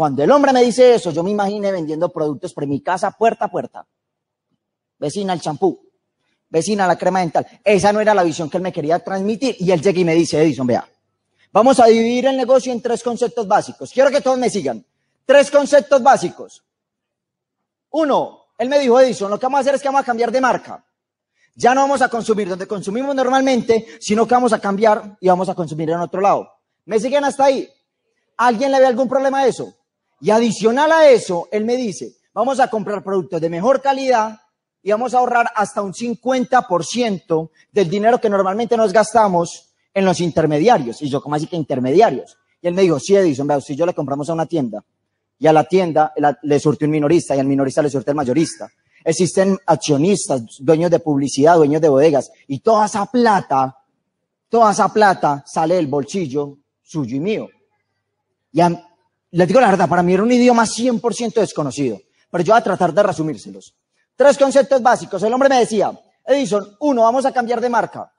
Cuando 0.00 0.22
el 0.22 0.30
hombre 0.30 0.54
me 0.54 0.62
dice 0.62 0.94
eso, 0.94 1.10
yo 1.10 1.22
me 1.22 1.30
imaginé 1.30 1.70
vendiendo 1.70 2.08
productos 2.08 2.54
por 2.54 2.66
mi 2.66 2.80
casa 2.80 3.10
puerta 3.10 3.44
a 3.44 3.50
puerta. 3.50 3.86
Vecina 4.98 5.34
el 5.34 5.42
champú, 5.42 5.78
vecina 6.48 6.86
la 6.86 6.96
crema 6.96 7.20
dental. 7.20 7.46
Esa 7.62 7.92
no 7.92 8.00
era 8.00 8.14
la 8.14 8.22
visión 8.22 8.48
que 8.48 8.56
él 8.56 8.62
me 8.62 8.72
quería 8.72 8.98
transmitir. 9.00 9.56
Y 9.58 9.70
él 9.70 9.82
llega 9.82 10.00
y 10.00 10.04
me 10.06 10.14
dice, 10.14 10.40
Edison, 10.40 10.66
vea, 10.66 10.88
vamos 11.52 11.80
a 11.80 11.84
dividir 11.84 12.24
el 12.28 12.38
negocio 12.38 12.72
en 12.72 12.80
tres 12.80 13.02
conceptos 13.02 13.46
básicos. 13.46 13.92
Quiero 13.92 14.10
que 14.10 14.22
todos 14.22 14.38
me 14.38 14.48
sigan. 14.48 14.82
Tres 15.26 15.50
conceptos 15.50 16.02
básicos. 16.02 16.64
Uno, 17.90 18.46
él 18.56 18.70
me 18.70 18.78
dijo, 18.78 18.98
Edison, 18.98 19.30
lo 19.30 19.38
que 19.38 19.44
vamos 19.44 19.58
a 19.58 19.60
hacer 19.60 19.74
es 19.74 19.82
que 19.82 19.88
vamos 19.88 20.00
a 20.00 20.06
cambiar 20.06 20.32
de 20.32 20.40
marca. 20.40 20.82
Ya 21.56 21.74
no 21.74 21.82
vamos 21.82 22.00
a 22.00 22.08
consumir 22.08 22.48
donde 22.48 22.66
consumimos 22.66 23.14
normalmente, 23.14 23.86
sino 24.00 24.26
que 24.26 24.32
vamos 24.32 24.54
a 24.54 24.60
cambiar 24.60 25.18
y 25.20 25.28
vamos 25.28 25.50
a 25.50 25.54
consumir 25.54 25.90
en 25.90 26.00
otro 26.00 26.22
lado. 26.22 26.50
¿Me 26.86 26.98
siguen 26.98 27.22
hasta 27.22 27.44
ahí? 27.44 27.68
¿Alguien 28.38 28.72
le 28.72 28.80
ve 28.80 28.86
algún 28.86 29.06
problema 29.06 29.40
a 29.40 29.46
eso? 29.46 29.76
Y 30.20 30.30
adicional 30.30 30.92
a 30.92 31.08
eso, 31.08 31.48
él 31.50 31.64
me 31.64 31.76
dice, 31.76 32.12
vamos 32.34 32.60
a 32.60 32.68
comprar 32.68 33.02
productos 33.02 33.40
de 33.40 33.48
mejor 33.48 33.80
calidad 33.80 34.40
y 34.82 34.90
vamos 34.90 35.14
a 35.14 35.18
ahorrar 35.18 35.50
hasta 35.54 35.82
un 35.82 35.92
50% 35.92 37.50
del 37.72 37.90
dinero 37.90 38.20
que 38.20 38.30
normalmente 38.30 38.76
nos 38.76 38.92
gastamos 38.92 39.70
en 39.92 40.04
los 40.04 40.20
intermediarios. 40.20 41.02
Y 41.02 41.08
yo, 41.08 41.22
¿cómo 41.22 41.34
así 41.34 41.46
que 41.46 41.56
intermediarios? 41.56 42.36
Y 42.62 42.68
él 42.68 42.74
me 42.74 42.82
dijo, 42.82 43.00
sí, 43.00 43.16
Edison, 43.16 43.46
vea, 43.46 43.60
si 43.60 43.74
yo 43.74 43.86
le 43.86 43.94
compramos 43.94 44.28
a 44.28 44.34
una 44.34 44.46
tienda 44.46 44.84
y 45.38 45.46
a 45.46 45.52
la 45.52 45.64
tienda 45.64 46.12
le 46.42 46.60
surte 46.60 46.84
un 46.84 46.90
minorista 46.90 47.34
y 47.34 47.40
al 47.40 47.46
minorista 47.46 47.82
le 47.82 47.90
surte 47.90 48.10
el 48.10 48.16
mayorista. 48.16 48.70
Existen 49.02 49.58
accionistas, 49.64 50.42
dueños 50.58 50.90
de 50.90 51.00
publicidad, 51.00 51.56
dueños 51.56 51.80
de 51.80 51.88
bodegas 51.88 52.30
y 52.46 52.58
toda 52.58 52.84
esa 52.84 53.06
plata, 53.06 53.74
toda 54.50 54.72
esa 54.72 54.92
plata 54.92 55.42
sale 55.46 55.76
del 55.76 55.86
bolsillo 55.86 56.58
suyo 56.82 57.16
y 57.16 57.20
mío. 57.20 57.48
Y 58.52 58.60
les 59.32 59.46
digo 59.46 59.60
la 59.60 59.70
verdad, 59.70 59.88
para 59.88 60.02
mí 60.02 60.14
era 60.14 60.22
un 60.22 60.32
idioma 60.32 60.64
100% 60.64 61.34
desconocido, 61.34 62.00
pero 62.30 62.44
yo 62.44 62.52
voy 62.52 62.60
a 62.60 62.64
tratar 62.64 62.92
de 62.92 63.02
resumírselos. 63.02 63.74
Tres 64.16 64.36
conceptos 64.36 64.82
básicos. 64.82 65.22
El 65.22 65.32
hombre 65.32 65.48
me 65.48 65.60
decía, 65.60 65.92
Edison, 66.26 66.76
uno, 66.80 67.02
vamos 67.02 67.24
a 67.24 67.32
cambiar 67.32 67.60
de 67.60 67.68
marca. 67.68 68.12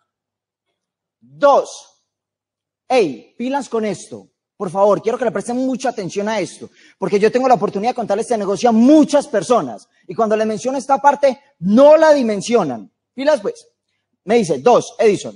Dos, 1.20 2.04
hey, 2.88 3.36
pilas 3.38 3.70
con 3.70 3.86
esto. 3.86 4.28
Por 4.58 4.70
favor, 4.70 5.02
quiero 5.02 5.18
que 5.18 5.26
le 5.26 5.32
presten 5.32 5.58
mucha 5.58 5.90
atención 5.90 6.30
a 6.30 6.40
esto, 6.40 6.70
porque 7.00 7.20
yo 7.20 7.32
tengo 7.32 7.48
la 7.48 7.56
oportunidad 7.56 7.92
de 7.92 7.96
contarle 7.96 8.22
este 8.22 8.38
negocio 8.38 8.70
a 8.70 8.72
muchas 8.72 9.28
personas. 9.28 9.88
Y 10.08 10.14
cuando 10.14 10.38
le 10.38 10.46
menciono 10.46 10.78
esta 10.78 11.00
parte, 11.00 11.40
no 11.60 11.98
la 11.98 12.14
dimensionan. 12.14 12.92
Pilas 13.14 13.42
pues. 13.42 13.68
Me 14.24 14.36
dice, 14.36 14.60
dos, 14.60 14.96
Edison, 15.00 15.36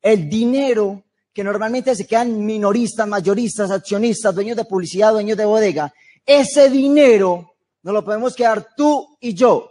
el 0.00 0.28
dinero 0.28 1.04
que 1.32 1.42
normalmente 1.42 1.94
se 1.96 2.06
quedan 2.06 2.44
minoristas, 2.44 3.08
mayoristas, 3.08 3.70
accionistas, 3.70 4.34
dueños 4.34 4.56
de 4.56 4.64
publicidad, 4.64 5.12
dueños 5.12 5.38
de 5.38 5.44
bodega, 5.44 5.92
ese 6.24 6.68
dinero 6.68 7.54
no 7.82 7.92
lo 7.92 8.04
podemos 8.04 8.34
quedar 8.34 8.74
tú 8.76 9.16
y 9.20 9.34
yo. 9.34 9.68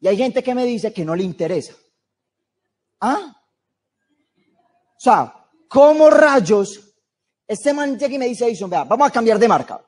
Y 0.00 0.08
hay 0.08 0.16
gente 0.16 0.42
que 0.42 0.54
me 0.54 0.64
dice 0.64 0.92
que 0.92 1.04
no 1.04 1.14
le 1.14 1.24
interesa. 1.24 1.74
¿Ah? 3.00 3.36
O 4.96 5.00
sea, 5.00 5.34
¿cómo 5.68 6.10
rayos? 6.10 6.80
Este 7.46 7.72
man 7.72 7.98
llega 7.98 8.18
me 8.18 8.26
dice, 8.26 8.46
Edison, 8.46 8.70
vea, 8.70 8.84
vamos 8.84 9.08
a 9.08 9.12
cambiar 9.12 9.38
de 9.38 9.48
marca. 9.48 9.84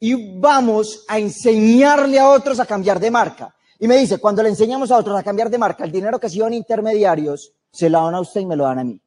Y 0.00 0.38
vamos 0.38 1.04
a 1.08 1.18
enseñarle 1.18 2.18
a 2.18 2.28
otros 2.28 2.60
a 2.60 2.66
cambiar 2.66 3.00
de 3.00 3.10
marca. 3.10 3.54
Y 3.78 3.88
me 3.88 3.96
dice, 3.96 4.18
cuando 4.18 4.42
le 4.42 4.48
enseñamos 4.48 4.90
a 4.90 4.96
otros 4.96 5.18
a 5.18 5.22
cambiar 5.22 5.50
de 5.50 5.58
marca, 5.58 5.84
el 5.84 5.92
dinero 5.92 6.18
que 6.18 6.28
se 6.28 6.36
iban 6.36 6.54
intermediarios, 6.54 7.52
se 7.72 7.90
lo 7.90 8.02
dan 8.04 8.14
a 8.14 8.20
usted 8.20 8.40
y 8.40 8.46
me 8.46 8.56
lo 8.56 8.64
dan 8.64 8.78
a 8.78 8.84
mí. 8.84 9.00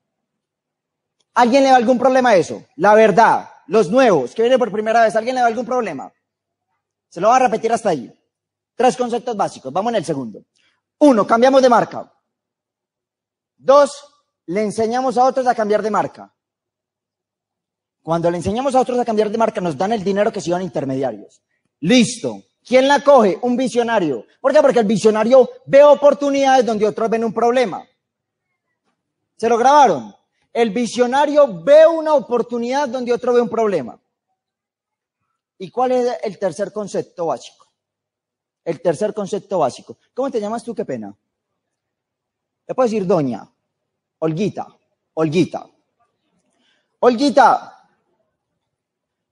¿Alguien 1.36 1.64
le 1.64 1.70
da 1.70 1.76
algún 1.76 1.98
problema 1.98 2.30
a 2.30 2.36
eso? 2.36 2.66
La 2.76 2.96
verdad, 2.96 3.50
los 3.68 3.90
nuevos 3.90 4.34
que 4.34 4.42
vienen 4.42 4.60
por 4.60 4.72
primera 4.72 5.04
vez, 5.04 5.16
¿alguien 5.16 5.36
le 5.36 5.42
da 5.42 5.48
algún 5.48 5.66
problema? 5.66 6.12
Se 7.10 7.22
lo 7.22 7.30
va 7.30 7.38
a 7.38 7.40
repetir 7.40 7.72
hasta 7.72 7.90
ahí. 7.90 8.12
Tres 8.76 8.98
conceptos 8.98 9.36
básicos. 9.38 9.72
Vamos 9.72 9.92
en 9.92 9.98
el 9.98 10.06
segundo. 10.06 10.44
Uno, 11.00 11.26
cambiamos 11.26 11.62
de 11.62 11.70
marca. 11.70 12.12
Dos, 13.56 13.92
le 14.48 14.64
enseñamos 14.64 15.18
a 15.18 15.26
otros 15.26 15.48
a 15.48 15.56
cambiar 15.56 15.82
de 15.82 15.92
marca. 15.92 16.34
Cuando 18.02 18.32
le 18.32 18.38
enseñamos 18.38 18.74
a 18.76 18.82
otros 18.82 19.00
a 19.00 19.06
cambiar 19.06 19.30
de 19.30 19.38
marca, 19.38 19.62
nos 19.62 19.78
dan 19.78 19.92
el 19.94 20.04
dinero 20.04 20.32
que 20.32 20.42
se 20.42 20.50
iban 20.50 20.62
intermediarios. 20.62 21.42
Listo. 21.82 22.42
¿Quién 22.68 22.86
la 22.86 23.02
coge? 23.02 23.40
Un 23.44 23.56
visionario. 23.56 24.26
¿Por 24.42 24.52
qué? 24.52 24.62
Porque 24.62 24.80
el 24.80 24.86
visionario 24.86 25.50
ve 25.66 25.84
oportunidades 25.86 26.66
donde 26.66 26.86
otros 26.86 27.10
ven 27.10 27.24
un 27.24 27.34
problema. 27.34 27.88
¿Se 29.38 29.48
lo 29.48 29.58
grabaron? 29.58 30.14
El 30.52 30.72
visionario 30.72 31.64
ve 31.64 31.88
una 31.88 32.14
oportunidad 32.14 32.90
donde 32.90 33.14
otro 33.14 33.32
ve 33.32 33.40
un 33.40 33.48
problema. 33.48 33.98
¿Y 35.58 35.72
cuál 35.72 35.94
es 35.94 36.18
el 36.24 36.38
tercer 36.38 36.74
concepto 36.74 37.28
básico? 37.28 37.68
El 38.66 38.82
tercer 38.82 39.14
concepto 39.14 39.60
básico. 39.60 39.98
¿Cómo 40.14 40.30
te 40.30 40.42
llamas 40.42 40.62
tú? 40.62 40.76
Qué 40.76 40.84
pena. 40.84 41.16
Le 42.68 42.76
puedo 42.76 42.86
decir 42.86 43.08
doña. 43.08 43.50
Olguita, 44.20 44.68
Olguita. 45.14 45.70
Olguita, 47.00 47.90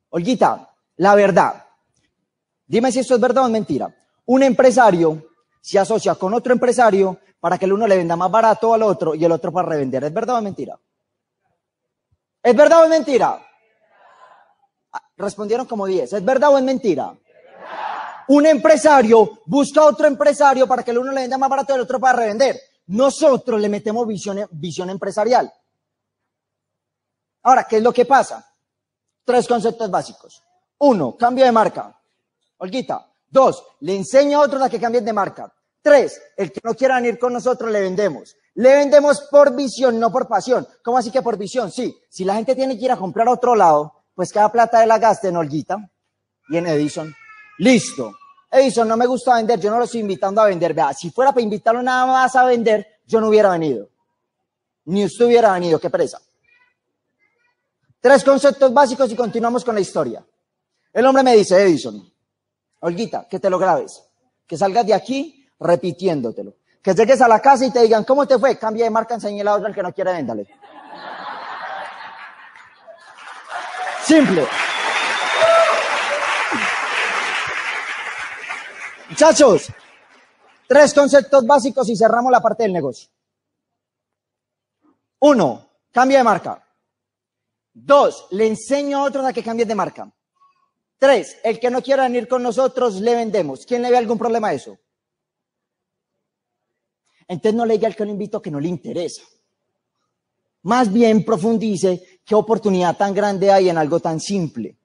Olguita, 0.10 0.74
la 0.96 1.16
verdad. 1.16 1.65
Dime 2.68 2.92
si 2.92 3.00
esto 3.00 3.16
es 3.16 3.22
verdad 3.22 3.44
o 3.44 3.48
es 3.48 3.52
mentira. 3.52 3.94
Un 4.26 4.44
empresario 4.44 5.24
se 5.62 5.80
asocia 5.80 6.16
con 6.16 6.34
otro 6.34 6.54
empresario 6.54 7.20
para 7.40 7.58
que 7.58 7.66
el 7.66 7.74
uno 7.74 7.88
le 7.88 7.98
venda 7.98 8.16
más 8.16 8.32
barato 8.32 8.74
al 8.74 8.84
otro 8.84 9.14
y 9.14 9.24
el 9.24 9.32
otro 9.32 9.52
para 9.52 9.70
revender. 9.70 10.04
¿Es 10.04 10.14
verdad 10.14 10.36
o 10.36 10.38
es 10.40 10.44
mentira? 10.44 10.80
¿Es 12.42 12.56
verdad 12.56 12.82
o 12.82 12.84
es 12.86 12.90
mentira? 12.90 13.40
Ah, 14.92 15.04
respondieron 15.18 15.66
como 15.66 15.86
10. 15.86 16.14
¿Es 16.14 16.26
verdad 16.26 16.54
o 16.54 16.58
es 16.58 16.64
mentira? 16.64 17.16
Un 18.28 18.46
empresario 18.48 19.42
busca 19.46 19.82
a 19.82 19.86
otro 19.86 20.08
empresario 20.08 20.68
para 20.68 20.84
que 20.84 20.92
el 20.92 20.98
uno 20.98 21.12
le 21.12 21.22
venda 21.22 21.38
más 21.38 21.50
barato 21.50 21.74
y 21.74 21.76
el 21.76 21.82
otro 21.82 22.00
para 22.00 22.20
revender. 22.20 22.60
Nosotros 22.88 23.62
le 23.62 23.70
metemos 23.70 24.08
visión, 24.08 24.48
visión 24.52 24.90
empresarial. 24.90 25.52
Ahora, 27.44 27.66
¿qué 27.66 27.78
es 27.78 27.84
lo 27.84 27.94
que 27.94 28.06
pasa? 28.06 28.44
Tres 29.24 29.48
conceptos 29.48 29.90
básicos. 29.92 30.42
Uno, 30.80 31.16
cambio 31.16 31.46
de 31.46 31.52
marca. 31.52 31.96
Olguita. 32.58 33.06
Dos, 33.30 33.64
le 33.82 33.96
enseño 33.96 34.40
a 34.40 34.46
otros 34.46 34.62
a 34.62 34.70
que 34.70 34.80
cambien 34.80 35.04
de 35.04 35.14
marca. 35.14 35.52
Tres, 35.82 36.22
el 36.38 36.52
que 36.52 36.62
no 36.64 36.74
quiera 36.74 36.96
venir 36.96 37.20
con 37.20 37.34
nosotros 37.34 37.72
le 37.72 37.82
vendemos. 37.82 38.36
Le 38.56 38.76
vendemos 38.76 39.28
por 39.30 39.56
visión, 39.56 40.00
no 40.00 40.12
por 40.12 40.28
pasión. 40.28 40.66
¿Cómo 40.84 40.98
así 40.98 41.12
que 41.12 41.22
por 41.22 41.38
visión? 41.38 41.72
Sí, 41.72 41.96
si 42.10 42.24
la 42.24 42.36
gente 42.36 42.56
tiene 42.56 42.78
que 42.78 42.86
ir 42.86 42.92
a 42.92 42.98
comprar 42.98 43.28
a 43.28 43.32
otro 43.32 43.56
lado, 43.56 44.06
pues 44.16 44.32
cada 44.32 44.52
plata 44.52 44.80
de 44.80 44.88
la 44.88 44.98
gaste 44.98 45.28
en 45.28 45.36
Olguita 45.36 45.78
y 46.50 46.58
en 46.58 46.68
Edison. 46.68 47.14
Listo. 47.60 48.14
Edison, 48.50 48.88
no 48.88 48.96
me 48.96 49.06
gusta 49.06 49.36
vender, 49.36 49.60
yo 49.60 49.70
no 49.70 49.78
lo 49.78 49.84
estoy 49.84 50.00
invitando 50.00 50.42
a 50.42 50.46
vender. 50.46 50.74
Vea, 50.74 50.94
si 50.94 51.12
fuera 51.12 51.32
para 51.32 51.42
invitarlo 51.42 51.84
nada 51.84 52.06
más 52.06 52.36
a 52.36 52.46
vender, 52.46 53.00
yo 53.06 53.20
no 53.20 53.28
hubiera 53.28 53.50
venido. 53.50 53.90
Ni 54.86 55.04
usted 55.04 55.26
hubiera 55.26 55.52
venido, 55.52 55.80
qué 55.80 55.90
presa. 55.90 56.22
Tres 58.00 58.24
conceptos 58.24 58.74
básicos 58.74 59.12
y 59.12 59.16
continuamos 59.16 59.66
con 59.66 59.76
la 59.76 59.82
historia. 59.82 60.26
El 60.94 61.06
hombre 61.06 61.24
me 61.24 61.36
dice, 61.36 61.62
Edison, 61.62 62.10
Olguita, 62.80 63.28
que 63.28 63.40
te 63.40 63.50
lo 63.50 63.58
grabes, 63.58 64.04
que 64.46 64.58
salgas 64.58 64.86
de 64.86 64.94
aquí 64.94 65.48
repitiéndotelo. 65.60 66.56
Que 66.82 66.94
llegues 66.94 67.22
a 67.22 67.28
la 67.28 67.40
casa 67.40 67.66
y 67.66 67.72
te 67.72 67.82
digan, 67.82 68.04
¿cómo 68.04 68.28
te 68.28 68.38
fue? 68.38 68.58
Cambia 68.58 68.86
de 68.86 68.92
marca, 68.92 69.16
enseñe 69.16 69.44
la 69.44 69.56
otra 69.56 69.70
al 69.70 69.74
que 69.74 69.82
no 69.82 69.92
quiere, 69.92 70.12
véndale. 70.12 70.48
Simple. 74.04 74.46
Muchachos, 79.10 79.68
tres 80.68 80.94
conceptos 80.94 81.46
básicos 81.46 81.90
y 81.90 81.96
cerramos 81.96 82.32
la 82.32 82.42
parte 82.42 82.64
del 82.64 82.74
negocio. 82.74 83.10
Uno, 85.20 85.70
cambia 85.92 86.20
de 86.20 86.24
marca. 86.24 86.64
Dos, 87.74 88.28
le 88.32 88.48
enseño 88.48 89.00
a 89.00 89.04
otros 89.04 89.26
a 89.26 89.34
que 89.34 89.44
cambien 89.44 89.68
de 89.68 89.76
marca. 89.76 90.12
Tres, 90.98 91.38
el 91.44 91.60
que 91.60 91.70
no 91.70 91.82
quiera 91.82 92.04
venir 92.04 92.28
con 92.28 92.42
nosotros, 92.42 93.02
le 93.02 93.16
vendemos. 93.16 93.66
¿Quién 93.66 93.82
le 93.82 93.92
ve 93.92 93.98
algún 93.98 94.18
problema 94.18 94.50
a 94.50 94.54
eso? 94.54 94.78
Entonces 97.28 97.56
no 97.56 97.66
le 97.66 97.74
diga 97.74 97.88
al 97.88 97.96
que 97.96 98.06
lo 98.06 98.12
invito 98.12 98.42
que 98.42 98.52
no 98.52 98.60
le 98.60 98.68
interesa. 98.68 99.24
Más 100.64 100.92
bien 100.92 101.24
profundice 101.24 102.22
qué 102.26 102.36
oportunidad 102.36 102.98
tan 102.98 103.14
grande 103.14 103.52
hay 103.52 103.70
en 103.70 103.78
algo 103.78 104.00
tan 104.00 104.20
simple. 104.20 104.78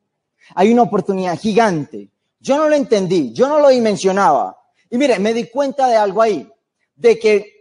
Hay 0.54 0.72
una 0.72 0.82
oportunidad 0.82 1.38
gigante. 1.38 2.10
Yo 2.38 2.56
no 2.56 2.68
lo 2.68 2.74
entendí, 2.74 3.32
yo 3.32 3.48
no 3.48 3.58
lo 3.58 3.68
dimensionaba. 3.68 4.56
Y 4.90 4.98
mire, 4.98 5.18
me 5.18 5.32
di 5.32 5.48
cuenta 5.48 5.86
de 5.86 5.96
algo 5.96 6.22
ahí, 6.22 6.50
de 6.96 7.18
que 7.18 7.60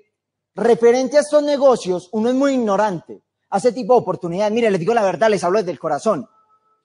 referente 0.56 1.18
a 1.18 1.22
estos 1.22 1.44
negocios, 1.44 2.10
uno 2.12 2.30
es 2.30 2.36
muy 2.36 2.54
ignorante 2.54 3.22
a 3.50 3.58
ese 3.58 3.72
tipo 3.72 3.94
de 3.94 4.00
oportunidades. 4.00 4.54
Mire, 4.54 4.72
les 4.72 4.80
digo 4.80 4.94
la 4.94 5.04
verdad, 5.04 5.30
les 5.30 5.44
hablo 5.44 5.60
desde 5.60 5.72
el 5.72 5.80
corazón. 5.80 6.28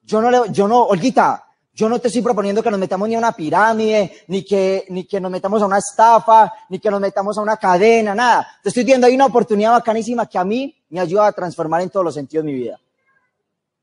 Yo 0.03 0.21
no, 0.21 0.29
le, 0.29 0.51
yo 0.51 0.67
no, 0.67 0.83
Olguita, 0.83 1.45
yo 1.75 1.89
no 1.89 1.99
te 1.99 2.07
estoy 2.07 2.21
proponiendo 2.21 2.63
que 2.63 2.71
nos 2.71 2.79
metamos 2.79 3.09
ni 3.09 3.15
a 3.15 3.17
una 3.17 3.33
pirámide, 3.33 4.23
ni 4.27 4.45
que, 4.45 4.85
ni 4.87 5.03
que 5.03 5.19
nos 5.19 5.29
metamos 5.29 5.61
a 5.61 5.65
una 5.65 5.77
estafa, 5.77 6.53
ni 6.69 6.79
que 6.79 6.89
nos 6.89 7.01
metamos 7.01 7.37
a 7.37 7.41
una 7.41 7.57
cadena, 7.57 8.15
nada. 8.15 8.47
Te 8.63 8.69
estoy 8.69 8.85
diciendo, 8.85 9.07
hay 9.07 9.15
una 9.15 9.25
oportunidad 9.25 9.73
bacanísima 9.73 10.25
que 10.25 10.37
a 10.37 10.45
mí 10.45 10.73
me 10.89 11.01
ayuda 11.01 11.27
a 11.27 11.33
transformar 11.33 11.81
en 11.81 11.89
todos 11.89 12.05
los 12.05 12.13
sentidos 12.13 12.45
de 12.45 12.51
mi 12.53 12.57
vida. 12.57 12.79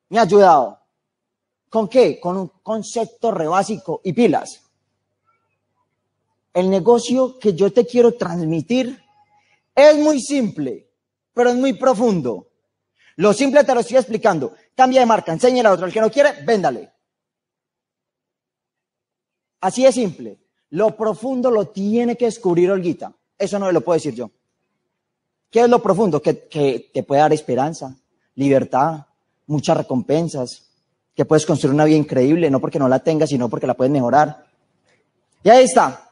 Me 0.09 0.19
ha 0.19 0.23
ayudado. 0.23 0.79
¿Con 1.69 1.87
qué? 1.87 2.19
Con 2.19 2.39
un 2.39 2.51
concepto 2.63 3.31
re 3.31 3.47
básico 3.47 4.01
y 4.03 4.15
pilas. 4.15 4.63
El 6.55 6.71
negocio 6.71 7.39
que 7.39 7.53
yo 7.53 7.75
te 7.75 7.85
quiero 7.85 8.13
transmitir 8.15 9.03
es 9.75 9.99
muy 9.99 10.19
simple, 10.23 10.89
pero 11.35 11.51
es 11.51 11.57
muy 11.57 11.75
profundo. 11.75 12.47
Lo 13.17 13.35
simple 13.35 13.65
te 13.65 13.75
lo 13.75 13.81
estoy 13.81 13.99
explicando. 13.99 14.55
Cambia 14.75 15.01
de 15.01 15.07
marca, 15.07 15.31
enséñale 15.31 15.69
a 15.69 15.73
otro. 15.73 15.85
El 15.85 15.93
que 15.93 16.01
no 16.01 16.11
quiere, 16.11 16.43
véndale. 16.43 16.92
Así 19.63 19.87
es 19.87 19.95
simple. 19.95 20.39
Lo 20.71 20.97
profundo 20.97 21.51
lo 21.51 21.69
tiene 21.69 22.17
que 22.17 22.27
descubrir 22.27 22.71
Olguita. 22.71 23.13
Eso 23.39 23.59
no 23.59 23.71
lo 23.71 23.81
puedo 23.81 23.97
decir 23.97 24.15
yo. 24.15 24.31
¿Qué 25.51 25.61
es 25.61 25.69
lo 25.69 25.81
profundo? 25.81 26.21
Que, 26.21 26.35
te 26.93 27.03
puede 27.03 27.21
dar 27.21 27.33
esperanza, 27.33 27.97
libertad, 28.35 29.07
muchas 29.47 29.77
recompensas, 29.77 30.71
que 31.15 31.25
puedes 31.25 31.47
construir 31.47 31.75
una 31.75 31.85
vida 31.85 31.97
increíble, 31.97 32.51
no 32.51 32.61
porque 32.61 32.79
no 32.79 32.89
la 32.89 33.01
tengas, 33.01 33.29
sino 33.29 33.49
porque 33.49 33.67
la 33.67 33.75
puedes 33.75 33.93
mejorar. 33.93 34.47
Y 35.45 35.51
ahí 35.51 35.65
está. 35.65 36.11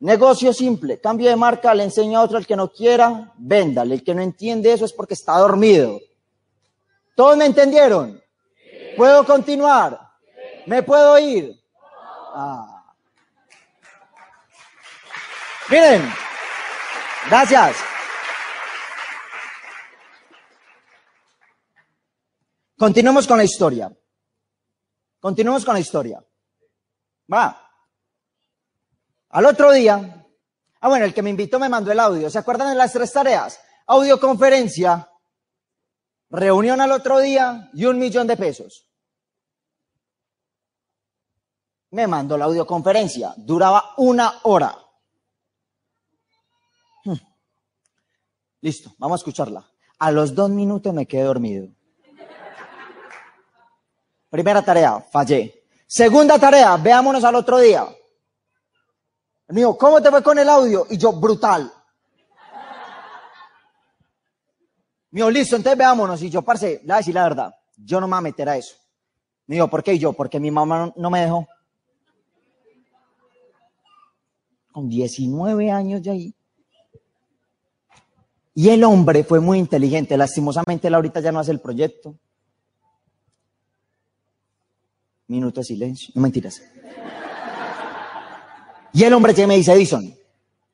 Negocio 0.00 0.52
simple, 0.52 1.00
cambio 1.00 1.30
de 1.30 1.36
marca, 1.36 1.74
le 1.74 1.84
enseño 1.84 2.18
a 2.18 2.22
otro 2.22 2.36
el 2.36 2.46
que 2.46 2.56
no 2.56 2.70
quiera, 2.70 3.32
véndale. 3.38 3.94
El 3.94 4.04
que 4.04 4.14
no 4.14 4.20
entiende 4.20 4.72
eso 4.72 4.84
es 4.84 4.92
porque 4.92 5.14
está 5.14 5.38
dormido. 5.38 6.00
¿Todos 7.14 7.36
me 7.36 7.46
entendieron? 7.46 8.20
¿Puedo 8.96 9.24
continuar? 9.24 9.98
¿Me 10.66 10.82
puedo 10.82 11.18
ir? 11.18 11.58
Ah. 12.40 12.94
Miren, 15.68 16.08
gracias. 17.28 17.76
Continuemos 22.78 23.26
con 23.26 23.38
la 23.38 23.42
historia. 23.42 23.90
Continuemos 25.18 25.64
con 25.64 25.74
la 25.74 25.80
historia. 25.80 26.24
Va. 27.32 27.60
Al 29.30 29.44
otro 29.44 29.72
día, 29.72 30.24
ah 30.80 30.88
bueno, 30.88 31.06
el 31.06 31.12
que 31.12 31.22
me 31.22 31.30
invitó 31.30 31.58
me 31.58 31.68
mandó 31.68 31.90
el 31.90 31.98
audio. 31.98 32.30
¿Se 32.30 32.38
acuerdan 32.38 32.68
de 32.68 32.76
las 32.76 32.92
tres 32.92 33.12
tareas? 33.12 33.60
Audioconferencia, 33.88 35.10
reunión 36.30 36.80
al 36.80 36.92
otro 36.92 37.18
día 37.18 37.68
y 37.74 37.84
un 37.86 37.98
millón 37.98 38.28
de 38.28 38.36
pesos. 38.36 38.87
Me 41.90 42.06
mandó 42.06 42.36
la 42.36 42.44
audioconferencia, 42.46 43.34
duraba 43.36 43.94
una 43.96 44.40
hora. 44.44 44.76
Hmm. 47.04 47.14
Listo, 48.60 48.92
vamos 48.98 49.20
a 49.20 49.20
escucharla. 49.20 49.64
A 49.98 50.10
los 50.10 50.34
dos 50.34 50.50
minutos 50.50 50.92
me 50.92 51.06
quedé 51.06 51.22
dormido. 51.22 51.68
Primera 54.30 54.62
tarea, 54.62 55.00
fallé. 55.00 55.64
Segunda 55.86 56.38
tarea, 56.38 56.76
veámonos 56.76 57.24
al 57.24 57.34
otro 57.34 57.58
día. 57.58 57.86
Mío, 59.48 59.76
¿cómo 59.78 60.02
te 60.02 60.10
fue 60.10 60.22
con 60.22 60.38
el 60.38 60.48
audio? 60.48 60.86
Y 60.90 60.98
yo, 60.98 61.12
brutal. 61.12 61.72
Mío, 65.10 65.30
listo, 65.30 65.56
entonces 65.56 65.78
veámonos. 65.78 66.22
Y 66.22 66.28
yo, 66.28 66.42
parce, 66.42 66.80
le 66.82 66.86
voy 66.86 66.92
a 66.92 66.96
decir 66.98 67.14
la 67.14 67.22
verdad. 67.22 67.54
Yo 67.76 68.00
no 68.00 68.06
me 68.06 68.12
voy 68.12 68.18
a 68.18 68.22
meter 68.22 68.48
a 68.48 68.56
eso. 68.56 68.76
Mío, 69.46 69.68
¿por 69.68 69.82
qué? 69.82 69.94
Y 69.94 69.98
yo, 69.98 70.12
porque 70.12 70.38
mi 70.38 70.50
mamá 70.50 70.92
no, 70.94 71.10
me 71.10 71.22
dejó. 71.22 71.48
Con 74.78 74.88
19 74.88 75.72
años 75.72 76.00
de 76.04 76.10
ahí. 76.12 76.34
Y 78.54 78.68
el 78.68 78.84
hombre 78.84 79.24
fue 79.24 79.40
muy 79.40 79.58
inteligente. 79.58 80.16
Lastimosamente, 80.16 80.86
él 80.86 80.94
ahorita 80.94 81.18
ya 81.18 81.32
no 81.32 81.40
hace 81.40 81.50
el 81.50 81.58
proyecto. 81.58 82.14
Minuto 85.26 85.62
de 85.62 85.64
silencio. 85.64 86.12
No 86.14 86.22
mentiras. 86.22 86.62
Y 88.92 89.02
el 89.02 89.12
hombre 89.14 89.34
me 89.48 89.56
dice, 89.56 89.72
Edison, 89.72 90.14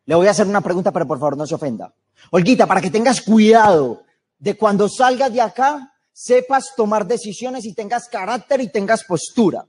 le 0.04 0.14
voy 0.14 0.26
a 0.26 0.32
hacer 0.32 0.46
una 0.46 0.60
pregunta, 0.60 0.92
pero 0.92 1.08
por 1.08 1.18
favor 1.18 1.38
no 1.38 1.46
se 1.46 1.54
ofenda. 1.54 1.94
Olguita, 2.30 2.66
para 2.66 2.82
que 2.82 2.90
tengas 2.90 3.22
cuidado 3.22 4.02
de 4.38 4.54
cuando 4.54 4.86
salgas 4.86 5.32
de 5.32 5.40
acá, 5.40 5.94
sepas 6.12 6.74
tomar 6.76 7.06
decisiones 7.06 7.64
y 7.64 7.72
tengas 7.72 8.06
carácter 8.06 8.60
y 8.60 8.68
tengas 8.68 9.02
postura. 9.02 9.64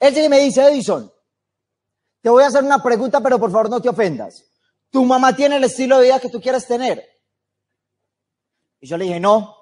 Él 0.00 0.12
que 0.12 0.28
me 0.28 0.40
dice, 0.40 0.60
Edison, 0.64 1.08
te 2.22 2.28
voy 2.28 2.42
a 2.42 2.48
hacer 2.48 2.62
una 2.62 2.82
pregunta, 2.82 3.20
pero 3.20 3.38
por 3.38 3.50
favor 3.50 3.70
no 3.70 3.80
te 3.80 3.88
ofendas. 3.88 4.44
¿Tu 4.90 5.04
mamá 5.04 5.34
tiene 5.34 5.56
el 5.56 5.64
estilo 5.64 5.98
de 5.98 6.04
vida 6.04 6.20
que 6.20 6.28
tú 6.28 6.40
quieres 6.40 6.66
tener? 6.66 7.02
Y 8.80 8.86
yo 8.86 8.96
le 8.96 9.04
dije, 9.04 9.20
no. 9.20 9.56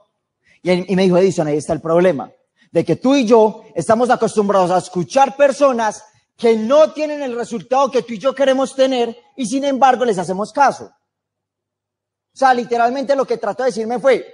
Y, 0.62 0.96
me 0.96 1.02
dijo, 1.02 1.18
Edison, 1.18 1.46
ahí 1.46 1.56
está 1.56 1.72
el 1.72 1.80
problema. 1.80 2.30
De 2.70 2.84
que 2.84 2.96
tú 2.96 3.14
y 3.14 3.24
yo 3.24 3.64
estamos 3.74 4.10
acostumbrados 4.10 4.70
a 4.70 4.78
escuchar 4.78 5.36
personas 5.36 6.04
que 6.36 6.56
no 6.56 6.92
tienen 6.92 7.22
el 7.22 7.34
resultado 7.34 7.90
que 7.90 8.02
tú 8.02 8.12
y 8.14 8.18
yo 8.18 8.34
queremos 8.34 8.74
tener 8.74 9.16
y 9.36 9.46
sin 9.46 9.64
embargo 9.64 10.04
les 10.04 10.18
hacemos 10.18 10.52
caso. 10.52 10.84
O 10.84 12.36
sea, 12.38 12.54
literalmente 12.54 13.16
lo 13.16 13.26
que 13.26 13.38
trató 13.38 13.64
de 13.64 13.70
decirme 13.70 13.98
fue, 13.98 14.24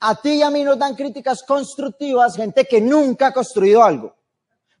a 0.00 0.14
ti 0.20 0.34
y 0.36 0.42
a 0.42 0.50
mí 0.50 0.62
nos 0.62 0.78
dan 0.78 0.94
críticas 0.94 1.42
constructivas 1.42 2.36
gente 2.36 2.64
que 2.64 2.80
nunca 2.80 3.28
ha 3.28 3.32
construido 3.32 3.82
algo. 3.82 4.14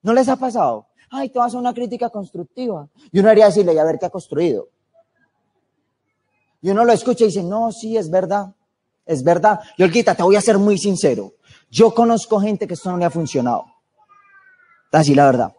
¿No 0.02 0.12
les 0.12 0.28
ha 0.28 0.36
pasado? 0.36 0.86
Ay, 1.16 1.28
te 1.28 1.38
vas 1.38 1.54
a 1.54 1.58
una 1.58 1.72
crítica 1.72 2.10
constructiva. 2.10 2.88
Y 3.12 3.20
uno 3.20 3.30
haría 3.30 3.46
decirle, 3.46 3.72
y 3.72 3.78
a 3.78 3.84
ver 3.84 4.00
qué 4.00 4.06
ha 4.06 4.10
construido. 4.10 4.68
Y 6.60 6.70
uno 6.70 6.84
lo 6.84 6.92
escucha 6.92 7.22
y 7.22 7.28
dice, 7.28 7.44
no, 7.44 7.70
sí, 7.70 7.96
es 7.96 8.10
verdad, 8.10 8.52
es 9.06 9.22
verdad. 9.22 9.60
Y 9.76 9.84
Olguita, 9.84 10.16
te 10.16 10.24
voy 10.24 10.34
a 10.34 10.40
ser 10.40 10.58
muy 10.58 10.76
sincero. 10.76 11.34
Yo 11.70 11.94
conozco 11.94 12.40
gente 12.40 12.66
que 12.66 12.74
esto 12.74 12.90
no 12.90 12.96
le 12.96 13.04
ha 13.04 13.10
funcionado. 13.10 13.64
Así 14.90 15.14
la 15.14 15.26
verdad. 15.26 15.54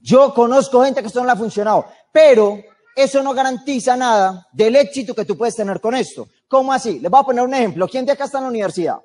Yo 0.00 0.32
conozco 0.32 0.82
gente 0.82 1.02
que 1.02 1.08
esto 1.08 1.20
no 1.20 1.26
le 1.26 1.32
ha 1.32 1.36
funcionado, 1.36 1.84
pero 2.10 2.58
eso 2.96 3.22
no 3.22 3.34
garantiza 3.34 3.98
nada 3.98 4.48
del 4.50 4.76
éxito 4.76 5.14
que 5.14 5.26
tú 5.26 5.36
puedes 5.36 5.56
tener 5.56 5.78
con 5.78 5.94
esto. 5.94 6.26
¿Cómo 6.48 6.72
así? 6.72 7.00
Les 7.00 7.10
voy 7.10 7.20
a 7.20 7.24
poner 7.24 7.44
un 7.44 7.52
ejemplo. 7.52 7.86
¿Quién 7.86 8.06
de 8.06 8.12
acá 8.12 8.24
está 8.24 8.38
en 8.38 8.44
la 8.44 8.50
universidad? 8.50 8.96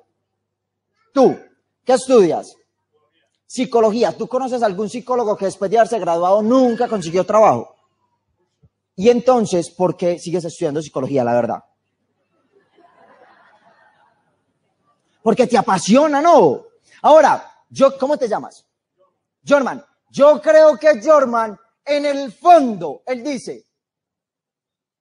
Tú. 1.12 1.36
¿Qué 1.84 1.92
estudias? 1.92 2.56
Psicología. 3.46 4.16
¿Tú 4.16 4.26
conoces 4.26 4.62
algún 4.62 4.90
psicólogo 4.90 5.36
que 5.36 5.44
después 5.44 5.70
de 5.70 5.78
haberse 5.78 5.98
graduado 5.98 6.42
nunca 6.42 6.88
consiguió 6.88 7.24
trabajo? 7.24 7.74
Y 8.96 9.10
entonces, 9.10 9.70
¿por 9.70 9.96
qué 9.96 10.18
sigues 10.18 10.44
estudiando 10.44 10.82
psicología, 10.82 11.22
la 11.22 11.34
verdad? 11.34 11.64
Porque 15.22 15.46
te 15.46 15.58
apasiona, 15.58 16.20
¿no? 16.22 16.64
Ahora, 17.02 17.64
yo, 17.68 17.96
¿cómo 17.98 18.16
te 18.16 18.28
llamas? 18.28 18.66
Jorman, 19.46 19.84
yo 20.10 20.40
creo 20.40 20.78
que 20.78 21.00
Jorman, 21.02 21.58
en 21.84 22.06
el 22.06 22.32
fondo, 22.32 23.02
él 23.06 23.22
dice, 23.22 23.64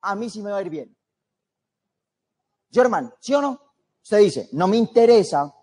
a 0.01 0.15
mí 0.15 0.29
sí 0.29 0.41
me 0.41 0.51
va 0.51 0.57
a 0.57 0.61
ir 0.61 0.69
bien. 0.69 0.97
Jorman, 2.73 3.13
¿sí 3.19 3.33
o 3.33 3.41
no? 3.41 3.61
Usted 4.03 4.17
dice, 4.19 4.49
no 4.51 4.67
me 4.67 4.77
interesa 4.77 5.54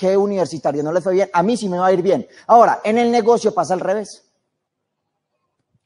que 0.00 0.16
universitario 0.16 0.82
no 0.82 0.92
le 0.92 1.02
fue 1.02 1.12
bien, 1.12 1.30
a 1.30 1.42
mí 1.42 1.58
sí 1.58 1.68
me 1.68 1.78
va 1.78 1.88
a 1.88 1.92
ir 1.92 2.00
bien. 2.00 2.26
Ahora, 2.46 2.80
en 2.82 2.96
el 2.96 3.10
negocio 3.10 3.52
pasa 3.52 3.74
al 3.74 3.80
revés. 3.80 4.24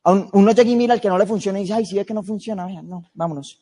Uno 0.05 0.53
llega 0.53 0.71
y 0.71 0.77
mira 0.77 0.95
al 0.95 1.01
que 1.01 1.09
no 1.09 1.19
le 1.19 1.27
funciona 1.27 1.59
y 1.59 1.63
dice, 1.63 1.75
ay, 1.75 1.85
si 1.85 1.97
ve 1.97 2.07
que 2.07 2.15
no 2.15 2.23
funciona, 2.23 2.69
no, 2.83 3.03
vámonos. 3.13 3.61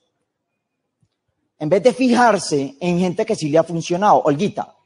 En 1.58 1.70
vez 1.70 1.82
de 1.82 1.94
fijarse 1.94 2.76
en 2.80 2.98
gente 2.98 3.24
que 3.24 3.34
sí 3.34 3.48
le 3.48 3.58
ha 3.58 3.64
funcionado, 3.64 4.20
Olguita, 4.24 4.76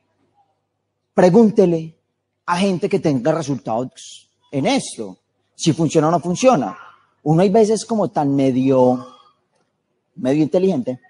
pregúntele 1.13 1.99
a 2.45 2.59
gente 2.59 2.89
que 2.89 3.01
tenga 3.01 3.33
resultados 3.33 4.31
en 4.53 4.67
esto, 4.67 5.19
si 5.57 5.73
funciona 5.73 6.07
o 6.09 6.11
no 6.13 6.21
funciona. 6.21 6.79
Uno 7.25 7.43
hay 7.43 7.49
veces 7.49 7.85
como 7.85 8.09
tan 8.11 8.37
medio, 8.37 9.05
medio 10.15 10.45
inteligente, 10.45 11.01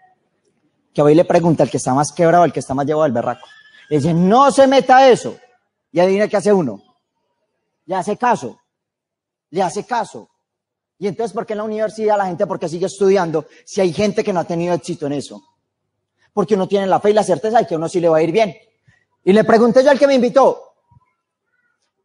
que 0.94 1.02
hoy 1.02 1.14
le 1.14 1.26
pregunta 1.26 1.62
al 1.62 1.70
que 1.70 1.76
está 1.76 1.92
más 1.92 2.10
quebrado, 2.10 2.44
al 2.44 2.54
que 2.54 2.60
está 2.60 2.72
más 2.72 2.86
llevado 2.86 3.04
al 3.04 3.12
berraco. 3.12 3.46
Le 3.88 3.96
dice, 3.98 4.14
no 4.14 4.50
se 4.50 4.66
meta 4.66 5.08
eso. 5.08 5.36
Y 5.92 6.00
adivina 6.00 6.28
qué 6.28 6.36
hace 6.36 6.52
uno. 6.52 6.82
Le 7.84 7.94
hace 7.94 8.16
caso. 8.16 8.60
Le 9.50 9.62
hace 9.62 9.84
caso. 9.84 10.28
Y 10.98 11.06
entonces, 11.06 11.34
¿por 11.34 11.46
qué 11.46 11.52
en 11.52 11.58
la 11.58 11.64
universidad 11.64 12.16
la 12.16 12.26
gente, 12.26 12.46
porque 12.46 12.68
sigue 12.68 12.86
estudiando, 12.86 13.46
si 13.64 13.80
hay 13.80 13.92
gente 13.92 14.24
que 14.24 14.32
no 14.32 14.40
ha 14.40 14.44
tenido 14.44 14.74
éxito 14.74 15.06
en 15.06 15.12
eso? 15.12 15.42
Porque 16.32 16.54
uno 16.54 16.66
tiene 16.66 16.86
la 16.86 17.00
fe 17.00 17.10
y 17.10 17.14
la 17.14 17.22
certeza 17.22 17.58
de 17.58 17.66
que 17.66 17.74
a 17.74 17.78
uno 17.78 17.88
sí 17.88 18.00
le 18.00 18.08
va 18.08 18.18
a 18.18 18.22
ir 18.22 18.32
bien. 18.32 18.56
Y 19.24 19.32
le 19.32 19.44
pregunté 19.44 19.84
yo 19.84 19.90
al 19.90 19.98
que 19.98 20.06
me 20.06 20.14
invitó, 20.14 20.66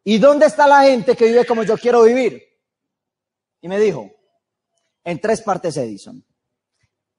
¿Y 0.03 0.17
dónde 0.17 0.47
está 0.47 0.67
la 0.67 0.83
gente 0.83 1.15
que 1.15 1.25
vive 1.25 1.45
como 1.45 1.63
yo 1.63 1.77
quiero 1.77 2.03
vivir? 2.03 2.43
Y 3.61 3.67
me 3.67 3.79
dijo, 3.79 4.09
en 5.03 5.19
tres 5.19 5.41
partes 5.41 5.77
Edison. 5.77 6.25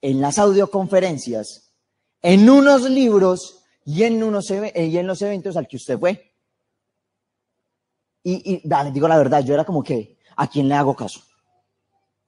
En 0.01 0.21
las 0.21 0.39
audioconferencias, 0.39 1.73
en 2.23 2.51
unos 2.51 2.83
libros 2.83 3.62
y 3.85 4.05
en, 4.05 4.23
unos, 4.23 4.51
y 4.51 4.99
en 4.99 5.07
los 5.07 5.21
eventos 5.23 5.57
al 5.57 5.67
que 5.67 5.77
usted 5.77 5.99
fue. 5.99 6.35
Y, 8.25 8.63
digo 8.93 9.09
la 9.09 9.19
verdad, 9.19 9.43
yo 9.45 9.55
era 9.55 9.65
como 9.65 9.83
que, 9.83 10.19
¿a 10.37 10.47
quién 10.47 10.69
le 10.69 10.75
hago 10.75 10.95
caso? 10.95 11.23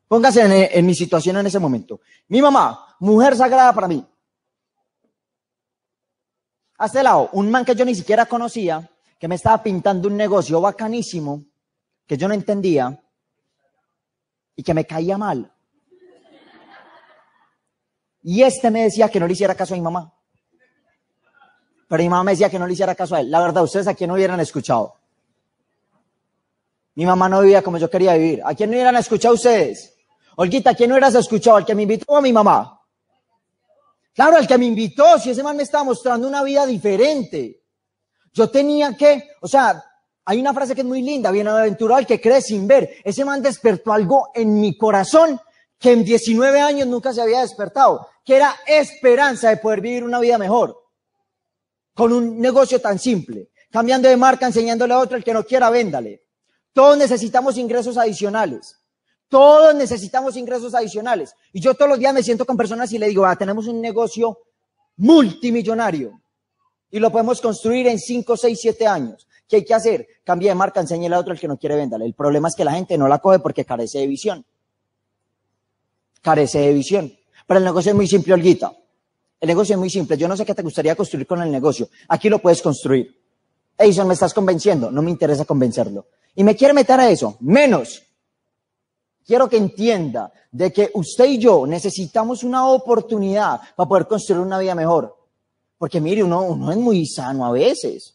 Póngase 0.09 0.43
en, 0.43 0.53
en 0.53 0.87
mi 0.87 0.95
situación 0.95 1.37
en 1.37 1.47
ese 1.47 1.59
momento. 1.59 2.01
Mi 2.29 2.43
mamá, 2.43 2.97
mujer 3.01 3.37
sagrada 3.37 3.73
para 3.73 3.89
mí. 3.89 4.05
A 6.79 6.87
este 6.87 7.03
lado, 7.03 7.31
un 7.33 7.51
man 7.51 7.65
que 7.65 7.75
yo 7.75 7.85
ni 7.85 7.95
siquiera 7.95 8.27
conocía, 8.27 8.91
que 9.19 9.29
me 9.29 9.37
estaba 9.37 9.63
pintando 9.63 10.09
un 10.09 10.17
negocio 10.17 10.61
bacanísimo 10.61 11.45
que 12.07 12.17
yo 12.17 12.29
no 12.29 12.35
entendía 12.35 13.03
y 14.57 14.63
que 14.63 14.75
me 14.75 14.85
caía 14.85 15.17
mal. 15.17 15.53
Y 18.23 18.43
este 18.43 18.71
me 18.71 18.85
decía 18.85 19.09
que 19.09 19.21
no 19.21 19.27
le 19.27 19.35
hiciera 19.35 19.55
caso 19.55 19.75
a 19.75 19.77
mi 19.77 19.83
mamá. 19.83 20.14
Pero 21.89 22.03
mi 22.03 22.09
mamá 22.09 22.25
me 22.25 22.33
decía 22.33 22.51
que 22.51 22.59
no 22.59 22.67
le 22.67 22.73
hiciera 22.73 22.95
caso 22.95 23.15
a 23.15 23.21
él. 23.21 23.31
La 23.31 23.41
verdad, 23.41 23.63
ustedes 23.63 23.87
aquí 23.87 24.07
no 24.07 24.15
hubieran 24.15 24.41
escuchado. 24.41 24.95
Mi 26.95 27.05
mamá 27.05 27.29
no 27.29 27.41
vivía 27.41 27.63
como 27.63 27.79
yo 27.79 27.91
quería 27.91 28.15
vivir. 28.15 28.43
¿A 28.45 28.55
quién 28.55 28.71
no 28.71 28.77
hubieran 28.77 28.97
escuchado 28.97 29.35
ustedes? 29.35 29.95
Olguita, 30.37 30.71
¿a 30.71 30.75
quién 30.75 30.89
no 30.89 30.95
hubieras 30.95 31.15
escuchado? 31.15 31.57
¿Al 31.57 31.67
que 31.67 31.75
me 31.75 31.83
invitó 31.83 32.17
a 32.17 32.21
mi 32.21 32.33
mamá? 32.33 32.81
Claro, 34.15 34.37
al 34.37 34.47
que 34.47 34.59
me 34.59 34.67
invitó, 34.67 35.19
si 35.19 35.31
ese 35.31 35.43
man 35.43 35.57
me 35.57 35.65
estaba 35.65 35.85
mostrando 35.85 36.29
una 36.29 36.43
vida 36.43 36.65
diferente. 36.67 37.61
Yo 38.33 38.49
tenía 38.49 38.97
que, 38.97 39.31
o 39.41 39.49
sea, 39.49 39.83
hay 40.25 40.41
una 40.41 40.55
frase 40.55 40.75
que 40.75 40.81
es 40.81 40.87
muy 40.87 41.03
linda, 41.03 41.31
bienaventurado 41.31 42.01
el 42.01 42.07
que 42.07 42.21
cree 42.21 42.41
sin 42.41 42.67
ver. 42.67 42.97
Ese 43.03 43.25
man 43.25 43.43
despertó 43.43 43.93
algo 43.93 44.31
en 44.35 44.61
mi 44.61 44.77
corazón 44.77 45.41
que 45.79 45.93
en 45.93 46.05
19 46.05 46.61
años 46.61 46.87
nunca 46.87 47.13
se 47.13 47.21
había 47.21 47.41
despertado, 47.41 48.09
que 48.25 48.37
era 48.37 48.55
esperanza 48.67 49.51
de 49.51 49.59
poder 49.59 49.81
vivir 49.81 50.05
una 50.05 50.21
vida 50.21 50.39
mejor. 50.39 50.84
Con 51.95 52.13
un 52.13 52.41
negocio 52.41 52.81
tan 52.81 52.99
simple, 52.99 53.51
cambiando 53.71 54.09
de 54.09 54.17
marca, 54.17 54.47
enseñándole 54.47 54.95
a 54.95 54.99
otro, 54.99 55.17
el 55.17 55.25
que 55.25 55.33
no 55.33 55.45
quiera, 55.45 55.71
véndale. 55.71 56.23
Todos 56.73 56.99
necesitamos 56.99 57.57
ingresos 57.57 57.97
adicionales. 57.97 58.81
Todos 59.29 59.75
necesitamos 59.75 60.37
ingresos 60.37 60.75
adicionales. 60.75 61.35
Y 61.53 61.61
yo 61.61 61.75
todos 61.75 61.89
los 61.89 61.99
días 61.99 62.13
me 62.13 62.23
siento 62.23 62.45
con 62.45 62.57
personas 62.57 62.93
y 62.93 62.99
le 62.99 63.09
digo, 63.09 63.25
ah, 63.25 63.37
tenemos 63.37 63.67
un 63.67 63.81
negocio 63.81 64.39
multimillonario 64.97 66.21
y 66.91 67.01
lo 67.01 67.11
podemos 67.11 67.41
construir 67.41 67.89
en 67.89 67.99
5, 67.99 68.37
6, 68.37 68.59
7 68.61 68.87
años. 68.87 69.27
¿Qué 69.49 69.57
hay 69.57 69.65
que 69.65 69.75
hacer? 69.75 70.07
Cambia 70.23 70.53
de 70.53 70.55
marca, 70.55 70.81
enséñale 70.81 71.17
a 71.17 71.19
otro 71.19 71.33
el 71.33 71.41
que 71.41 71.49
no 71.49 71.57
quiere 71.57 71.77
venderle. 71.77 72.07
El 72.07 72.15
problema 72.15 72.49
es 72.49 72.55
que 72.55 72.65
la 72.65 72.73
gente 72.73 72.97
no 72.97 73.09
la 73.09 73.19
coge 73.19 73.41
porque 73.41 73.65
carece 73.65 73.99
de 73.99 74.07
visión. 74.07 74.45
Carece 76.23 76.61
de 76.61 76.73
visión. 76.73 77.13
Pero 77.47 77.59
el 77.59 77.65
negocio 77.65 77.91
es 77.91 77.97
muy 77.97 78.07
simple, 78.07 78.35
Olguita. 78.35 78.73
El 79.41 79.49
negocio 79.49 79.75
es 79.75 79.79
muy 79.79 79.91
simple. 79.91 80.17
Yo 80.17 80.29
no 80.29 80.37
sé 80.37 80.45
qué 80.45 80.55
te 80.55 80.63
gustaría 80.63 80.95
construir 80.95 81.27
con 81.27 81.43
el 81.43 81.51
negocio. 81.51 81.89
Aquí 82.09 82.29
lo 82.29 82.39
puedes 82.39 82.63
construir. 82.63 83.21
Edison, 83.77 84.07
me 84.07 84.15
estás 84.15 84.33
convenciendo. 84.33 84.91
No 84.91 85.03
me 85.03 85.11
interesa 85.11 85.45
convencerlo. 85.45 86.07
Y 86.35 86.45
me 86.45 86.57
quiere 86.57 86.73
meter 86.75 86.99
a 87.01 87.11
eso. 87.11 87.37
Menos. 87.41 88.03
Quiero 89.27 89.49
que 89.49 89.57
entienda 89.57 90.33
de 90.51 90.73
que 90.73 90.91
usted 90.95 91.27
y 91.27 91.39
yo 91.39 91.67
necesitamos 91.67 92.45
una 92.45 92.69
oportunidad 92.69 93.61
para 93.75 93.89
poder 93.89 94.07
construir 94.07 94.41
una 94.41 94.59
vida 94.59 94.75
mejor. 94.75 95.17
Porque 95.79 96.01
mire, 96.01 96.23
uno, 96.23 96.43
uno 96.43 96.71
es 96.71 96.79
muy 96.79 97.07
sano 97.07 97.45
a 97.47 97.53
veces. 97.53 98.15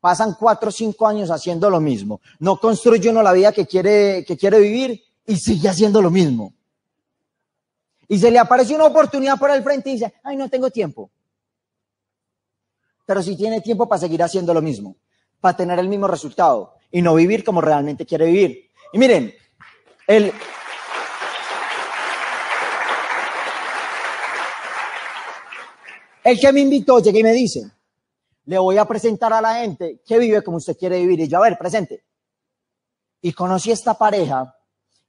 Pasan 0.00 0.36
cuatro 0.38 0.68
o 0.68 0.72
cinco 0.72 1.06
años 1.06 1.30
haciendo 1.30 1.70
lo 1.70 1.80
mismo. 1.80 2.20
No 2.38 2.58
construye 2.58 3.08
uno 3.08 3.22
la 3.22 3.32
vida 3.32 3.52
que 3.52 3.66
quiere, 3.66 4.24
que 4.24 4.36
quiere 4.36 4.60
vivir 4.60 5.02
y 5.26 5.36
sigue 5.36 5.68
haciendo 5.68 6.00
lo 6.02 6.10
mismo. 6.10 6.52
Y 8.08 8.18
se 8.18 8.30
le 8.30 8.38
aparece 8.38 8.74
una 8.74 8.86
oportunidad 8.86 9.38
por 9.38 9.50
el 9.50 9.62
frente 9.62 9.90
y 9.90 9.94
dice, 9.94 10.14
ay, 10.22 10.36
no 10.36 10.48
tengo 10.48 10.70
tiempo. 10.70 11.10
Pero 13.04 13.22
si 13.22 13.36
tiene 13.36 13.60
tiempo 13.60 13.88
para 13.88 14.00
seguir 14.00 14.22
haciendo 14.22 14.52
lo 14.52 14.62
mismo, 14.62 14.96
para 15.40 15.56
tener 15.56 15.78
el 15.78 15.88
mismo 15.88 16.08
resultado 16.08 16.74
y 16.90 17.02
no 17.02 17.14
vivir 17.14 17.44
como 17.44 17.60
realmente 17.60 18.06
quiere 18.06 18.26
vivir. 18.26 18.70
Y 18.92 18.98
miren, 18.98 19.34
el, 20.06 20.32
el 26.24 26.40
que 26.40 26.52
me 26.52 26.60
invitó 26.60 27.00
llega 27.00 27.18
y 27.18 27.22
me 27.22 27.32
dice, 27.32 27.70
le 28.46 28.58
voy 28.58 28.78
a 28.78 28.84
presentar 28.84 29.32
a 29.32 29.40
la 29.40 29.54
gente 29.56 30.00
que 30.06 30.18
vive 30.18 30.42
como 30.42 30.58
usted 30.58 30.76
quiere 30.76 31.00
vivir. 31.00 31.20
Y 31.20 31.28
yo, 31.28 31.38
a 31.38 31.42
ver, 31.42 31.58
presente. 31.58 32.04
Y 33.20 33.32
conocí 33.32 33.70
a 33.70 33.74
esta 33.74 33.94
pareja 33.94 34.56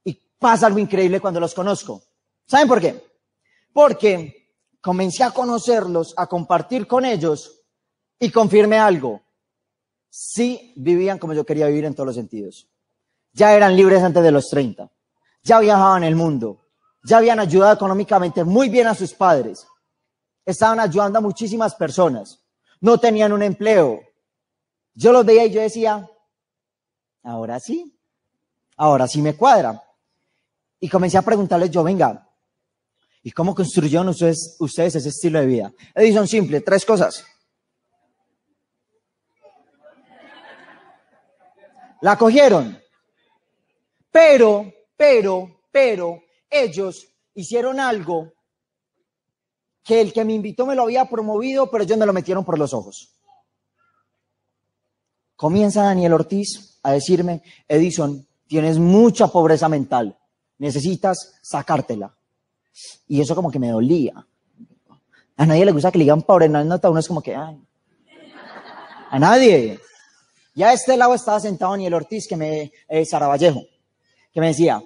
y 0.03 0.13
pasa 0.39 0.65
algo 0.65 0.79
increíble 0.79 1.19
cuando 1.19 1.39
los 1.39 1.53
conozco. 1.53 2.01
¿Saben 2.47 2.67
por 2.67 2.79
qué? 2.79 3.03
Porque 3.73 4.53
comencé 4.81 5.23
a 5.23 5.31
conocerlos, 5.31 6.13
a 6.17 6.27
compartir 6.27 6.87
con 6.87 7.03
ellos 7.03 7.61
y 8.19 8.31
confirmé 8.31 8.79
algo. 8.79 9.21
Sí 10.09 10.73
vivían 10.77 11.19
como 11.19 11.33
yo 11.33 11.45
quería 11.45 11.67
vivir 11.67 11.85
en 11.85 11.93
todos 11.93 12.07
los 12.07 12.15
sentidos. 12.15 12.69
Ya 13.33 13.53
eran 13.53 13.75
libres 13.75 14.01
antes 14.01 14.23
de 14.23 14.31
los 14.31 14.47
30. 14.49 14.89
Ya 15.43 15.59
viajaban 15.59 16.03
el 16.03 16.15
mundo. 16.15 16.65
Ya 17.03 17.17
habían 17.17 17.39
ayudado 17.39 17.73
económicamente 17.73 18.43
muy 18.43 18.69
bien 18.69 18.87
a 18.87 18.95
sus 18.95 19.13
padres. 19.13 19.67
Estaban 20.45 20.79
ayudando 20.79 21.19
a 21.19 21.21
muchísimas 21.21 21.75
personas. 21.75 22.41
No 22.79 22.97
tenían 22.97 23.33
un 23.33 23.43
empleo. 23.43 24.01
Yo 24.93 25.11
los 25.11 25.25
veía 25.25 25.45
y 25.45 25.51
yo 25.51 25.61
decía, 25.61 26.09
ahora 27.23 27.59
sí, 27.59 27.95
ahora 28.77 29.07
sí 29.07 29.21
me 29.21 29.35
cuadra. 29.35 29.83
Y 30.79 30.89
comencé 30.89 31.17
a 31.17 31.21
preguntarles 31.21 31.69
yo, 31.69 31.83
venga, 31.83 32.26
¿y 33.27 33.31
cómo 33.31 33.53
construyeron 33.53 34.07
ustedes, 34.07 34.55
ustedes 34.57 34.95
ese 34.95 35.09
estilo 35.09 35.41
de 35.41 35.45
vida? 35.47 35.73
Edison, 35.93 36.25
simple, 36.25 36.61
tres 36.61 36.85
cosas. 36.85 37.25
La 41.99 42.17
cogieron. 42.17 42.81
Pero, 44.09 44.71
pero, 44.95 45.59
pero, 45.69 46.21
ellos 46.49 47.05
hicieron 47.33 47.81
algo 47.81 48.31
que 49.83 49.99
el 49.99 50.13
que 50.13 50.23
me 50.23 50.31
invitó 50.31 50.65
me 50.65 50.75
lo 50.75 50.83
había 50.83 51.03
promovido, 51.09 51.69
pero 51.69 51.83
ellos 51.83 51.97
me 51.97 52.05
lo 52.05 52.13
metieron 52.13 52.45
por 52.45 52.57
los 52.57 52.73
ojos. 52.73 53.13
Comienza 55.35 55.83
Daniel 55.83 56.13
Ortiz 56.13 56.79
a 56.81 56.93
decirme, 56.93 57.43
Edison, 57.67 58.25
tienes 58.47 58.79
mucha 58.79 59.27
pobreza 59.27 59.67
mental, 59.67 60.17
necesitas 60.59 61.37
sacártela. 61.41 62.16
Y 63.07 63.21
eso 63.21 63.35
como 63.35 63.51
que 63.51 63.59
me 63.59 63.69
dolía. 63.69 64.13
A 65.35 65.45
nadie 65.45 65.65
le 65.65 65.71
gusta 65.71 65.91
que 65.91 65.97
le 65.97 66.03
digan 66.05 66.23
pobre, 66.23 66.49
no 66.49 66.63
nota, 66.63 66.89
uno 66.89 66.99
es 66.99 67.07
como 67.07 67.21
que, 67.21 67.35
ay. 67.35 67.61
A 69.09 69.19
nadie. 69.19 69.79
Ya 70.55 70.69
a 70.69 70.73
este 70.73 70.97
lado 70.97 71.13
estaba 71.13 71.39
sentado 71.39 71.71
Daniel 71.71 71.93
Ortiz, 71.93 72.27
que 72.27 72.35
me, 72.35 72.71
eh, 72.87 73.05
Saravallejo 73.05 73.61
que 74.37 74.41
me 74.41 74.49
decía, 74.49 74.83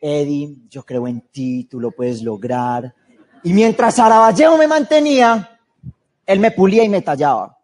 Eddie, 0.00 0.58
yo 0.68 0.84
creo 0.84 1.08
en 1.08 1.22
ti, 1.22 1.64
tú 1.64 1.80
lo 1.80 1.90
puedes 1.90 2.22
lograr. 2.22 2.94
Y 3.42 3.52
mientras 3.52 3.96
Saravallejo 3.96 4.56
me 4.56 4.68
mantenía, 4.68 5.58
él 6.24 6.38
me 6.38 6.52
pulía 6.52 6.84
y 6.84 6.88
me 6.88 7.02
tallaba. 7.02 7.58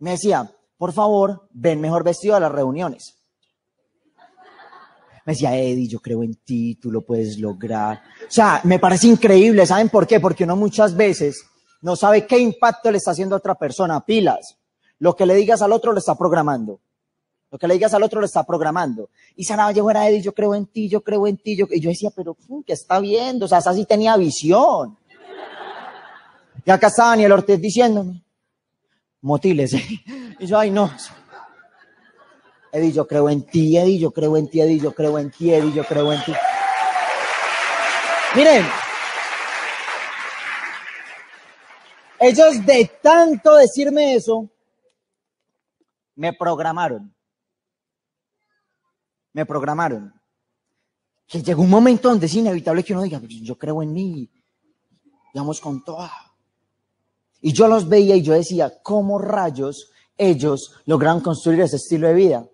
Me 0.00 0.10
decía, 0.10 0.50
por 0.76 0.92
favor, 0.92 1.48
ven 1.52 1.80
mejor 1.80 2.02
vestido 2.02 2.34
a 2.34 2.40
las 2.40 2.50
reuniones. 2.50 3.21
Me 5.24 5.34
decía, 5.34 5.56
Eddie, 5.56 5.88
yo 5.88 6.00
creo 6.00 6.22
en 6.22 6.34
ti, 6.34 6.74
tú 6.76 6.90
lo 6.90 7.02
puedes 7.02 7.38
lograr. 7.38 8.02
O 8.26 8.30
sea, 8.30 8.60
me 8.64 8.78
parece 8.78 9.06
increíble, 9.06 9.64
¿saben 9.66 9.88
por 9.88 10.06
qué? 10.06 10.18
Porque 10.18 10.44
uno 10.44 10.56
muchas 10.56 10.96
veces 10.96 11.44
no 11.80 11.96
sabe 11.96 12.26
qué 12.26 12.38
impacto 12.38 12.90
le 12.90 12.98
está 12.98 13.10
haciendo 13.10 13.34
a 13.34 13.38
otra 13.38 13.54
persona. 13.54 14.04
Pilas. 14.04 14.56
Lo 14.98 15.14
que 15.14 15.26
le 15.26 15.34
digas 15.34 15.62
al 15.62 15.72
otro 15.72 15.92
lo 15.92 15.98
está 15.98 16.14
programando. 16.14 16.80
Lo 17.50 17.58
que 17.58 17.68
le 17.68 17.74
digas 17.74 17.92
al 17.92 18.02
otro 18.02 18.20
lo 18.20 18.26
está 18.26 18.44
programando. 18.44 19.10
Y 19.36 19.44
Saravallejo 19.44 19.90
era 19.90 20.08
Eddie, 20.08 20.22
yo 20.22 20.32
creo 20.32 20.54
en 20.54 20.66
ti, 20.66 20.88
yo 20.88 21.02
creo 21.02 21.26
en 21.26 21.36
ti. 21.36 21.56
Yo, 21.56 21.66
y 21.70 21.80
yo 21.80 21.90
decía, 21.90 22.10
pero 22.14 22.36
¿qué 22.64 22.72
está 22.72 22.98
viendo? 22.98 23.44
O 23.44 23.48
sea, 23.48 23.58
esa 23.58 23.74
sí 23.74 23.84
tenía 23.84 24.16
visión. 24.16 24.96
Y 26.64 26.70
acá 26.70 26.86
estaba 26.86 27.10
Daniel 27.10 27.32
Ortiz 27.32 27.60
diciéndome, 27.60 28.22
motiles. 29.20 29.74
Y 30.38 30.46
yo, 30.46 30.58
ay, 30.58 30.70
no. 30.70 30.90
Eddie, 32.72 32.92
yo 32.92 33.06
creo 33.06 33.28
en 33.28 33.46
ti, 33.46 33.76
Eddie, 33.76 33.98
yo 33.98 34.10
creo 34.10 34.36
en 34.36 34.48
ti, 34.48 34.60
Eddie, 34.60 34.80
yo 34.80 34.92
creo 34.92 35.18
en 35.18 35.30
ti, 35.30 35.52
Eddie, 35.52 35.72
yo 35.72 35.84
creo 35.84 36.12
en 36.12 36.24
ti. 36.24 36.32
Miren, 38.34 38.66
ellos 42.18 42.66
de 42.66 42.90
tanto 43.02 43.56
decirme 43.56 44.14
eso, 44.14 44.48
me 46.16 46.32
programaron 46.32 47.14
me 49.32 49.46
programaron. 49.46 50.12
Que 51.26 51.42
llegó 51.42 51.62
un 51.62 51.70
momento 51.70 52.08
donde 52.08 52.26
es 52.26 52.34
inevitable 52.34 52.84
que 52.84 52.92
uno 52.92 53.02
diga, 53.02 53.18
pues, 53.18 53.40
yo 53.42 53.56
creo 53.56 53.82
en 53.82 53.92
mí, 53.92 54.30
digamos 55.32 55.60
con 55.60 55.82
toda. 55.82 56.12
Y 57.40 57.52
yo 57.52 57.66
los 57.68 57.88
veía 57.88 58.16
y 58.16 58.22
yo 58.22 58.34
decía, 58.34 58.72
¿cómo 58.82 59.18
rayos 59.18 59.90
ellos 60.16 60.76
lograron 60.84 61.20
construir 61.20 61.60
ese 61.60 61.76
estilo 61.76 62.08
de 62.08 62.14
vida? 62.14 62.48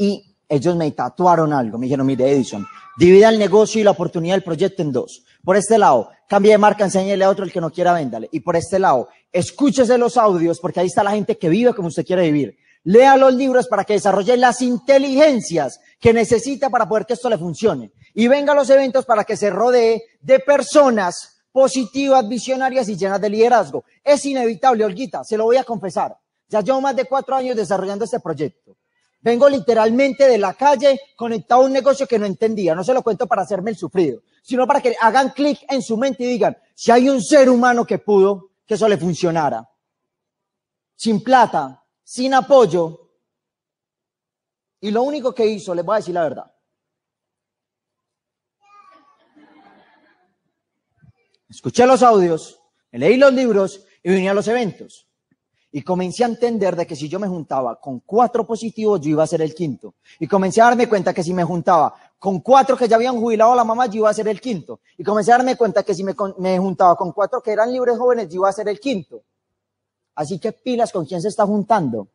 Y 0.00 0.34
ellos 0.48 0.76
me 0.76 0.90
tatuaron 0.92 1.52
algo, 1.52 1.76
me 1.76 1.84
dijeron, 1.84 2.06
mire 2.06 2.32
Edison, 2.32 2.66
divida 2.96 3.28
el 3.28 3.38
negocio 3.38 3.82
y 3.82 3.84
la 3.84 3.90
oportunidad 3.90 4.34
del 4.34 4.42
proyecto 4.42 4.80
en 4.80 4.92
dos. 4.92 5.26
Por 5.44 5.58
este 5.58 5.76
lado, 5.76 6.08
cambie 6.26 6.52
de 6.52 6.58
marca, 6.58 6.84
enséñele 6.84 7.22
a 7.22 7.28
otro 7.28 7.44
el 7.44 7.52
que 7.52 7.60
no 7.60 7.70
quiera, 7.70 7.92
véndale. 7.92 8.26
Y 8.32 8.40
por 8.40 8.56
este 8.56 8.78
lado, 8.78 9.10
escúchese 9.30 9.98
los 9.98 10.16
audios, 10.16 10.58
porque 10.58 10.80
ahí 10.80 10.86
está 10.86 11.04
la 11.04 11.10
gente 11.10 11.36
que 11.36 11.50
vive 11.50 11.74
como 11.74 11.88
usted 11.88 12.06
quiere 12.06 12.22
vivir. 12.22 12.56
Lea 12.84 13.18
los 13.18 13.34
libros 13.34 13.68
para 13.68 13.84
que 13.84 13.92
desarrolle 13.92 14.38
las 14.38 14.62
inteligencias 14.62 15.78
que 16.00 16.14
necesita 16.14 16.70
para 16.70 16.88
poder 16.88 17.04
que 17.04 17.12
esto 17.12 17.28
le 17.28 17.36
funcione. 17.36 17.92
Y 18.14 18.26
venga 18.26 18.52
a 18.52 18.56
los 18.56 18.70
eventos 18.70 19.04
para 19.04 19.24
que 19.24 19.36
se 19.36 19.50
rodee 19.50 20.02
de 20.22 20.38
personas 20.38 21.42
positivas, 21.52 22.26
visionarias 22.26 22.88
y 22.88 22.96
llenas 22.96 23.20
de 23.20 23.28
liderazgo. 23.28 23.84
Es 24.02 24.24
inevitable, 24.24 24.82
Olguita, 24.82 25.24
se 25.24 25.36
lo 25.36 25.44
voy 25.44 25.58
a 25.58 25.64
confesar. 25.64 26.16
Ya 26.48 26.62
llevo 26.62 26.80
más 26.80 26.96
de 26.96 27.04
cuatro 27.04 27.36
años 27.36 27.54
desarrollando 27.54 28.06
este 28.06 28.18
proyecto. 28.18 28.79
Vengo 29.22 29.48
literalmente 29.48 30.26
de 30.26 30.38
la 30.38 30.54
calle 30.54 30.98
conectado 31.14 31.62
a 31.62 31.64
un 31.66 31.72
negocio 31.72 32.06
que 32.06 32.18
no 32.18 32.26
entendía. 32.26 32.74
No 32.74 32.82
se 32.82 32.94
lo 32.94 33.02
cuento 33.02 33.26
para 33.26 33.42
hacerme 33.42 33.70
el 33.70 33.76
sufrido, 33.76 34.22
sino 34.42 34.66
para 34.66 34.80
que 34.80 34.96
hagan 35.00 35.30
clic 35.30 35.60
en 35.68 35.82
su 35.82 35.96
mente 35.96 36.24
y 36.24 36.26
digan, 36.26 36.56
si 36.74 36.90
hay 36.90 37.08
un 37.08 37.22
ser 37.22 37.50
humano 37.50 37.84
que 37.84 37.98
pudo, 37.98 38.52
que 38.66 38.74
eso 38.74 38.88
le 38.88 38.96
funcionara. 38.96 39.68
Sin 40.96 41.22
plata, 41.22 41.84
sin 42.02 42.34
apoyo, 42.34 42.96
Y 44.82 44.90
lo 44.90 45.02
único 45.02 45.34
que 45.34 45.44
hizo, 45.44 45.74
les 45.74 45.84
voy 45.84 45.94
a 45.94 45.96
decir 45.98 46.14
la 46.14 46.22
verdad. 46.22 46.50
Escuché 51.50 51.84
los 51.86 52.02
audios, 52.02 52.58
leí 52.92 53.18
los 53.18 53.32
libros 53.34 53.84
y 54.02 54.10
vine 54.10 54.30
a 54.30 54.34
los 54.34 54.48
eventos. 54.48 55.09
Y 55.72 55.82
comencé 55.82 56.24
a 56.24 56.26
entender 56.26 56.74
de 56.74 56.86
que 56.86 56.96
si 56.96 57.08
yo 57.08 57.20
me 57.20 57.28
juntaba 57.28 57.80
con 57.80 58.00
cuatro 58.00 58.44
positivos, 58.44 59.00
yo 59.00 59.10
iba 59.10 59.22
a 59.22 59.26
ser 59.26 59.40
el 59.40 59.54
quinto. 59.54 59.94
Y 60.18 60.26
comencé 60.26 60.60
a 60.60 60.64
darme 60.64 60.88
cuenta 60.88 61.14
que 61.14 61.22
si 61.22 61.32
me 61.32 61.44
juntaba 61.44 61.94
con 62.18 62.40
cuatro 62.40 62.76
que 62.76 62.88
ya 62.88 62.96
habían 62.96 63.18
jubilado 63.20 63.52
a 63.52 63.56
la 63.56 63.64
mamá, 63.64 63.86
yo 63.86 63.98
iba 63.98 64.10
a 64.10 64.14
ser 64.14 64.26
el 64.26 64.40
quinto. 64.40 64.80
Y 64.98 65.04
comencé 65.04 65.32
a 65.32 65.36
darme 65.36 65.56
cuenta 65.56 65.84
que 65.84 65.94
si 65.94 66.02
me, 66.02 66.14
me 66.38 66.58
juntaba 66.58 66.96
con 66.96 67.12
cuatro 67.12 67.40
que 67.40 67.52
eran 67.52 67.72
libres 67.72 67.96
jóvenes, 67.96 68.28
yo 68.28 68.40
iba 68.40 68.48
a 68.48 68.52
ser 68.52 68.68
el 68.68 68.80
quinto. 68.80 69.22
Así 70.16 70.40
que 70.40 70.52
pilas 70.52 70.92
con 70.92 71.06
quién 71.06 71.22
se 71.22 71.28
está 71.28 71.46
juntando. 71.46 72.08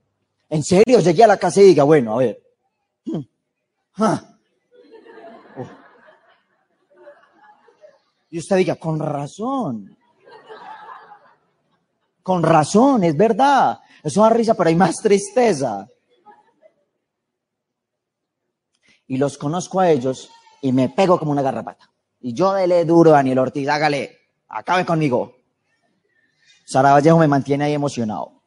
En 0.49 0.64
serio, 0.64 0.99
llegué 0.99 1.24
a 1.24 1.28
la 1.28 1.38
casa 1.38 1.62
y 1.62 1.66
diga, 1.66 1.84
bueno, 1.84 2.14
a 2.14 2.18
ver. 2.18 2.43
Hmm. 3.06 3.22
Ah. 3.97 4.38
Oh. 5.58 5.68
Y 8.30 8.39
usted 8.39 8.58
diga, 8.58 8.76
con 8.76 8.99
razón. 8.99 9.94
Con 12.26 12.41
razón, 12.41 13.03
es 13.03 13.15
verdad. 13.15 13.82
Es 14.01 14.17
una 14.17 14.30
risa, 14.30 14.55
pero 14.55 14.69
hay 14.69 14.76
más 14.76 14.95
tristeza. 14.95 15.88
Y 19.05 19.17
los 19.17 19.38
conozco 19.38 19.80
a 19.80 19.91
ellos 19.91 20.32
y 20.59 20.71
me 20.71 20.89
pego 20.89 21.19
como 21.19 21.30
una 21.30 21.43
garrapata. 21.43 21.88
Y 22.19 22.34
yo 22.34 22.51
dele 22.53 22.84
duro, 22.84 23.11
Daniel 23.11 23.38
Ortiz, 23.38 23.69
hágale, 23.69 24.17
acabe 24.47 24.88
conmigo. 24.88 25.36
Sara 26.65 26.93
Vallejo 26.93 27.19
me 27.19 27.28
mantiene 27.28 27.65
ahí 27.65 27.73
emocionado. 27.73 28.41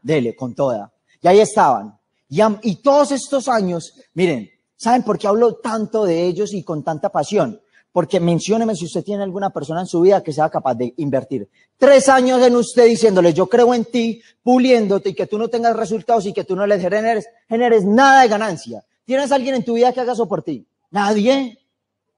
Dele, 0.00 0.34
con 0.34 0.54
toda. 0.54 0.94
Y 1.20 1.28
ahí 1.28 1.40
estaban. 1.40 2.00
Y, 2.26 2.40
y 2.62 2.76
todos 2.76 3.12
estos 3.12 3.48
años, 3.48 4.00
miren, 4.14 4.48
¿saben 4.76 5.02
por 5.02 5.18
qué 5.18 5.26
hablo 5.26 5.56
tanto 5.56 6.06
de 6.06 6.24
ellos 6.24 6.54
y 6.54 6.64
con 6.64 6.82
tanta 6.82 7.12
pasión? 7.12 7.60
Porque 7.92 8.20
mencióneme 8.20 8.76
si 8.76 8.84
usted 8.84 9.02
tiene 9.02 9.22
alguna 9.22 9.50
persona 9.50 9.80
en 9.80 9.86
su 9.86 10.00
vida 10.00 10.22
que 10.22 10.32
sea 10.32 10.48
capaz 10.48 10.74
de 10.74 10.94
invertir 10.98 11.48
tres 11.80 12.10
años 12.10 12.42
en 12.42 12.54
usted 12.54 12.86
diciéndole, 12.86 13.32
yo 13.32 13.48
creo 13.48 13.74
en 13.74 13.86
ti, 13.86 14.22
puliéndote 14.42 15.08
y 15.08 15.14
que 15.14 15.26
tú 15.26 15.38
no 15.38 15.48
tengas 15.48 15.74
resultados 15.74 16.26
y 16.26 16.32
que 16.34 16.44
tú 16.44 16.54
no 16.54 16.66
le 16.66 16.78
generes, 16.78 17.26
generes 17.48 17.84
nada 17.84 18.22
de 18.22 18.28
ganancia. 18.28 18.84
¿Tienes 19.06 19.32
alguien 19.32 19.54
en 19.54 19.64
tu 19.64 19.74
vida 19.74 19.92
que 19.92 20.00
haga 20.00 20.12
eso 20.12 20.28
por 20.28 20.42
ti? 20.42 20.66
Nadie. 20.90 21.58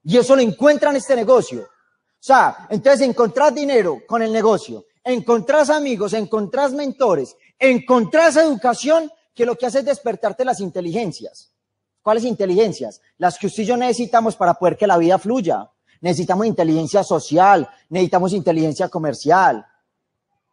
Y 0.03 0.18
eso 0.18 0.35
lo 0.35 0.43
encuentra 0.43 0.91
en 0.91 0.97
este 0.97 1.14
negocio. 1.14 1.62
O 1.62 2.25
sea, 2.25 2.66
entonces 2.70 3.09
encontrás 3.09 3.55
dinero 3.55 4.01
con 4.07 4.20
el 4.20 4.33
negocio, 4.33 4.87
encontrás 5.05 5.70
amigos, 5.70 6.12
encontrás 6.12 6.73
mentores, 6.73 7.37
encontrás 7.59 8.37
educación 8.37 9.11
que 9.35 9.47
lo 9.47 9.57
que 9.57 9.66
hace 9.66 9.79
es 9.79 9.85
despertarte 9.85 10.45
las 10.45 10.61
inteligencias. 10.61 11.52
¿Cuáles 12.03 12.25
inteligencias? 12.25 13.01
Las 13.19 13.39
que 13.39 13.47
usted 13.47 13.63
y 13.63 13.67
yo 13.67 13.77
necesitamos 13.77 14.37
para 14.37 14.55
poder 14.55 14.77
que 14.77 14.87
la 14.87 14.99
vida 14.99 15.19
fluya. 15.19 15.71
Necesitamos 16.01 16.47
inteligencia 16.47 17.05
social, 17.05 17.69
necesitamos 17.89 18.33
inteligencia 18.33 18.89
comercial, 18.89 19.65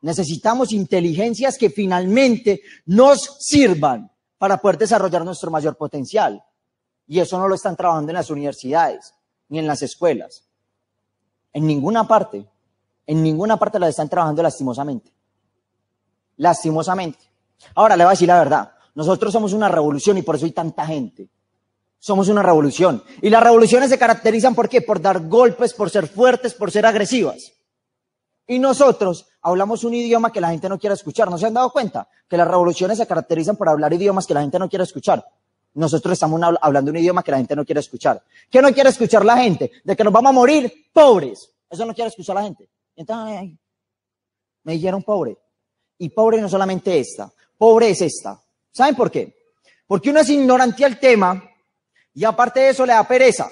necesitamos 0.01 0.71
inteligencias 0.71 1.57
que 1.57 1.71
finalmente 1.71 2.61
nos 2.85 3.37
sirvan 3.39 4.11
para 4.37 4.57
poder 4.57 4.77
desarrollar 4.77 5.25
nuestro 5.25 5.49
mayor 5.49 5.75
potencial. 5.75 6.43
Y 7.07 7.19
eso 7.19 7.39
no 7.39 7.47
lo 7.47 7.55
están 7.55 7.75
trabajando 7.75 8.11
en 8.11 8.17
las 8.17 8.29
universidades 8.29 9.15
ni 9.49 9.57
en 9.57 9.65
las 9.65 9.81
escuelas. 9.81 10.45
En 11.51 11.65
ninguna 11.65 12.07
parte, 12.07 12.45
en 13.07 13.23
ninguna 13.23 13.57
parte 13.57 13.79
la 13.79 13.89
están 13.89 14.07
trabajando 14.07 14.43
lastimosamente. 14.43 15.11
Lastimosamente. 16.37 17.19
Ahora 17.73 17.97
le 17.97 18.03
voy 18.03 18.09
a 18.09 18.11
decir 18.11 18.27
la 18.27 18.37
verdad. 18.37 18.71
Nosotros 18.93 19.33
somos 19.33 19.53
una 19.53 19.67
revolución 19.67 20.19
y 20.19 20.21
por 20.21 20.35
eso 20.35 20.45
hay 20.45 20.51
tanta 20.51 20.85
gente. 20.85 21.27
Somos 21.99 22.29
una 22.29 22.41
revolución. 22.41 23.03
Y 23.21 23.29
las 23.29 23.43
revoluciones 23.43 23.89
se 23.89 23.99
caracterizan 23.99 24.55
por 24.55 24.69
qué? 24.69 24.81
Por 24.81 25.01
dar 25.01 25.27
golpes, 25.27 25.73
por 25.73 25.89
ser 25.89 26.07
fuertes, 26.07 26.53
por 26.53 26.71
ser 26.71 26.85
agresivas. 26.85 27.53
Y 28.47 28.57
nosotros 28.57 29.27
hablamos 29.41 29.83
un 29.83 29.93
idioma 29.93 30.31
que 30.31 30.41
la 30.41 30.49
gente 30.49 30.69
no 30.69 30.79
quiere 30.79 30.95
escuchar. 30.95 31.29
¿No 31.29 31.37
se 31.37 31.45
han 31.45 31.53
dado 31.53 31.71
cuenta? 31.71 32.07
Que 32.27 32.37
las 32.37 32.47
revoluciones 32.47 32.97
se 32.97 33.05
caracterizan 33.05 33.57
por 33.57 33.69
hablar 33.69 33.93
idiomas 33.93 34.25
que 34.25 34.33
la 34.33 34.41
gente 34.41 34.57
no 34.57 34.69
quiere 34.69 34.83
escuchar. 34.83 35.23
Nosotros 35.73 36.13
estamos 36.13 36.41
hablando 36.61 36.89
un 36.89 36.97
idioma 36.97 37.21
que 37.21 37.31
la 37.31 37.37
gente 37.37 37.55
no 37.55 37.65
quiere 37.65 37.81
escuchar. 37.81 38.23
¿Qué 38.49 38.61
no 38.61 38.73
quiere 38.73 38.89
escuchar 38.89 39.23
la 39.23 39.37
gente? 39.37 39.71
De 39.83 39.95
que 39.95 40.03
nos 40.03 40.11
vamos 40.11 40.29
a 40.29 40.33
morir 40.33 40.89
pobres. 40.91 41.51
Eso 41.69 41.85
no 41.85 41.93
quiere 41.93 42.09
escuchar 42.09 42.35
la 42.35 42.43
gente. 42.43 42.67
Entonces, 42.95 43.51
me 44.63 44.73
dijeron 44.73 45.03
pobre. 45.03 45.37
Y 45.97 46.09
pobre 46.09 46.41
no 46.41 46.49
solamente 46.49 46.97
esta. 46.97 47.31
Pobre 47.57 47.89
es 47.89 48.01
esta. 48.01 48.41
¿Saben 48.71 48.95
por 48.95 49.11
qué? 49.11 49.35
Porque 49.85 50.09
uno 50.09 50.21
es 50.21 50.29
ignorante 50.29 50.85
al 50.85 50.99
tema 50.99 51.43
y 52.13 52.25
aparte 52.25 52.59
de 52.59 52.69
eso 52.69 52.85
le 52.85 52.93
da 52.93 53.07
pereza. 53.07 53.47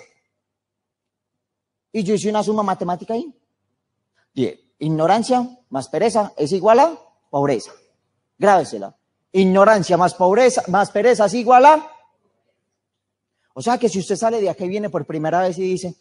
Y 1.91 2.03
yo 2.03 2.14
hice 2.14 2.30
una 2.30 2.43
suma 2.43 2.64
matemática 2.64 3.14
ahí. 3.14 3.34
Bien, 4.34 4.60
ignorancia 4.80 5.47
más 5.70 5.89
pereza 5.89 6.34
es 6.38 6.51
igual 6.51 6.80
a 6.80 6.99
pobreza. 7.30 7.72
Grábesela. 8.38 8.95
Ignorancia 9.32 9.97
más 9.97 10.14
pobreza, 10.14 10.64
más 10.68 10.91
pereza 10.91 11.26
es 11.26 11.34
igual 11.34 11.66
a... 11.66 11.91
O 13.53 13.62
sea 13.62 13.78
que 13.78 13.89
si 13.89 13.99
usted 13.99 14.16
sale 14.16 14.39
de 14.39 14.49
aquí 14.49 14.66
y 14.66 14.70
viene 14.70 14.89
por 14.89 15.05
primera 15.05 15.41
vez 15.41 15.58
y 15.58 15.64
dice, 15.64 15.95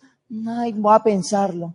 ay, 0.47 0.73
voy 0.75 0.95
a 0.95 1.03
pensarlo. 1.03 1.75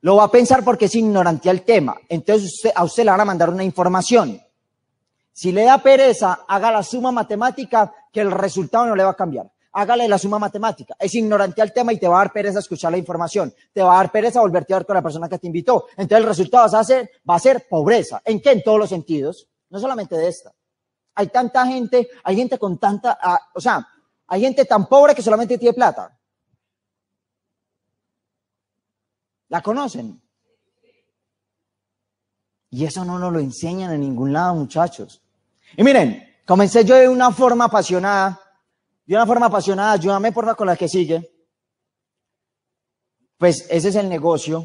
Lo 0.00 0.16
va 0.16 0.24
a 0.24 0.30
pensar 0.30 0.64
porque 0.64 0.86
es 0.86 0.94
ignorante 0.94 1.50
al 1.50 1.62
tema. 1.62 1.96
Entonces 2.08 2.72
a 2.74 2.84
usted 2.84 3.04
le 3.04 3.10
van 3.10 3.20
a 3.20 3.26
mandar 3.26 3.50
una 3.50 3.62
información. 3.62 4.40
Si 5.32 5.52
le 5.52 5.64
da 5.64 5.78
pereza, 5.78 6.40
haga 6.48 6.72
la 6.72 6.82
suma 6.82 7.12
matemática 7.12 7.92
que 8.12 8.20
el 8.20 8.30
resultado 8.30 8.86
no 8.86 8.96
le 8.96 9.04
va 9.04 9.10
a 9.10 9.16
cambiar 9.16 9.51
hágale 9.72 10.08
la 10.08 10.18
suma 10.18 10.38
matemática. 10.38 10.94
Es 10.98 11.14
ignorante 11.14 11.62
al 11.62 11.72
tema 11.72 11.92
y 11.92 11.98
te 11.98 12.06
va 12.06 12.16
a 12.16 12.24
dar 12.24 12.32
pereza 12.32 12.58
escuchar 12.58 12.92
la 12.92 12.98
información. 12.98 13.52
Te 13.72 13.82
va 13.82 13.94
a 13.94 13.96
dar 13.96 14.12
pereza 14.12 14.40
volverte 14.40 14.74
a 14.74 14.78
ver 14.78 14.86
con 14.86 14.94
la 14.94 15.02
persona 15.02 15.28
que 15.28 15.38
te 15.38 15.46
invitó. 15.46 15.86
Entonces 15.96 16.18
el 16.18 16.26
resultado 16.26 16.70
va 16.70 16.80
a 16.80 16.84
ser, 16.84 17.10
va 17.28 17.34
a 17.36 17.38
ser 17.38 17.66
pobreza. 17.68 18.22
¿En 18.24 18.40
qué? 18.40 18.52
En 18.52 18.62
todos 18.62 18.78
los 18.78 18.90
sentidos. 18.90 19.48
No 19.70 19.78
solamente 19.78 20.16
de 20.16 20.28
esta. 20.28 20.52
Hay 21.14 21.28
tanta 21.28 21.66
gente, 21.66 22.08
hay 22.24 22.36
gente 22.36 22.58
con 22.58 22.78
tanta, 22.78 23.18
ah, 23.20 23.40
o 23.54 23.60
sea, 23.60 23.86
hay 24.26 24.40
gente 24.40 24.64
tan 24.64 24.86
pobre 24.86 25.14
que 25.14 25.22
solamente 25.22 25.58
tiene 25.58 25.74
plata. 25.74 26.18
¿La 29.48 29.60
conocen? 29.60 30.22
Y 32.70 32.86
eso 32.86 33.04
no 33.04 33.18
nos 33.18 33.32
lo 33.32 33.38
enseñan 33.38 33.92
en 33.92 34.00
ningún 34.00 34.32
lado, 34.32 34.54
muchachos. 34.54 35.22
Y 35.76 35.82
miren, 35.82 36.26
comencé 36.46 36.84
yo 36.84 36.94
de 36.96 37.08
una 37.08 37.30
forma 37.30 37.66
apasionada 37.66 38.41
de 39.04 39.14
una 39.14 39.26
forma 39.26 39.46
apasionada, 39.46 39.92
ayúdame 39.92 40.32
por 40.32 40.46
la 40.46 40.54
con 40.54 40.66
la 40.66 40.76
que 40.76 40.88
sigue. 40.88 41.28
Pues 43.36 43.66
ese 43.68 43.88
es 43.88 43.96
el 43.96 44.08
negocio. 44.08 44.64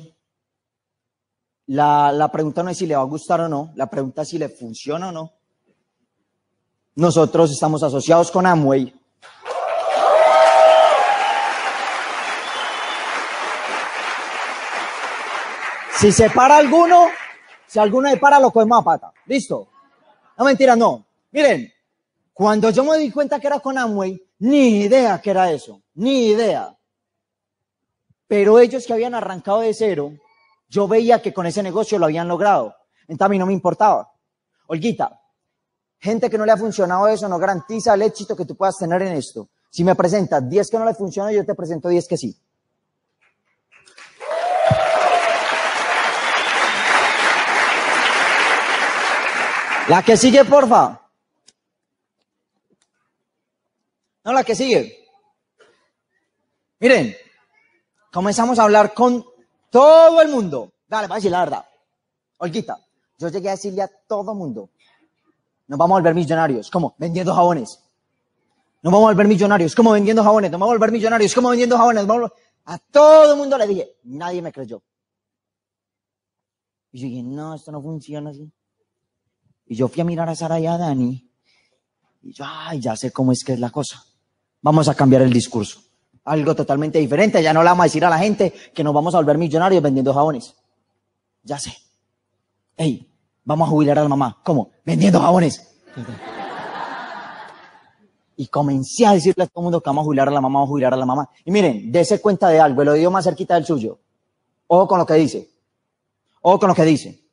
La, 1.67 2.11
la 2.11 2.31
pregunta 2.31 2.63
no 2.63 2.69
es 2.69 2.77
si 2.77 2.85
le 2.85 2.95
va 2.95 3.01
a 3.01 3.05
gustar 3.05 3.41
o 3.41 3.49
no, 3.49 3.71
la 3.75 3.89
pregunta 3.89 4.21
es 4.21 4.29
si 4.29 4.37
le 4.37 4.49
funciona 4.49 5.09
o 5.09 5.11
no. 5.11 5.33
Nosotros 6.95 7.51
estamos 7.51 7.83
asociados 7.83 8.31
con 8.31 8.45
Amway. 8.45 8.93
Si 15.99 16.11
se 16.11 16.29
para 16.29 16.57
alguno, 16.57 17.07
si 17.65 17.79
alguno 17.79 18.09
se 18.09 18.17
para, 18.17 18.39
lo 18.39 18.51
cogemos 18.51 18.79
a 18.79 18.83
pata. 18.83 19.11
¿Listo? 19.25 19.67
No 20.37 20.45
mentira, 20.45 20.75
no. 20.75 21.05
Miren, 21.31 21.73
cuando 22.37 22.69
yo 22.69 22.83
me 22.83 22.99
di 22.99 23.09
cuenta 23.09 23.39
que 23.39 23.47
era 23.47 23.59
con 23.59 23.79
Amway, 23.79 24.21
ni 24.37 24.81
idea 24.81 25.19
que 25.19 25.31
era 25.31 25.51
eso, 25.51 25.81
ni 25.95 26.27
idea. 26.27 26.77
Pero 28.27 28.59
ellos 28.59 28.85
que 28.85 28.93
habían 28.93 29.15
arrancado 29.15 29.61
de 29.61 29.73
cero, 29.73 30.13
yo 30.69 30.87
veía 30.87 31.19
que 31.19 31.33
con 31.33 31.47
ese 31.47 31.63
negocio 31.63 31.97
lo 31.97 32.05
habían 32.05 32.27
logrado. 32.27 32.75
Entonces 33.07 33.25
a 33.25 33.29
mí 33.29 33.39
no 33.39 33.47
me 33.47 33.53
importaba. 33.53 34.13
Olguita, 34.67 35.19
gente 35.97 36.29
que 36.29 36.37
no 36.37 36.45
le 36.45 36.51
ha 36.51 36.57
funcionado 36.57 37.07
eso 37.07 37.27
no 37.27 37.39
garantiza 37.39 37.95
el 37.95 38.03
éxito 38.03 38.35
que 38.35 38.45
tú 38.45 38.55
puedas 38.55 38.77
tener 38.77 39.01
en 39.01 39.13
esto. 39.13 39.49
Si 39.71 39.83
me 39.83 39.95
presentas 39.95 40.47
10 40.47 40.69
que 40.69 40.77
no 40.77 40.85
le 40.85 40.93
funcionan, 40.93 41.33
yo 41.33 41.43
te 41.43 41.55
presento 41.55 41.89
10 41.89 42.07
que 42.07 42.17
sí. 42.17 42.39
La 49.87 50.03
que 50.03 50.15
sigue, 50.15 50.45
porfa. 50.45 51.06
No, 54.27 54.33
la 54.33 54.43
que 54.43 54.55
sigue. 54.55 55.07
Miren, 56.81 57.15
comenzamos 58.11 58.59
a 58.59 58.63
hablar 58.63 58.93
con 58.93 59.25
todo 59.69 60.21
el 60.21 60.27
mundo. 60.27 60.73
Dale, 60.85 61.07
va 61.07 61.15
a 61.15 61.17
decir 61.19 61.31
la 61.31 61.39
verdad. 61.39 61.65
Olguita, 62.39 62.77
yo 63.17 63.29
llegué 63.29 63.47
a 63.47 63.51
decirle 63.51 63.83
a 63.83 63.87
todo 63.87 64.33
el 64.33 64.37
mundo, 64.37 64.69
nos 65.67 65.79
vamos 65.79 65.95
a 65.95 65.99
volver 65.99 66.13
millonarios. 66.13 66.69
¿Cómo? 66.69 66.93
Vendiendo 66.97 67.33
jabones. 67.33 67.81
Nos 68.81 68.91
vamos 68.91 69.07
a 69.07 69.13
volver 69.13 69.29
millonarios. 69.29 69.73
¿Cómo? 69.73 69.93
Vendiendo 69.93 70.21
jabones. 70.21 70.51
Nos 70.51 70.59
vamos 70.59 70.73
a 70.73 70.75
volver 70.75 70.91
millonarios. 70.91 71.33
¿Cómo? 71.33 71.49
Vendiendo 71.49 71.77
jabones. 71.77 72.05
A 72.65 72.79
todo 72.79 73.31
el 73.31 73.37
mundo 73.37 73.57
le 73.57 73.65
dije, 73.65 73.95
nadie 74.03 74.41
me 74.41 74.51
creyó. 74.51 74.83
Y 76.91 76.99
yo 76.99 77.07
dije, 77.07 77.23
no, 77.23 77.55
esto 77.55 77.71
no 77.71 77.81
funciona 77.81 78.31
así. 78.31 78.51
Y 79.67 79.75
yo 79.75 79.87
fui 79.87 80.01
a 80.01 80.03
mirar 80.03 80.27
a 80.27 80.35
Sara 80.35 80.59
y 80.59 80.65
a 80.65 80.77
Dani 80.77 81.31
Y 82.23 82.33
yo, 82.33 82.43
ay, 82.45 82.81
ya 82.81 82.97
sé 82.97 83.13
cómo 83.13 83.31
es 83.31 83.45
que 83.45 83.53
es 83.53 83.59
la 83.61 83.69
cosa. 83.69 84.03
Vamos 84.67 84.89
a 84.89 84.95
cambiar 84.95 85.21
el 85.21 85.31
discurso. 85.31 85.79
Algo 86.25 86.53
totalmente 86.53 86.99
diferente. 86.99 87.41
Ya 87.41 87.53
no 87.53 87.63
le 87.63 87.69
vamos 87.69 87.83
a 87.83 87.85
decir 87.85 88.03
a 88.03 88.09
la 88.09 88.17
gente 88.17 88.53
que 88.73 88.83
nos 88.83 88.93
vamos 88.93 89.15
a 89.15 89.17
volver 89.19 89.37
millonarios 89.37 89.81
vendiendo 89.81 90.13
jabones. 90.13 90.53
Ya 91.41 91.57
sé. 91.57 91.71
Ey, 92.75 93.09
vamos 93.45 93.65
a 93.65 93.71
jubilar 93.71 93.97
a 93.97 94.03
la 94.03 94.09
mamá. 94.09 94.41
¿Cómo? 94.43 94.71
Vendiendo 94.83 95.21
jabones. 95.21 95.65
Y 98.35 98.47
comencé 98.47 99.05
a 99.05 99.13
decirle 99.13 99.45
a 99.45 99.47
todo 99.47 99.61
el 99.61 99.63
mundo 99.63 99.81
que 99.81 99.89
vamos 99.89 100.01
a 100.01 100.03
jubilar 100.03 100.27
a 100.27 100.31
la 100.31 100.41
mamá, 100.41 100.59
vamos 100.59 100.67
a 100.67 100.71
jubilar 100.71 100.93
a 100.93 100.97
la 100.97 101.05
mamá. 101.05 101.29
Y 101.45 101.51
miren, 101.51 101.89
dése 101.89 102.19
cuenta 102.19 102.49
de 102.49 102.59
algo, 102.59 102.81
el 102.81 102.89
oído 102.89 103.09
más 103.09 103.23
cerquita 103.23 103.55
del 103.55 103.65
suyo. 103.65 103.97
Ojo 104.67 104.85
con 104.85 104.99
lo 104.99 105.05
que 105.05 105.13
dice. 105.13 105.49
Ojo 106.41 106.59
con 106.59 106.67
lo 106.67 106.75
que 106.75 106.83
dice. 106.83 107.23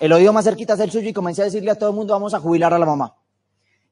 El 0.00 0.10
oído 0.10 0.32
más 0.32 0.46
cerquita 0.46 0.74
del 0.74 0.90
suyo 0.90 1.10
y 1.10 1.12
comencé 1.12 1.42
a 1.42 1.44
decirle 1.44 1.72
a 1.72 1.78
todo 1.78 1.90
el 1.90 1.96
mundo, 1.96 2.14
vamos 2.14 2.32
a 2.32 2.40
jubilar 2.40 2.72
a 2.72 2.78
la 2.78 2.86
mamá. 2.86 3.14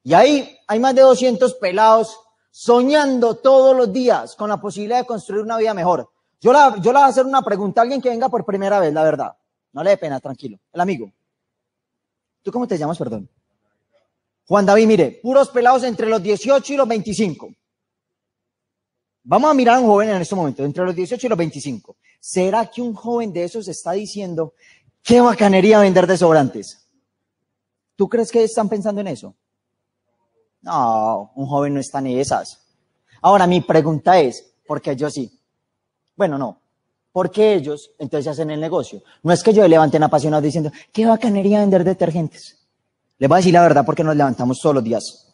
Y 0.03 0.15
ahí 0.15 0.57
hay 0.67 0.81
más 0.81 0.95
de 0.95 1.03
200 1.03 1.57
pelados 1.57 2.24
soñando 2.57 3.35
todos 3.35 3.77
los 3.77 3.93
días 3.93 4.37
con 4.37 4.49
la 4.49 4.61
posibilidad 4.61 5.01
de 5.01 5.07
construir 5.07 5.43
una 5.43 5.59
vida 5.59 5.75
mejor. 5.75 6.09
Yo 6.41 6.53
la, 6.53 6.77
yo 6.77 6.93
le 6.93 6.99
voy 7.01 7.03
a 7.03 7.07
hacer 7.07 7.27
una 7.27 7.43
pregunta 7.43 7.81
a 7.81 7.83
alguien 7.83 8.01
que 8.01 8.11
venga 8.11 8.29
por 8.29 8.45
primera 8.45 8.79
vez, 8.79 8.95
la 8.95 9.03
verdad. 9.03 9.37
No 9.73 9.83
le 9.83 9.91
dé 9.91 9.97
pena, 9.97 10.21
tranquilo. 10.21 10.57
El 10.73 10.81
amigo. 10.81 11.11
¿Tú 12.45 12.53
cómo 12.53 12.69
te 12.69 12.79
llamas, 12.79 12.97
perdón? 12.97 13.29
Juan 14.47 14.65
David, 14.65 14.87
mire, 14.87 15.19
puros 15.21 15.49
pelados 15.49 15.83
entre 15.83 16.07
los 16.07 16.23
18 16.23 16.75
y 16.75 16.77
los 16.77 16.87
25. 16.87 17.53
Vamos 19.25 19.51
a 19.51 19.55
mirar 19.55 19.79
a 19.79 19.81
un 19.81 19.89
joven 19.89 20.11
en 20.11 20.23
este 20.23 20.37
momento, 20.37 20.65
entre 20.65 20.85
los 20.85 20.95
18 20.95 21.27
y 21.27 21.31
los 21.31 21.39
25. 21.39 21.97
¿Será 22.21 22.71
que 22.71 22.81
un 22.81 22.95
joven 22.95 23.33
de 23.33 23.43
esos 23.43 23.67
está 23.67 23.93
diciendo, 23.93 24.55
qué 25.03 25.21
bacanería 25.21 25.81
vender 25.81 26.07
desobrantes? 26.07 26.87
¿Tú 27.97 28.09
crees 28.09 28.31
que 28.31 28.45
están 28.45 28.69
pensando 28.69 29.01
en 29.01 29.09
eso? 29.09 29.35
No, 30.65 31.31
un 31.35 31.47
joven 31.47 31.75
no 31.75 31.81
está 31.81 31.99
en 31.99 32.07
esas. 32.07 32.59
Ahora, 33.21 33.47
mi 33.47 33.61
pregunta 33.61 34.19
es, 34.19 34.55
¿por 34.67 34.81
qué 34.81 34.97
yo 34.97 35.11
sí? 35.11 35.31
Bueno, 36.17 36.39
no. 36.39 36.59
¿Por 37.13 37.31
qué 37.31 37.55
ellos 37.55 37.91
entonces 37.99 38.33
hacen 38.33 38.51
el 38.51 38.61
negocio? 38.61 39.03
No 39.23 39.33
es 39.33 39.43
que 39.43 39.53
yo 39.53 39.69
levanten 39.69 40.03
apasionado 40.03 40.43
diciendo, 40.43 40.73
qué 40.91 41.07
bacanería 41.07 41.61
vender 41.61 41.85
detergentes. 41.85 42.59
Les 43.19 43.29
voy 43.29 43.37
a 43.37 43.39
decir 43.39 43.53
la 43.53 43.63
verdad 43.63 43.85
porque 43.85 44.03
nos 44.03 44.17
levantamos 44.17 44.59
todos 44.59 44.75
los 44.75 44.85
días. 44.85 45.33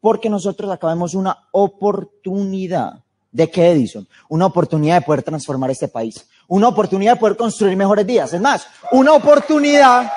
Porque 0.00 0.28
nosotros 0.28 0.70
acabamos 0.70 1.14
una 1.14 1.48
oportunidad. 1.52 3.02
¿De 3.32 3.50
qué, 3.50 3.72
Edison? 3.72 4.06
Una 4.28 4.46
oportunidad 4.46 5.00
de 5.00 5.06
poder 5.06 5.22
transformar 5.22 5.70
este 5.70 5.88
país. 5.88 6.28
Una 6.46 6.68
oportunidad 6.68 7.14
de 7.14 7.20
poder 7.20 7.36
construir 7.36 7.76
mejores 7.76 8.06
días. 8.06 8.32
Es 8.32 8.40
más, 8.40 8.66
una 8.92 9.14
oportunidad 9.14 10.12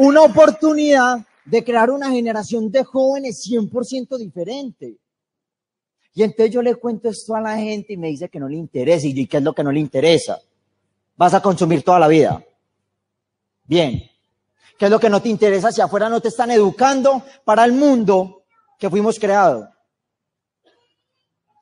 una 0.00 0.22
oportunidad 0.22 1.26
de 1.44 1.64
crear 1.64 1.90
una 1.90 2.10
generación 2.10 2.70
de 2.70 2.84
jóvenes 2.84 3.46
100% 3.46 4.18
diferente. 4.18 4.96
Y 6.12 6.22
entonces 6.22 6.52
yo 6.52 6.62
le 6.62 6.74
cuento 6.74 7.08
esto 7.08 7.34
a 7.34 7.40
la 7.40 7.56
gente 7.56 7.92
y 7.92 7.96
me 7.96 8.08
dice 8.08 8.28
que 8.28 8.40
no 8.40 8.48
le 8.48 8.56
interesa. 8.56 9.06
Y 9.06 9.14
yo, 9.14 9.28
¿qué 9.28 9.36
es 9.38 9.42
lo 9.42 9.54
que 9.54 9.64
no 9.64 9.72
le 9.72 9.80
interesa? 9.80 10.40
vas 11.20 11.34
a 11.34 11.42
consumir 11.42 11.82
toda 11.82 11.98
la 11.98 12.08
vida. 12.08 12.42
Bien. 13.64 14.10
¿Qué 14.78 14.86
es 14.86 14.90
lo 14.90 14.98
que 14.98 15.10
no 15.10 15.20
te 15.20 15.28
interesa 15.28 15.70
si 15.70 15.82
afuera 15.82 16.08
no 16.08 16.18
te 16.18 16.28
están 16.28 16.50
educando 16.50 17.22
para 17.44 17.62
el 17.66 17.72
mundo 17.72 18.44
que 18.78 18.88
fuimos 18.88 19.18
creados? 19.18 19.68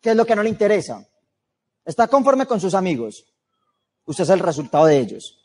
¿Qué 0.01 0.11
es 0.11 0.17
lo 0.17 0.25
que 0.25 0.37
no 0.37 0.45
le 0.45 0.49
interesa? 0.49 1.05
¿Está 1.85 2.07
conforme 2.07 2.47
con 2.47 2.61
sus 2.61 2.73
amigos? 2.73 3.27
Usted 4.05 4.23
es 4.23 4.31
el 4.31 4.39
resultado 4.39 4.87
de 4.87 4.97
ellos. 4.97 5.38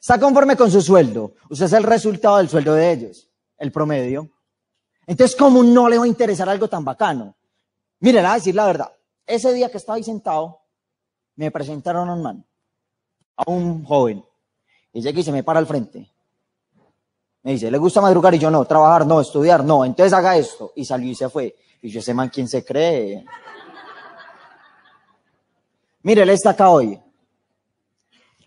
¿Está 0.00 0.18
conforme 0.18 0.56
con 0.56 0.70
su 0.70 0.80
sueldo? 0.80 1.34
Usted 1.50 1.66
es 1.66 1.72
el 1.72 1.82
resultado 1.82 2.38
del 2.38 2.48
sueldo 2.48 2.74
de 2.74 2.92
ellos, 2.92 3.28
el 3.58 3.72
promedio. 3.72 4.30
Entonces, 5.06 5.36
¿cómo 5.36 5.62
no 5.62 5.88
le 5.88 5.98
va 5.98 6.04
a 6.04 6.08
interesar 6.08 6.48
algo 6.48 6.68
tan 6.68 6.84
bacano? 6.84 7.36
Mire, 8.00 8.20
a 8.20 8.34
decir 8.34 8.54
la 8.54 8.66
verdad. 8.66 8.92
Ese 9.26 9.52
día 9.52 9.70
que 9.70 9.78
estaba 9.78 9.96
ahí 9.96 10.04
sentado, 10.04 10.60
me 11.36 11.50
presentaron 11.50 12.08
a 12.08 12.14
un 12.14 12.22
man 12.22 12.46
a 13.36 13.50
un 13.50 13.84
joven. 13.84 14.24
Y 14.92 15.02
llega 15.02 15.20
y 15.20 15.22
se 15.22 15.32
me 15.32 15.42
para 15.44 15.58
al 15.58 15.66
frente. 15.66 16.10
Me 17.42 17.52
dice, 17.52 17.70
¿le 17.70 17.78
gusta 17.78 18.00
madrugar? 18.00 18.34
Y 18.34 18.38
yo 18.38 18.50
no, 18.50 18.64
trabajar 18.64 19.06
no, 19.06 19.20
estudiar 19.20 19.62
no, 19.62 19.84
entonces 19.84 20.12
haga 20.12 20.36
esto. 20.36 20.72
Y 20.74 20.84
salió 20.84 21.10
y 21.10 21.14
se 21.14 21.28
fue. 21.28 21.54
Y 21.82 21.90
yo, 21.90 22.00
ese 22.00 22.14
man, 22.14 22.30
¿quién 22.30 22.48
se 22.48 22.64
cree? 22.64 23.24
Mire, 26.02 26.22
él 26.22 26.30
está 26.30 26.50
acá 26.50 26.70
hoy. 26.70 27.00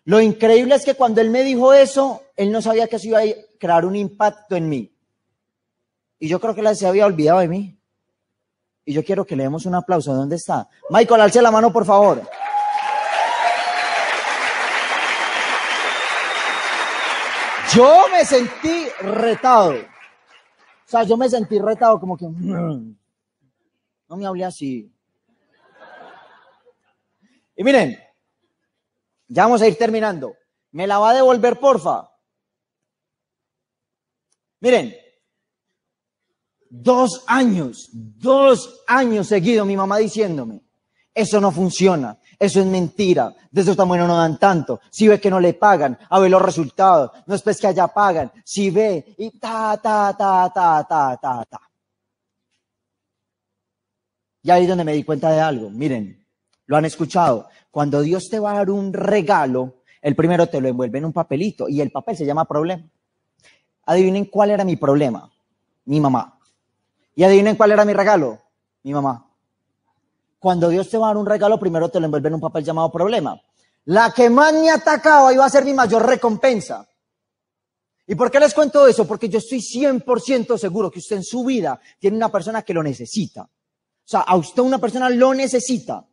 Lo 0.10 0.20
increíble 0.20 0.74
es 0.74 0.84
que 0.84 0.96
cuando 0.96 1.22
él 1.22 1.30
me 1.30 1.44
dijo 1.44 1.72
eso, 1.72 2.24
él 2.36 2.52
no 2.52 2.64
sabía 2.64 2.88
que 2.88 2.96
eso 2.96 3.10
iba 3.10 3.20
a 3.20 3.26
crear 3.60 3.86
un 3.86 3.96
impacto 3.96 4.56
en 4.56 4.68
mí. 4.68 4.92
Y 6.18 6.28
yo 6.28 6.40
creo 6.40 6.56
que 6.56 6.62
él 6.62 6.76
se 6.76 6.88
había 6.88 7.06
olvidado 7.06 7.38
de 7.42 7.48
mí. 7.48 7.80
Y 8.86 8.94
yo 8.94 9.04
quiero 9.04 9.24
que 9.24 9.36
le 9.36 9.44
demos 9.44 9.68
un 9.68 9.76
aplauso. 9.76 10.12
¿Dónde 10.16 10.38
está? 10.38 10.68
Michael, 10.90 11.22
alce 11.22 11.44
la 11.44 11.52
mano, 11.52 11.72
por 11.72 11.86
favor. 11.86 12.24
Yo 17.76 18.06
me 18.12 18.26
sentí 18.26 18.88
retado. 19.02 19.76
O 19.76 20.88
sea, 20.88 21.04
yo 21.04 21.18
me 21.18 21.30
sentí 21.30 21.60
retado 21.60 22.00
como 22.00 22.18
que... 22.18 22.28
Mm, 22.28 22.96
no 24.08 24.18
me 24.18 24.26
hablé 24.26 24.44
así. 24.44 24.92
Y 27.56 27.64
miren, 27.64 28.09
ya 29.30 29.44
vamos 29.44 29.62
a 29.62 29.68
ir 29.68 29.78
terminando. 29.78 30.36
¿Me 30.72 30.86
la 30.86 31.00
va 31.00 31.12
a 31.12 31.14
devolver, 31.14 31.60
porfa? 31.60 32.10
Miren, 34.60 34.94
dos 36.70 37.24
años, 37.28 37.90
dos 37.94 38.84
años 38.88 39.28
seguidos 39.28 39.66
mi 39.66 39.78
mamá 39.78 39.98
diciéndome, 39.98 40.62
eso 41.14 41.40
no 41.40 41.52
funciona, 41.52 42.20
eso 42.38 42.60
es 42.60 42.66
mentira. 42.66 43.34
De 43.52 43.62
esos 43.62 43.78
tamaños 43.78 44.08
no 44.08 44.18
dan 44.18 44.38
tanto. 44.38 44.80
Si 44.90 45.08
ve 45.08 45.20
que 45.20 45.30
no 45.30 45.40
le 45.40 45.54
pagan, 45.54 45.98
a 46.10 46.20
ver 46.20 46.30
los 46.30 46.42
resultados. 46.42 47.12
No 47.26 47.36
es 47.36 47.42
pues 47.42 47.60
que 47.60 47.68
allá 47.68 47.88
pagan. 47.88 48.32
Si 48.46 48.70
ve 48.70 49.16
y 49.18 49.38
ta, 49.40 49.78
ta, 49.82 50.16
ta, 50.18 50.52
ta, 50.54 50.86
ta, 50.88 51.18
ta, 51.18 51.46
ta. 51.46 51.62
Y 54.42 54.52
ahí 54.52 54.64
es 54.64 54.70
donde 54.70 54.84
me 54.84 54.94
di 54.94 55.04
cuenta 55.04 55.32
de 55.32 55.42
algo. 55.42 55.70
Miren, 55.70 56.19
lo 56.70 56.78
han 56.78 56.86
escuchado. 56.86 57.50
Cuando 57.72 58.02
Dios 58.02 58.30
te 58.30 58.40
va 58.40 58.52
a 58.52 58.56
dar 58.58 58.70
un 58.70 58.94
regalo, 58.94 59.82
el 60.04 60.16
primero 60.16 60.48
te 60.48 60.62
lo 60.62 60.68
envuelve 60.68 61.00
en 61.00 61.06
un 61.06 61.14
papelito 61.14 61.68
y 61.68 61.82
el 61.82 61.90
papel 61.92 62.16
se 62.16 62.28
llama 62.28 62.46
problema. 62.46 62.88
Adivinen 63.88 64.26
cuál 64.26 64.52
era 64.52 64.64
mi 64.64 64.76
problema. 64.76 65.32
Mi 65.86 66.00
mamá. 66.00 66.40
Y 67.16 67.24
adivinen 67.24 67.56
cuál 67.56 67.72
era 67.72 67.86
mi 67.86 67.94
regalo. 67.94 68.40
Mi 68.84 68.94
mamá. 68.94 69.32
Cuando 70.38 70.70
Dios 70.70 70.88
te 70.92 71.00
va 71.00 71.08
a 71.08 71.10
dar 71.10 71.18
un 71.18 71.26
regalo, 71.26 71.60
primero 71.60 71.90
te 71.90 72.00
lo 72.00 72.06
envuelve 72.06 72.28
en 72.28 72.36
un 72.36 72.42
papel 72.42 72.64
llamado 72.64 72.92
problema. 72.92 73.42
La 73.86 74.12
que 74.12 74.30
más 74.30 74.54
me 74.54 74.70
atacaba 74.70 75.34
iba 75.34 75.44
a 75.44 75.50
ser 75.50 75.66
mi 75.66 75.74
mayor 75.74 76.06
recompensa. 76.06 76.88
¿Y 78.06 78.14
por 78.14 78.30
qué 78.30 78.40
les 78.40 78.54
cuento 78.54 78.86
eso? 78.86 79.08
Porque 79.08 79.28
yo 79.28 79.40
estoy 79.40 79.58
100% 79.58 80.56
seguro 80.56 80.92
que 80.92 81.00
usted 81.00 81.16
en 81.16 81.24
su 81.24 81.44
vida 81.44 81.82
tiene 81.98 82.16
una 82.16 82.32
persona 82.32 82.62
que 82.62 82.76
lo 82.76 82.84
necesita. 82.84 83.42
O 83.42 83.50
sea, 84.06 84.20
a 84.20 84.36
usted 84.36 84.62
una 84.62 84.78
persona 84.78 85.10
lo 85.10 85.34
necesita. 85.34 86.06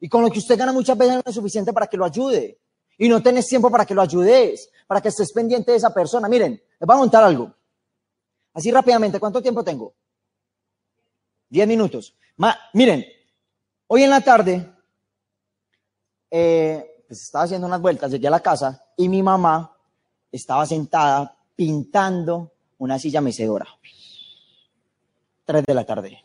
Y 0.00 0.08
con 0.08 0.22
lo 0.22 0.30
que 0.30 0.38
usted 0.38 0.58
gana 0.58 0.72
muchas 0.72 0.96
veces 0.98 1.14
no 1.16 1.22
es 1.24 1.34
suficiente 1.34 1.72
para 1.72 1.86
que 1.86 1.96
lo 1.96 2.04
ayude. 2.04 2.58
Y 2.98 3.08
no 3.08 3.22
tenés 3.22 3.46
tiempo 3.46 3.70
para 3.70 3.84
que 3.84 3.94
lo 3.94 4.02
ayudes, 4.02 4.70
para 4.86 5.00
que 5.00 5.08
estés 5.08 5.32
pendiente 5.32 5.72
de 5.72 5.78
esa 5.78 5.92
persona. 5.92 6.28
Miren, 6.28 6.52
les 6.52 6.86
voy 6.86 6.96
a 6.96 6.98
contar 6.98 7.24
algo. 7.24 7.52
Así 8.52 8.70
rápidamente, 8.70 9.18
¿cuánto 9.18 9.42
tiempo 9.42 9.64
tengo? 9.64 9.94
Diez 11.48 11.66
minutos. 11.66 12.14
miren, 12.72 13.04
Hoy 13.86 14.02
en 14.02 14.10
la 14.10 14.22
tarde, 14.22 14.66
eh, 16.30 17.04
pues 17.06 17.22
estaba 17.22 17.44
haciendo 17.44 17.66
unas 17.66 17.80
vueltas, 17.80 18.10
llegué 18.10 18.26
a 18.26 18.30
la 18.30 18.40
casa 18.40 18.82
y 18.96 19.08
mi 19.08 19.22
mamá 19.22 19.76
estaba 20.32 20.64
sentada 20.66 21.36
pintando 21.54 22.52
una 22.78 22.98
silla 22.98 23.20
mecedora. 23.20 23.66
Tres 25.44 25.64
de 25.66 25.74
la 25.74 25.84
tarde. 25.84 26.18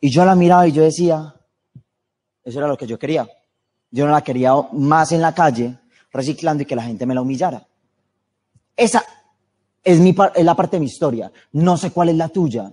Y 0.00 0.10
yo 0.10 0.24
la 0.24 0.34
miraba 0.34 0.66
y 0.66 0.72
yo 0.72 0.82
decía, 0.82 1.34
eso 2.48 2.58
era 2.60 2.68
lo 2.68 2.78
que 2.78 2.86
yo 2.86 2.98
quería. 2.98 3.28
Yo 3.90 4.06
no 4.06 4.12
la 4.12 4.22
quería 4.22 4.52
más 4.72 5.12
en 5.12 5.20
la 5.20 5.34
calle, 5.34 5.78
reciclando 6.10 6.62
y 6.62 6.66
que 6.66 6.76
la 6.76 6.82
gente 6.82 7.04
me 7.04 7.14
la 7.14 7.20
humillara. 7.20 7.66
Esa 8.74 9.04
es, 9.84 9.98
mi, 10.00 10.14
la 10.36 10.54
parte 10.54 10.76
de 10.76 10.80
mi 10.80 10.86
historia. 10.86 11.30
No 11.52 11.76
sé 11.76 11.90
cuál 11.90 12.08
es 12.08 12.16
la 12.16 12.28
tuya. 12.28 12.72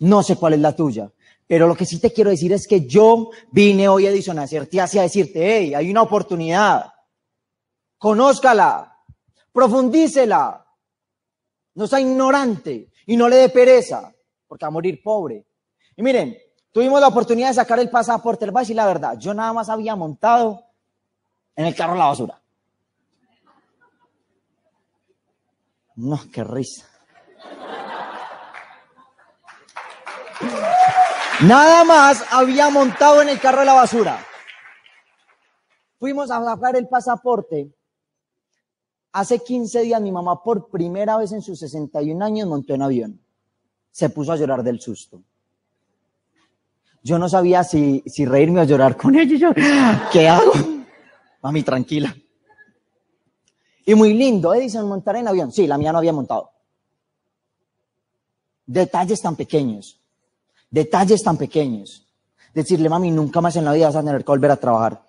No 0.00 0.22
sé 0.24 0.34
cuál 0.34 0.54
es 0.54 0.60
la 0.60 0.74
tuya. 0.74 1.10
Pero 1.46 1.68
lo 1.68 1.76
que 1.76 1.86
sí 1.86 2.00
te 2.00 2.12
quiero 2.12 2.30
decir 2.30 2.52
es 2.52 2.66
que 2.66 2.86
yo 2.86 3.30
vine 3.52 3.88
hoy, 3.88 4.06
a 4.06 4.42
hacerte 4.42 4.80
hacia 4.80 5.02
decirte, 5.02 5.58
hey, 5.58 5.74
hay 5.74 5.90
una 5.90 6.02
oportunidad. 6.02 6.92
Conózcala, 7.98 8.96
profundícela. 9.52 10.66
No 11.74 11.86
sea 11.86 12.00
ignorante 12.00 12.90
y 13.06 13.16
no 13.16 13.28
le 13.28 13.36
dé 13.36 13.48
pereza, 13.48 14.12
porque 14.48 14.64
va 14.64 14.68
a 14.68 14.72
morir 14.72 15.00
pobre. 15.02 15.46
Y 15.96 16.02
miren, 16.02 16.36
tuvimos 16.72 17.00
la 17.00 17.08
oportunidad 17.08 17.48
de 17.48 17.54
sacar 17.54 17.78
el 17.78 17.90
pasaporte, 17.90 18.44
el 18.44 18.52
y 18.68 18.74
la 18.74 18.86
verdad, 18.86 19.18
yo 19.18 19.34
nada 19.34 19.52
más 19.52 19.68
había 19.68 19.96
montado 19.96 20.64
en 21.56 21.66
el 21.66 21.74
carro 21.74 21.94
la 21.94 22.06
basura. 22.06 22.40
No, 25.96 26.20
qué 26.32 26.44
risa. 26.44 26.86
Nada 31.42 31.84
más 31.84 32.24
había 32.30 32.68
montado 32.68 33.22
en 33.22 33.28
el 33.28 33.40
carro 33.40 33.60
de 33.60 33.66
la 33.66 33.74
basura. 33.74 34.24
Fuimos 35.98 36.30
a 36.30 36.44
sacar 36.44 36.76
el 36.76 36.88
pasaporte. 36.88 37.72
Hace 39.12 39.38
15 39.40 39.82
días 39.82 40.00
mi 40.00 40.12
mamá 40.12 40.42
por 40.42 40.68
primera 40.68 41.16
vez 41.16 41.32
en 41.32 41.42
sus 41.42 41.58
61 41.58 42.24
años 42.24 42.48
montó 42.48 42.74
en 42.74 42.82
avión. 42.82 43.20
Se 43.90 44.10
puso 44.10 44.32
a 44.32 44.36
llorar 44.36 44.62
del 44.62 44.80
susto. 44.80 45.22
Yo 47.02 47.18
no 47.18 47.28
sabía 47.28 47.64
si, 47.64 48.02
si 48.06 48.24
reírme 48.24 48.60
o 48.60 48.64
llorar 48.64 48.96
con 48.96 49.16
ella. 49.18 49.36
Yo, 49.36 49.54
¿qué 50.12 50.28
hago? 50.28 50.52
Mami, 51.42 51.62
tranquila. 51.62 52.14
Y 53.86 53.94
muy 53.94 54.12
lindo, 54.12 54.52
Edison, 54.52 54.86
montar 54.86 55.16
en 55.16 55.28
avión. 55.28 55.50
Sí, 55.50 55.66
la 55.66 55.78
mía 55.78 55.92
no 55.92 55.98
había 55.98 56.12
montado. 56.12 56.50
Detalles 58.66 59.22
tan 59.22 59.34
pequeños. 59.34 59.98
Detalles 60.70 61.22
tan 61.22 61.38
pequeños. 61.38 62.06
Decirle, 62.52 62.88
mami, 62.88 63.10
nunca 63.10 63.40
más 63.40 63.56
en 63.56 63.64
la 63.64 63.72
vida 63.72 63.86
vas 63.86 63.96
a 63.96 64.02
tener 64.02 64.24
que 64.24 64.30
volver 64.30 64.50
a 64.50 64.56
trabajar. 64.56 65.02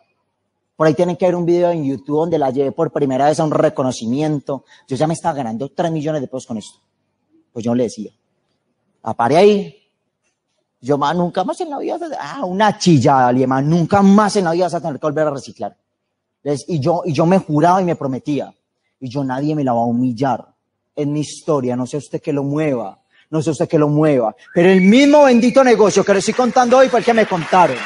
Por 0.78 0.88
ahí 0.88 0.94
tienen 0.94 1.18
que 1.18 1.26
ver 1.26 1.36
un 1.36 1.46
video 1.46 1.72
en 1.72 1.84
YouTube 1.84 2.20
donde 2.20 2.40
la 2.40 2.52
llevé 2.52 2.72
por 2.72 2.90
primera 2.92 3.28
vez 3.28 3.38
a 3.42 3.44
un 3.44 3.52
reconocimiento. 3.52 4.64
Yo 4.88 4.96
ya 4.96 5.08
me 5.08 5.14
estaba 5.14 5.36
ganando 5.36 5.68
3 5.68 5.92
millones 5.92 6.22
de 6.22 6.28
pesos 6.28 6.46
con 6.46 6.58
esto. 6.58 6.80
Pues 7.52 7.66
yo 7.66 7.76
le 7.76 7.84
decía, 7.84 8.12
aparé 9.04 9.36
ahí. 9.36 9.79
Yo, 10.82 10.98
más 10.98 11.16
nunca 11.16 11.44
más 11.44 11.60
en 11.60 11.70
la 11.70 11.80
vida, 11.80 11.98
ah, 12.20 12.46
una 12.46 12.78
chillada, 12.78 13.28
Aliema, 13.28 13.62
nunca 13.62 14.02
más 14.02 14.36
en 14.38 14.46
la 14.46 14.52
vida 14.52 14.66
vas 14.66 14.76
a 14.76 14.82
tener 14.82 15.00
que 15.00 15.08
volver 15.08 15.28
a 15.28 15.32
reciclar. 15.32 15.76
Y 16.68 16.80
yo, 16.80 17.02
y 17.06 17.12
yo 17.12 17.26
me 17.26 17.38
juraba 17.38 17.82
y 17.82 17.86
me 17.86 17.96
prometía. 17.96 18.54
Y 19.00 19.10
yo 19.10 19.24
nadie 19.24 19.56
me 19.56 19.64
la 19.64 19.74
va 19.74 19.82
a 19.82 19.86
humillar. 19.86 20.46
En 20.96 21.14
mi 21.14 21.22
historia, 21.22 21.76
no 21.76 21.86
sé 21.86 21.98
usted 21.98 22.22
que 22.22 22.34
lo 22.34 22.44
mueva, 22.44 23.00
no 23.30 23.42
sé 23.42 23.52
usted 23.52 23.68
que 23.68 23.78
lo 23.78 23.90
mueva. 23.90 24.36
Pero 24.54 24.70
el 24.70 24.82
mismo 24.82 25.24
bendito 25.24 25.64
negocio 25.64 26.04
que 26.04 26.14
le 26.14 26.20
estoy 26.20 26.34
contando 26.34 26.78
hoy 26.78 26.88
fue 26.88 27.00
el 27.00 27.06
que 27.06 27.14
me 27.14 27.26
contaron. 27.26 27.78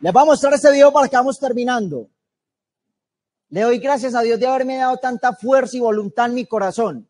Les 0.00 0.12
voy 0.12 0.22
a 0.22 0.26
mostrar 0.26 0.54
este 0.54 0.70
video 0.70 0.92
para 0.92 1.08
que 1.08 1.16
vamos 1.16 1.38
terminando. 1.38 2.08
Le 3.48 3.62
doy 3.62 3.78
gracias 3.78 4.14
a 4.14 4.22
Dios 4.22 4.38
de 4.38 4.46
haberme 4.46 4.76
dado 4.76 4.96
tanta 4.98 5.32
fuerza 5.32 5.76
y 5.76 5.80
voluntad 5.80 6.26
en 6.26 6.34
mi 6.34 6.46
corazón. 6.46 7.08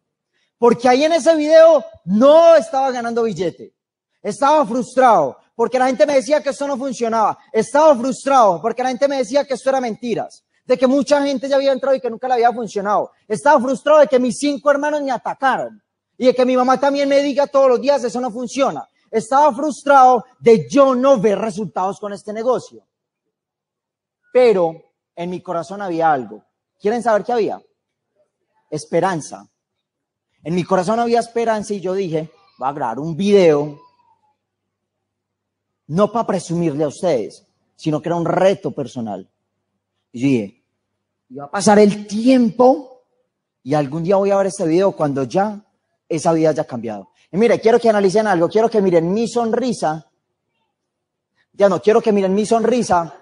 Porque 0.59 0.89
ahí 0.89 1.05
en 1.05 1.13
ese 1.13 1.35
video 1.37 1.85
no 2.05 2.55
estaba 2.55 2.91
ganando 2.91 3.23
billete. 3.23 3.75
Estaba 4.23 4.65
frustrado 4.67 5.39
porque 5.55 5.79
la 5.79 5.87
gente 5.87 6.07
me 6.07 6.15
decía 6.15 6.43
que 6.43 6.51
esto 6.51 6.67
no 6.67 6.77
funcionaba. 6.77 7.39
Estaba 7.53 7.95
frustrado 7.97 8.61
porque 8.61 8.83
la 8.83 8.89
gente 8.89 9.09
me 9.09 9.19
decía 9.19 9.45
que 9.45 9.55
esto 9.55 9.71
era 9.71 9.81
mentiras. 9.81 10.45
De 10.65 10.77
que 10.77 10.87
mucha 10.87 11.23
gente 11.23 11.49
ya 11.49 11.57
había 11.57 11.73
entrado 11.73 11.95
y 11.95 12.01
que 12.01 12.11
nunca 12.11 12.27
le 12.27 12.35
había 12.35 12.53
funcionado. 12.53 13.13
Estaba 13.29 13.61
frustrado 13.61 14.01
de 14.01 14.09
que 14.09 14.19
mis 14.19 14.39
cinco 14.39 14.71
hermanos 14.71 15.03
me 15.03 15.13
atacaron. 15.13 15.83
Y 16.19 16.27
de 16.27 16.35
que 16.35 16.45
mi 16.45 16.57
mamá 16.57 16.81
también 16.81 17.09
me 17.09 17.23
diga 17.23 17.47
todos 17.47 17.69
los 17.69 17.81
días 17.81 18.03
eso 18.03 18.21
no 18.21 18.31
funciona 18.31 18.89
estaba 19.11 19.55
frustrado 19.55 20.25
de 20.39 20.69
yo 20.69 20.95
no 20.95 21.19
ver 21.19 21.39
resultados 21.39 21.99
con 22.01 22.13
este 22.13 22.33
negocio. 22.33 22.87
Pero 24.33 24.75
en 25.15 25.31
mi 25.31 25.41
corazón 25.41 25.83
había 25.83 26.13
algo. 26.13 26.45
¿Quieren 26.79 27.03
saber 27.03 27.25
qué 27.25 27.33
había? 27.33 27.63
Esperanza. 28.71 29.49
En 30.47 30.55
mi 30.55 30.63
corazón 30.63 31.01
había 31.01 31.19
esperanza 31.19 31.75
y 31.75 31.81
yo 31.81 31.93
dije, 31.93 32.31
voy 32.57 32.69
a 32.69 32.73
grabar 32.73 33.01
un 33.01 33.17
video, 33.17 33.81
no 35.89 36.13
para 36.13 36.29
presumirle 36.29 36.85
a 36.85 36.87
ustedes, 36.87 37.45
sino 37.75 38.01
que 38.01 38.11
era 38.11 38.15
un 38.15 38.25
reto 38.25 38.71
personal. 38.71 39.29
Y 40.13 40.21
yo 40.21 40.27
dije, 40.29 40.65
iba 41.31 41.45
a 41.47 41.51
pasar 41.51 41.81
el 41.81 42.07
tiempo 42.07 43.03
y 43.65 43.75
algún 43.75 44.05
día 44.05 44.15
voy 44.15 44.31
a 44.31 44.37
ver 44.37 44.47
este 44.47 44.65
video 44.65 44.93
cuando 44.93 45.25
ya 45.25 45.67
esa 46.09 46.33
vida 46.33 46.51
haya 46.51 46.63
cambiado. 46.63 47.11
Y 47.33 47.39
mire, 47.39 47.59
quiero 47.59 47.81
que 47.81 47.89
analicen 47.89 48.29
algo, 48.29 48.49
quiero 48.49 48.71
que 48.71 48.81
miren 48.81 49.13
mi 49.13 49.27
sonrisa. 49.27 50.09
Ya 51.55 51.69
no, 51.69 51.83
quiero 51.83 52.01
que 52.01 52.13
miren 52.13 52.33
mi 52.33 52.47
sonrisa 52.47 53.19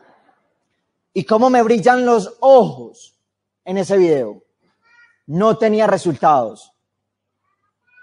y 1.14 1.24
cómo 1.24 1.48
me 1.48 1.62
brillan 1.62 2.04
los 2.04 2.36
ojos 2.40 3.18
en 3.64 3.78
ese 3.78 3.96
video. 3.96 4.42
No 5.24 5.56
tenía 5.56 5.86
resultados. 5.86 6.73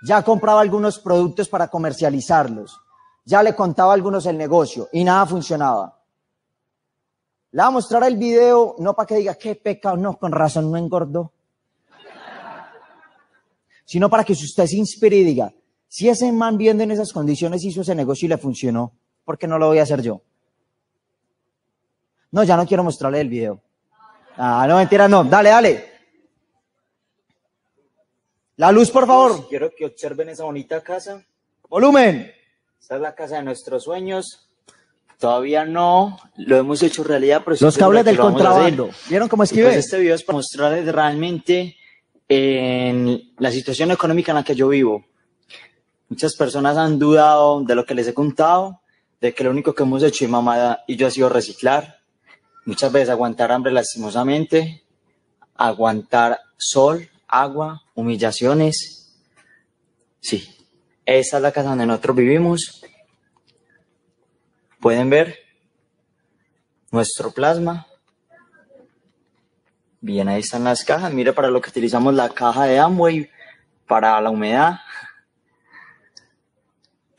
Ya 0.04 0.24
compraba 0.24 0.62
algunos 0.62 1.00
productos 1.00 1.48
para 1.48 1.68
comercializarlos. 1.68 2.80
Ya 3.24 3.44
le 3.44 3.56
contaba 3.56 3.92
a 3.92 3.94
algunos 3.94 4.26
el 4.26 4.38
negocio 4.38 4.90
y 4.92 5.04
nada 5.04 5.26
funcionaba. 5.26 6.00
Le 7.52 7.62
voy 7.62 7.68
a 7.68 7.72
mostrar 7.72 8.04
el 8.04 8.18
video, 8.18 8.76
no 8.80 8.96
para 8.96 9.06
que 9.06 9.16
diga 9.16 9.36
qué 9.36 9.56
pecado, 9.56 9.98
no, 9.98 10.18
con 10.18 10.32
razón 10.32 10.72
no 10.72 10.78
engordó. 10.78 11.34
Sino 13.86 14.10
para 14.10 14.24
que 14.24 14.34
usted 14.34 14.66
se 14.66 14.78
inspire 14.78 15.18
y 15.18 15.24
diga, 15.24 15.54
si 15.88 16.08
ese 16.08 16.32
man 16.32 16.58
viendo 16.58 16.84
en 16.84 16.92
esas 16.92 17.12
condiciones 17.12 17.64
hizo 17.64 17.82
ese 17.82 17.94
negocio 17.94 18.26
y 18.26 18.30
le 18.30 18.38
funcionó, 18.38 18.94
¿por 19.26 19.38
qué 19.38 19.48
no 19.48 19.60
lo 19.60 19.68
voy 19.68 19.80
a 19.80 19.84
hacer 19.84 20.02
yo? 20.02 20.22
No, 22.32 22.44
ya 22.44 22.56
no 22.56 22.66
quiero 22.66 22.84
mostrarle 22.84 23.20
el 23.20 23.28
video. 23.28 23.62
Ah, 24.38 24.66
no, 24.68 24.78
mentira, 24.78 25.10
no. 25.10 25.26
Dale, 25.26 25.50
dale. 25.50 25.91
La 28.62 28.72
luz, 28.72 28.92
por 28.92 29.08
favor. 29.08 29.50
Quiero 29.50 29.74
que 29.76 29.88
observen 29.88 30.30
esa 30.30 30.44
bonita 30.44 30.82
casa. 30.82 31.26
Volumen. 31.68 32.32
Esta 32.80 32.96
es 32.98 33.02
la 33.02 33.16
casa 33.16 33.38
de 33.38 33.42
nuestros 33.42 33.86
sueños. 33.86 34.52
Todavía 35.18 35.66
no 35.66 36.20
lo 36.38 36.58
hemos 36.58 36.84
hecho 36.84 37.04
realidad, 37.04 37.42
pero 37.44 37.58
los 37.60 37.76
cables 37.76 38.06
del 38.06 38.20
contrabando. 38.20 38.92
¿Vieron 39.10 39.30
cómo 39.30 39.42
escribe? 39.42 39.70
Pues 39.70 39.78
este 39.78 39.98
video 39.98 40.14
es 40.14 40.24
para 40.24 40.36
mostrarles 40.36 40.94
realmente 40.94 41.76
en 42.30 43.34
la 43.40 43.50
situación 43.50 43.90
económica 43.90 44.32
en 44.32 44.36
la 44.36 44.44
que 44.44 44.54
yo 44.54 44.68
vivo. 44.68 45.06
Muchas 46.10 46.36
personas 46.36 46.78
han 46.78 47.00
dudado 47.00 47.64
de 47.64 47.74
lo 47.74 47.84
que 47.84 47.96
les 47.96 48.08
he 48.10 48.14
contado, 48.14 48.82
de 49.20 49.34
que 49.34 49.44
lo 49.44 49.50
único 49.50 49.74
que 49.74 49.82
hemos 49.82 50.04
hecho 50.04 50.24
mi 50.26 50.30
mamá 50.34 50.82
y 50.86 50.98
yo 50.98 51.08
ha 51.08 51.10
sido 51.10 51.30
reciclar. 51.30 51.98
Muchas 52.66 52.92
veces 52.92 53.10
aguantar 53.10 53.52
hambre 53.52 53.74
lastimosamente, 53.74 54.84
aguantar 55.56 56.42
sol, 56.58 57.10
agua, 57.32 57.82
humillaciones. 57.96 59.18
Sí, 60.20 60.56
esa 61.06 61.38
es 61.38 61.44
la 61.44 61.52
casa 61.52 61.70
donde 61.70 61.86
nosotros 61.86 62.18
vivimos. 62.18 62.84
Pueden 64.80 65.10
ver 65.10 65.40
nuestro 66.92 67.32
plasma. 67.32 67.88
Bien, 70.00 70.28
ahí 70.28 70.42
están 70.42 70.64
las 70.64 70.84
cajas. 70.84 71.14
Mire 71.14 71.34
para 71.34 71.50
lo 71.50 71.62
que 71.62 71.70
utilizamos 71.70 72.14
la 72.14 72.30
caja 72.30 72.66
de 72.66 72.80
Amway 72.80 73.30
para 73.88 74.20
la 74.22 74.30
humedad 74.30 74.80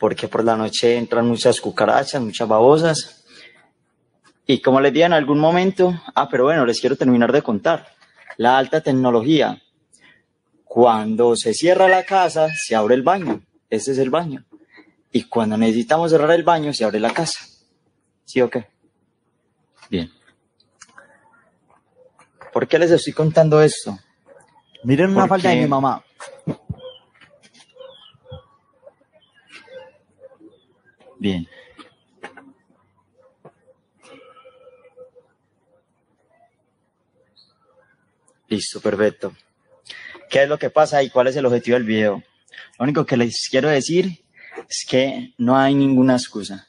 porque 0.03 0.27
por 0.27 0.43
la 0.43 0.57
noche 0.57 0.97
entran 0.97 1.29
muchas 1.29 1.61
cucarachas, 1.61 2.21
muchas 2.21 2.49
babosas. 2.49 3.25
Y 4.45 4.59
como 4.59 4.81
les 4.81 4.93
dije 4.93 5.07
en 5.07 5.13
algún 5.13 5.39
momento, 5.39 5.95
ah, 6.17 6.29
pero 6.29 6.43
bueno, 6.43 6.67
les 6.67 6.81
quiero 6.81 6.97
terminar 6.97 7.31
de 7.31 7.41
contar, 7.41 7.87
la 8.37 8.59
alta 8.59 8.81
tecnología. 8.81 9.63
Cuando 10.73 11.37
se 11.37 11.53
cierra 11.53 11.87
la 11.87 12.03
casa, 12.03 12.49
se 12.49 12.75
abre 12.75 12.95
el 12.95 13.03
baño. 13.03 13.43
Este 13.69 13.93
es 13.93 13.99
el 13.99 14.09
baño. 14.09 14.47
Y 15.11 15.25
cuando 15.25 15.59
necesitamos 15.59 16.11
cerrar 16.11 16.31
el 16.31 16.45
baño, 16.45 16.73
se 16.73 16.83
abre 16.83 16.99
la 16.99 17.13
casa. 17.13 17.41
¿Sí 18.25 18.41
o 18.41 18.49
qué? 18.49 18.69
Bien. 19.91 20.11
¿Por 22.55 22.67
qué 22.67 22.79
les 22.79 22.91
estoy 22.91 23.13
contando 23.13 23.61
esto? 23.61 23.99
Miren 24.85 25.11
una 25.11 25.29
falta 25.29 25.51
de 25.51 25.57
mi 25.57 25.67
mamá. 25.67 26.03
Bien. 31.19 31.47
Listo, 38.49 38.81
perfecto. 38.81 39.35
¿Qué 40.33 40.45
es 40.45 40.49
lo 40.49 40.59
que 40.59 40.71
pasa 40.71 41.03
y 41.03 41.11
cuál 41.11 41.27
es 41.27 41.37
el 41.37 41.45
objetivo 41.45 41.75
del 41.75 41.85
video? 41.85 42.23
Lo 42.79 42.85
único 42.85 43.05
que 43.05 43.19
les 43.19 43.49
quiero 43.51 43.69
decir 43.69 44.25
es 44.67 44.87
que 44.89 45.35
no 45.37 45.59
hay 45.59 45.75
ninguna 45.75 46.15
excusa. 46.15 46.69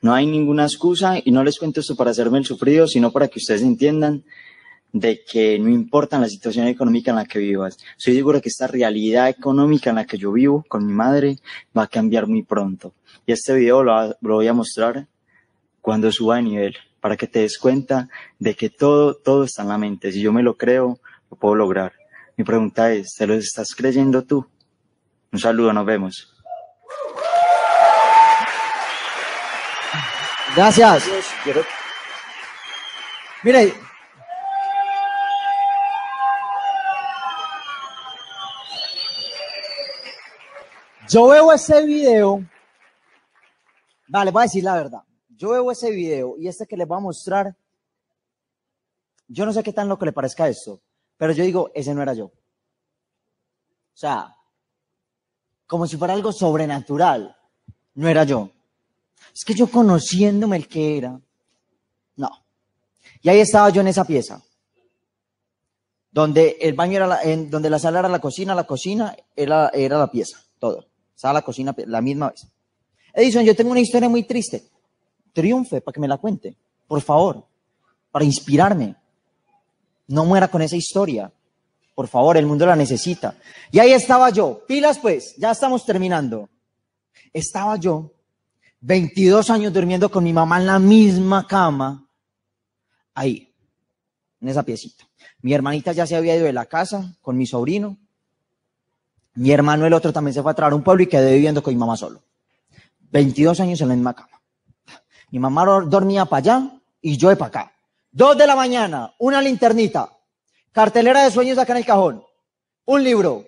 No 0.00 0.14
hay 0.14 0.26
ninguna 0.26 0.62
excusa 0.62 1.16
y 1.18 1.32
no 1.32 1.42
les 1.42 1.58
cuento 1.58 1.80
esto 1.80 1.96
para 1.96 2.12
hacerme 2.12 2.38
el 2.38 2.44
sufrido, 2.44 2.86
sino 2.86 3.10
para 3.10 3.26
que 3.26 3.40
ustedes 3.40 3.62
entiendan 3.62 4.22
de 4.92 5.24
que 5.24 5.58
no 5.58 5.70
importa 5.70 6.20
la 6.20 6.28
situación 6.28 6.68
económica 6.68 7.10
en 7.10 7.16
la 7.16 7.24
que 7.24 7.40
vivas. 7.40 7.78
Soy 7.96 8.14
seguro 8.14 8.40
que 8.40 8.48
esta 8.48 8.68
realidad 8.68 9.28
económica 9.28 9.90
en 9.90 9.96
la 9.96 10.04
que 10.06 10.16
yo 10.16 10.30
vivo 10.30 10.64
con 10.68 10.86
mi 10.86 10.92
madre 10.92 11.38
va 11.76 11.82
a 11.82 11.88
cambiar 11.88 12.28
muy 12.28 12.44
pronto. 12.44 12.94
Y 13.26 13.32
este 13.32 13.54
video 13.54 13.82
lo, 13.82 14.16
voy 14.20 14.46
a 14.46 14.52
mostrar 14.52 15.08
cuando 15.80 16.12
suba 16.12 16.36
de 16.36 16.42
nivel, 16.42 16.76
para 17.00 17.16
que 17.16 17.26
te 17.26 17.40
des 17.40 17.58
cuenta 17.58 18.08
de 18.38 18.54
que 18.54 18.70
todo, 18.70 19.16
todo 19.16 19.42
está 19.42 19.62
en 19.62 19.68
la 19.70 19.78
mente. 19.78 20.12
Si 20.12 20.20
yo 20.20 20.32
me 20.32 20.44
lo 20.44 20.56
creo, 20.56 21.00
lo 21.28 21.36
puedo 21.36 21.56
lograr. 21.56 21.92
Mi 22.36 22.44
pregunta 22.44 22.92
es, 22.92 23.14
¿te 23.14 23.26
los 23.26 23.38
estás 23.38 23.74
creyendo 23.74 24.22
tú? 24.22 24.44
Un 25.32 25.38
saludo, 25.38 25.72
nos 25.72 25.86
vemos. 25.86 26.34
Gracias. 30.56 31.04
Mire. 33.42 33.74
Yo 41.08 41.28
veo 41.28 41.52
ese 41.52 41.84
video. 41.84 42.44
Vale, 44.08 44.30
voy 44.30 44.40
a 44.40 44.44
decir 44.44 44.64
la 44.64 44.74
verdad. 44.74 45.02
Yo 45.28 45.50
veo 45.50 45.70
ese 45.70 45.90
video 45.90 46.36
y 46.38 46.48
este 46.48 46.66
que 46.66 46.76
les 46.76 46.86
voy 46.86 46.98
a 46.98 47.00
mostrar. 47.00 47.54
Yo 49.28 49.44
no 49.44 49.52
sé 49.52 49.62
qué 49.62 49.72
tan 49.72 49.88
lo 49.88 49.98
que 49.98 50.06
le 50.06 50.12
parezca 50.12 50.48
esto, 50.48 50.80
pero 51.24 51.32
yo 51.32 51.42
digo, 51.42 51.70
ese 51.74 51.94
no 51.94 52.02
era 52.02 52.12
yo. 52.12 52.26
O 52.26 52.32
sea, 53.94 54.36
como 55.66 55.86
si 55.86 55.96
fuera 55.96 56.12
algo 56.12 56.32
sobrenatural. 56.32 57.34
No 57.94 58.08
era 58.08 58.24
yo. 58.24 58.50
Es 59.32 59.42
que 59.42 59.54
yo 59.54 59.70
conociéndome 59.70 60.56
el 60.56 60.68
que 60.68 60.98
era. 60.98 61.18
No. 62.16 62.30
Y 63.22 63.30
ahí 63.30 63.40
estaba 63.40 63.70
yo 63.70 63.80
en 63.80 63.88
esa 63.88 64.04
pieza. 64.04 64.42
Donde 66.10 66.58
el 66.60 66.74
baño 66.74 66.96
era 66.96 67.06
la, 67.06 67.22
en, 67.22 67.48
donde 67.48 67.70
la 67.70 67.78
sala 67.78 68.00
era 68.00 68.10
la 68.10 68.20
cocina, 68.20 68.54
la 68.54 68.66
cocina 68.66 69.16
era, 69.34 69.70
era 69.70 69.96
la 69.96 70.10
pieza, 70.10 70.44
todo. 70.58 70.88
Estaba 71.16 71.32
la 71.32 71.42
cocina 71.42 71.74
la 71.86 72.02
misma 72.02 72.32
vez. 72.32 72.46
Edison, 73.14 73.44
yo 73.44 73.56
tengo 73.56 73.70
una 73.70 73.80
historia 73.80 74.10
muy 74.10 74.24
triste. 74.24 74.68
Triunfe 75.32 75.80
para 75.80 75.94
que 75.94 76.00
me 76.00 76.08
la 76.08 76.18
cuente. 76.18 76.54
Por 76.86 77.00
favor. 77.00 77.46
Para 78.10 78.26
inspirarme. 78.26 78.94
No 80.06 80.24
muera 80.24 80.48
con 80.48 80.62
esa 80.62 80.76
historia. 80.76 81.32
Por 81.94 82.08
favor, 82.08 82.36
el 82.36 82.46
mundo 82.46 82.66
la 82.66 82.76
necesita. 82.76 83.36
Y 83.70 83.78
ahí 83.78 83.92
estaba 83.92 84.30
yo. 84.30 84.64
Pilas 84.66 84.98
pues, 84.98 85.34
ya 85.36 85.50
estamos 85.50 85.86
terminando. 85.86 86.48
Estaba 87.32 87.76
yo, 87.76 88.12
22 88.80 89.50
años 89.50 89.72
durmiendo 89.72 90.10
con 90.10 90.24
mi 90.24 90.32
mamá 90.32 90.58
en 90.60 90.66
la 90.66 90.78
misma 90.78 91.46
cama. 91.46 92.06
Ahí, 93.14 93.52
en 94.40 94.48
esa 94.48 94.62
piecita. 94.62 95.04
Mi 95.40 95.52
hermanita 95.54 95.92
ya 95.92 96.06
se 96.06 96.16
había 96.16 96.36
ido 96.36 96.44
de 96.44 96.52
la 96.52 96.66
casa 96.66 97.16
con 97.20 97.36
mi 97.36 97.46
sobrino. 97.46 97.96
Mi 99.34 99.50
hermano, 99.52 99.86
el 99.86 99.92
otro, 99.92 100.12
también 100.12 100.34
se 100.34 100.42
fue 100.42 100.52
a 100.52 100.54
traer 100.54 100.72
a 100.72 100.76
un 100.76 100.82
pueblo 100.82 101.02
y 101.02 101.06
quedé 101.06 101.34
viviendo 101.34 101.62
con 101.62 101.74
mi 101.74 101.78
mamá 101.78 101.96
solo. 101.96 102.22
22 103.10 103.58
años 103.60 103.80
en 103.80 103.88
la 103.88 103.94
misma 103.94 104.14
cama. 104.14 104.40
Mi 105.30 105.38
mamá 105.38 105.64
dormía 105.86 106.24
para 106.26 106.38
allá 106.38 106.70
y 107.00 107.16
yo 107.16 107.28
de 107.28 107.36
para 107.36 107.48
acá. 107.48 107.73
Dos 108.14 108.38
de 108.38 108.46
la 108.46 108.54
mañana, 108.54 109.12
una 109.18 109.42
linternita, 109.42 110.08
Cartelera 110.70 111.24
de 111.24 111.32
sueños 111.32 111.58
acá 111.58 111.72
en 111.72 111.78
el 111.78 111.84
cajón. 111.84 112.24
Un 112.84 113.02
libro. 113.02 113.44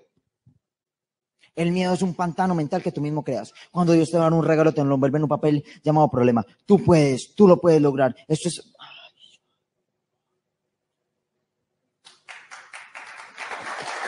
El 1.55 1.71
miedo 1.71 1.95
es 1.95 2.03
un 2.03 2.14
pantano 2.14 2.53
mental 2.53 2.83
que 2.83 2.91
tú 2.91 3.01
mismo 3.01 3.23
creas. 3.23 3.53
Cuando 3.71 3.93
Dios 3.93 4.11
te 4.11 4.17
da 4.17 4.29
un 4.29 4.45
regalo, 4.45 4.73
te 4.73 4.83
lo 4.85 4.95
envuelve 4.95 5.19
en 5.19 5.23
un 5.23 5.29
papel 5.29 5.64
llamado 5.85 6.09
problema. 6.09 6.45
Tú 6.64 6.85
puedes, 6.85 7.33
tú 7.37 7.47
lo 7.47 7.61
puedes 7.61 7.81
lograr. 7.81 8.14
Esto 8.27 8.49
es. 8.49 8.73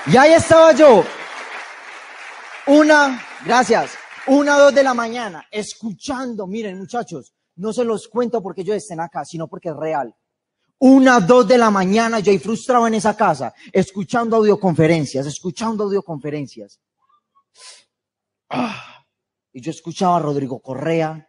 Y 0.06 0.16
ahí 0.16 0.32
estaba 0.32 0.72
yo. 0.72 1.04
Una, 2.66 3.20
gracias. 3.44 3.94
Una, 4.26 4.58
dos 4.58 4.74
de 4.74 4.82
la 4.82 4.94
mañana, 4.94 5.46
escuchando. 5.52 6.48
Miren, 6.48 6.78
muchachos, 6.78 7.32
no 7.56 7.72
se 7.72 7.84
los 7.84 8.08
cuento 8.08 8.42
porque 8.42 8.64
yo 8.64 8.74
estén 8.74 9.00
acá, 9.00 9.24
sino 9.24 9.46
porque 9.46 9.70
es 9.70 9.76
real. 9.76 10.14
Una, 10.80 11.18
dos 11.18 11.48
de 11.48 11.58
la 11.58 11.70
mañana, 11.70 12.20
yo 12.20 12.30
ahí 12.30 12.38
frustrado 12.38 12.86
en 12.86 12.94
esa 12.94 13.16
casa, 13.16 13.52
escuchando 13.72 14.36
audioconferencias, 14.36 15.26
escuchando 15.26 15.84
audioconferencias. 15.84 16.78
Ah, 18.48 19.04
y 19.52 19.60
yo 19.60 19.70
escuchaba 19.70 20.16
a 20.16 20.20
Rodrigo 20.20 20.60
Correa. 20.60 21.28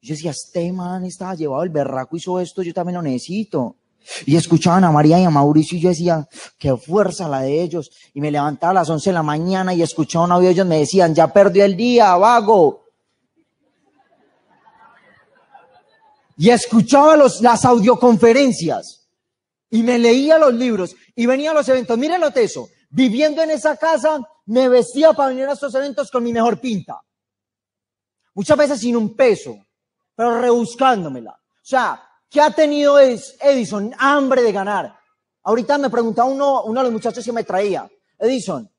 Yo 0.00 0.14
decía, 0.14 0.30
este 0.30 0.72
man 0.72 1.04
estaba 1.04 1.34
llevado 1.34 1.64
el 1.64 1.70
berraco, 1.70 2.16
hizo 2.16 2.38
esto, 2.38 2.62
yo 2.62 2.72
también 2.72 2.96
lo 2.96 3.02
necesito. 3.02 3.78
Y 4.26 4.36
escuchaban 4.36 4.84
a 4.84 4.92
María 4.92 5.18
y 5.18 5.24
a 5.24 5.30
Mauricio 5.30 5.78
y 5.78 5.80
yo 5.80 5.88
decía, 5.88 6.28
qué 6.58 6.76
fuerza 6.76 7.26
la 7.26 7.40
de 7.40 7.62
ellos. 7.62 7.90
Y 8.12 8.20
me 8.20 8.30
levantaba 8.30 8.70
a 8.70 8.74
las 8.74 8.90
once 8.90 9.10
de 9.10 9.14
la 9.14 9.22
mañana 9.22 9.74
y 9.74 9.82
escuchaba 9.82 10.26
un 10.26 10.32
audio, 10.32 10.50
ellos 10.50 10.66
me 10.66 10.78
decían, 10.78 11.14
ya 11.14 11.32
perdió 11.32 11.64
el 11.64 11.76
día, 11.76 12.14
vago. 12.16 12.83
Y 16.36 16.50
escuchaba 16.50 17.16
los, 17.16 17.40
las 17.40 17.64
audioconferencias 17.64 19.08
y 19.70 19.82
me 19.82 19.98
leía 19.98 20.38
los 20.38 20.54
libros 20.54 20.94
y 21.14 21.26
venía 21.26 21.50
a 21.50 21.54
los 21.54 21.68
eventos. 21.68 21.98
Miren 21.98 22.20
lo 22.20 22.30
teso, 22.30 22.68
viviendo 22.90 23.42
en 23.42 23.50
esa 23.50 23.76
casa, 23.76 24.20
me 24.46 24.68
vestía 24.68 25.12
para 25.12 25.30
venir 25.30 25.46
a 25.46 25.52
estos 25.52 25.74
eventos 25.74 26.10
con 26.10 26.22
mi 26.22 26.32
mejor 26.32 26.60
pinta. 26.60 27.00
Muchas 28.34 28.56
veces 28.56 28.80
sin 28.80 28.96
un 28.96 29.14
peso, 29.14 29.56
pero 30.14 30.40
rebuscándomela. 30.40 31.32
O 31.32 31.66
sea, 31.66 32.02
¿qué 32.28 32.40
ha 32.40 32.50
tenido 32.50 32.98
Edison? 32.98 33.94
Hambre 33.98 34.42
de 34.42 34.52
ganar. 34.52 34.98
Ahorita 35.44 35.78
me 35.78 35.90
preguntaba 35.90 36.28
uno, 36.28 36.62
uno 36.64 36.80
de 36.80 36.84
los 36.84 36.92
muchachos 36.92 37.24
que 37.24 37.32
me 37.32 37.44
traía, 37.44 37.88
Edison, 38.18 38.70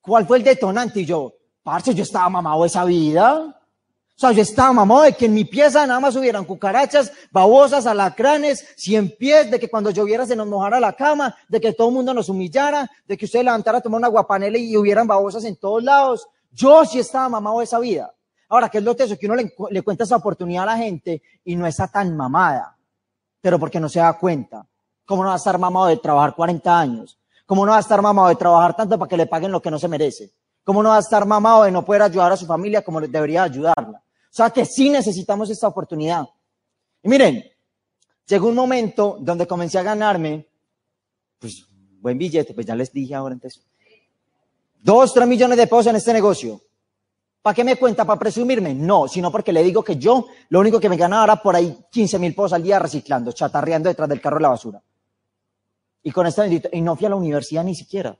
¿cuál 0.00 0.26
fue 0.26 0.38
el 0.38 0.44
detonante? 0.44 1.00
Y 1.00 1.04
yo, 1.04 1.34
parce, 1.62 1.94
yo 1.94 2.02
estaba 2.02 2.28
mamado 2.28 2.64
esa 2.64 2.84
vida. 2.84 3.57
O 4.18 4.20
sea, 4.20 4.32
yo 4.32 4.42
estaba 4.42 4.72
mamado 4.72 5.02
de 5.02 5.12
que 5.12 5.26
en 5.26 5.34
mi 5.34 5.44
pieza 5.44 5.86
nada 5.86 6.00
más 6.00 6.16
hubieran 6.16 6.44
cucarachas, 6.44 7.12
babosas, 7.30 7.86
alacranes, 7.86 8.66
cien 8.76 9.14
pies, 9.16 9.48
de 9.48 9.60
que 9.60 9.70
cuando 9.70 9.92
lloviera 9.92 10.26
se 10.26 10.34
nos 10.34 10.48
mojara 10.48 10.80
la 10.80 10.92
cama, 10.94 11.36
de 11.48 11.60
que 11.60 11.72
todo 11.72 11.86
el 11.86 11.94
mundo 11.94 12.12
nos 12.12 12.28
humillara, 12.28 12.90
de 13.06 13.16
que 13.16 13.26
usted 13.26 13.44
levantara 13.44 13.78
a 13.78 13.80
tomar 13.80 13.98
una 13.98 14.08
guapanela 14.08 14.58
y 14.58 14.76
hubieran 14.76 15.06
babosas 15.06 15.44
en 15.44 15.54
todos 15.54 15.84
lados. 15.84 16.26
Yo 16.50 16.84
sí 16.84 16.98
estaba 16.98 17.28
mamado 17.28 17.60
de 17.60 17.66
esa 17.66 17.78
vida. 17.78 18.12
Ahora, 18.48 18.68
¿qué 18.68 18.78
es 18.78 18.84
lo 18.84 18.96
teso? 18.96 19.16
Que 19.16 19.26
uno 19.26 19.36
le, 19.36 19.54
le 19.70 19.82
cuenta 19.82 20.02
esa 20.02 20.16
oportunidad 20.16 20.64
a 20.64 20.74
la 20.74 20.78
gente 20.78 21.22
y 21.44 21.54
no 21.54 21.64
está 21.64 21.86
tan 21.86 22.16
mamada, 22.16 22.76
pero 23.40 23.56
porque 23.60 23.78
no 23.78 23.88
se 23.88 24.00
da 24.00 24.14
cuenta. 24.14 24.66
¿Cómo 25.06 25.22
no 25.22 25.28
va 25.28 25.34
a 25.34 25.38
estar 25.38 25.56
mamado 25.60 25.86
de 25.86 25.96
trabajar 25.96 26.34
40 26.34 26.76
años? 26.76 27.20
¿Cómo 27.46 27.64
no 27.64 27.70
va 27.70 27.76
a 27.76 27.82
estar 27.82 28.02
mamado 28.02 28.26
de 28.26 28.34
trabajar 28.34 28.74
tanto 28.74 28.98
para 28.98 29.08
que 29.08 29.16
le 29.16 29.26
paguen 29.26 29.52
lo 29.52 29.62
que 29.62 29.70
no 29.70 29.78
se 29.78 29.86
merece? 29.86 30.32
¿Cómo 30.64 30.82
no 30.82 30.88
va 30.88 30.96
a 30.96 31.00
estar 31.00 31.24
mamado 31.24 31.62
de 31.62 31.70
no 31.70 31.84
poder 31.84 32.02
ayudar 32.02 32.32
a 32.32 32.36
su 32.36 32.46
familia 32.46 32.82
como 32.82 33.00
debería 33.00 33.44
ayudarla? 33.44 34.02
O 34.30 34.34
sea 34.38 34.50
que 34.50 34.64
sí 34.64 34.90
necesitamos 34.90 35.50
esta 35.50 35.68
oportunidad. 35.68 36.26
Y 37.02 37.08
miren, 37.08 37.44
llegó 38.26 38.48
un 38.48 38.54
momento 38.54 39.16
donde 39.20 39.46
comencé 39.46 39.78
a 39.78 39.82
ganarme, 39.82 40.46
pues, 41.38 41.66
buen 42.00 42.18
billete, 42.18 42.54
pues 42.54 42.66
ya 42.66 42.74
les 42.74 42.92
dije 42.92 43.14
ahora 43.14 43.34
entonces. 43.34 43.62
Dos, 44.80 45.12
tres 45.12 45.26
millones 45.26 45.58
de 45.58 45.66
pesos 45.66 45.86
en 45.88 45.96
este 45.96 46.12
negocio. 46.12 46.60
¿Para 47.42 47.54
qué 47.54 47.64
me 47.64 47.76
cuenta? 47.76 48.04
¿Para 48.04 48.18
presumirme? 48.18 48.74
No, 48.74 49.08
sino 49.08 49.32
porque 49.32 49.52
le 49.52 49.62
digo 49.62 49.82
que 49.82 49.96
yo 49.96 50.26
lo 50.50 50.60
único 50.60 50.78
que 50.78 50.88
me 50.88 50.96
ganaba 50.96 51.24
era 51.24 51.42
por 51.42 51.56
ahí 51.56 51.76
15 51.90 52.18
mil 52.18 52.34
pesos 52.34 52.52
al 52.52 52.62
día 52.62 52.78
reciclando, 52.78 53.32
chatarreando 53.32 53.88
detrás 53.88 54.08
del 54.08 54.20
carro 54.20 54.36
de 54.36 54.42
la 54.42 54.48
basura. 54.50 54.82
Y 56.02 56.10
con 56.10 56.26
este 56.26 56.62
y 56.72 56.80
no 56.80 56.96
fui 56.96 57.06
a 57.06 57.10
la 57.10 57.16
universidad 57.16 57.64
ni 57.64 57.74
siquiera. 57.74 58.16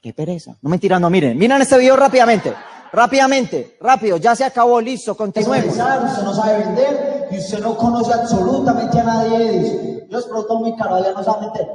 Qué 0.00 0.12
pereza. 0.12 0.56
No 0.60 0.70
me 0.70 0.78
no, 0.78 1.10
miren, 1.10 1.38
miren 1.38 1.62
este 1.62 1.78
video 1.78 1.96
rápidamente. 1.96 2.52
Rápidamente, 2.94 3.76
rápido, 3.80 4.18
ya 4.18 4.36
se 4.36 4.44
acabó, 4.44 4.80
listo, 4.80 5.16
continuemos. 5.16 5.66
Usted 5.66 6.22
no 6.22 6.32
sabe 6.32 6.58
vender 6.58 7.28
y 7.32 7.38
usted 7.38 7.58
no 7.58 7.76
conoce 7.76 8.12
absolutamente 8.12 9.00
a 9.00 9.02
nadie 9.02 9.38
de 9.38 9.58
eso. 9.58 10.06
Yo 10.08 10.18
exploto 10.18 10.58
muy 10.60 10.76
caro, 10.76 11.02
ya 11.02 11.12
no 11.12 11.24
sabe 11.24 11.46
vender. 11.46 11.68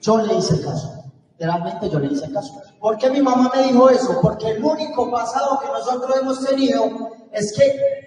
Yo 0.00 0.18
le 0.18 0.34
hice 0.34 0.60
caso. 0.62 1.04
Realmente 1.38 1.88
yo 1.88 2.00
le 2.00 2.08
hice 2.08 2.32
caso. 2.32 2.60
¿Por 2.80 2.98
qué 2.98 3.10
mi 3.10 3.22
mamá 3.22 3.52
me 3.54 3.62
dijo 3.62 3.88
eso? 3.90 4.18
Porque 4.20 4.48
el 4.48 4.64
único 4.64 5.08
pasado 5.10 5.60
que 5.60 5.68
nosotros 5.68 6.16
hemos 6.20 6.44
tenido 6.44 7.10
es 7.30 7.52
que 7.52 8.05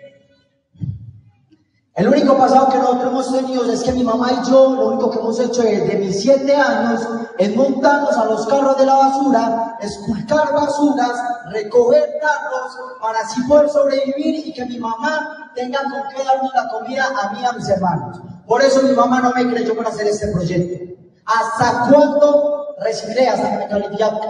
el 2.00 2.08
único 2.08 2.38
pasado 2.38 2.70
que 2.70 2.78
nosotros 2.78 3.12
hemos 3.12 3.34
tenido 3.34 3.70
es 3.70 3.84
que 3.84 3.92
mi 3.92 4.06
mamá 4.06 4.32
y 4.32 4.50
yo 4.50 4.74
lo 4.74 4.88
único 4.88 5.12
que 5.12 5.20
hemos 5.20 5.38
hecho 5.38 5.64
desde 5.64 5.98
mis 5.98 6.22
siete 6.22 6.56
años 6.56 7.02
es 7.38 7.54
montarnos 7.58 8.16
a 8.16 8.24
los 8.24 8.48
carros 8.48 8.78
de 8.78 8.86
la 8.86 8.96
basura, 8.96 9.78
esculcar 9.82 10.54
basuras, 10.54 11.12
recoger 11.52 12.18
carros 12.22 12.78
para 13.02 13.20
así 13.20 13.42
poder 13.44 13.70
sobrevivir 13.70 14.48
y 14.48 14.54
que 14.54 14.66
mi 14.66 14.80
mamá 14.80 15.52
tenga 15.54 15.80
con 15.84 16.04
qué 16.16 16.24
darnos 16.24 16.54
la 16.54 16.70
comida 16.70 17.06
a 17.22 17.34
mí 17.34 17.42
y 17.42 17.46
a 17.46 17.52
mis 17.52 17.68
hermanos. 17.68 18.22
Por 18.48 18.62
eso 18.62 18.82
mi 18.82 18.94
mamá 18.94 19.20
no 19.20 19.34
me 19.34 19.50
creyó 19.50 19.76
para 19.76 19.90
hacer 19.90 20.08
este 20.08 20.28
proyecto. 20.28 20.96
¿Hasta 21.26 21.90
cuándo 21.92 22.76
reciclé? 22.80 23.28
Hasta 23.28 23.60
que 23.60 23.76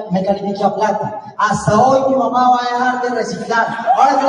me 0.09 0.25
califique, 0.25 0.63
a 0.63 0.73
plata. 0.73 1.21
Hasta 1.37 1.79
hoy 1.79 2.09
mi 2.09 2.15
mamá 2.15 2.49
va 2.49 2.59
a 2.61 2.73
dejar 2.73 3.01
de 3.03 3.09
reciclar. 3.09 3.67
Ahora 3.95 4.19
que 4.19 4.25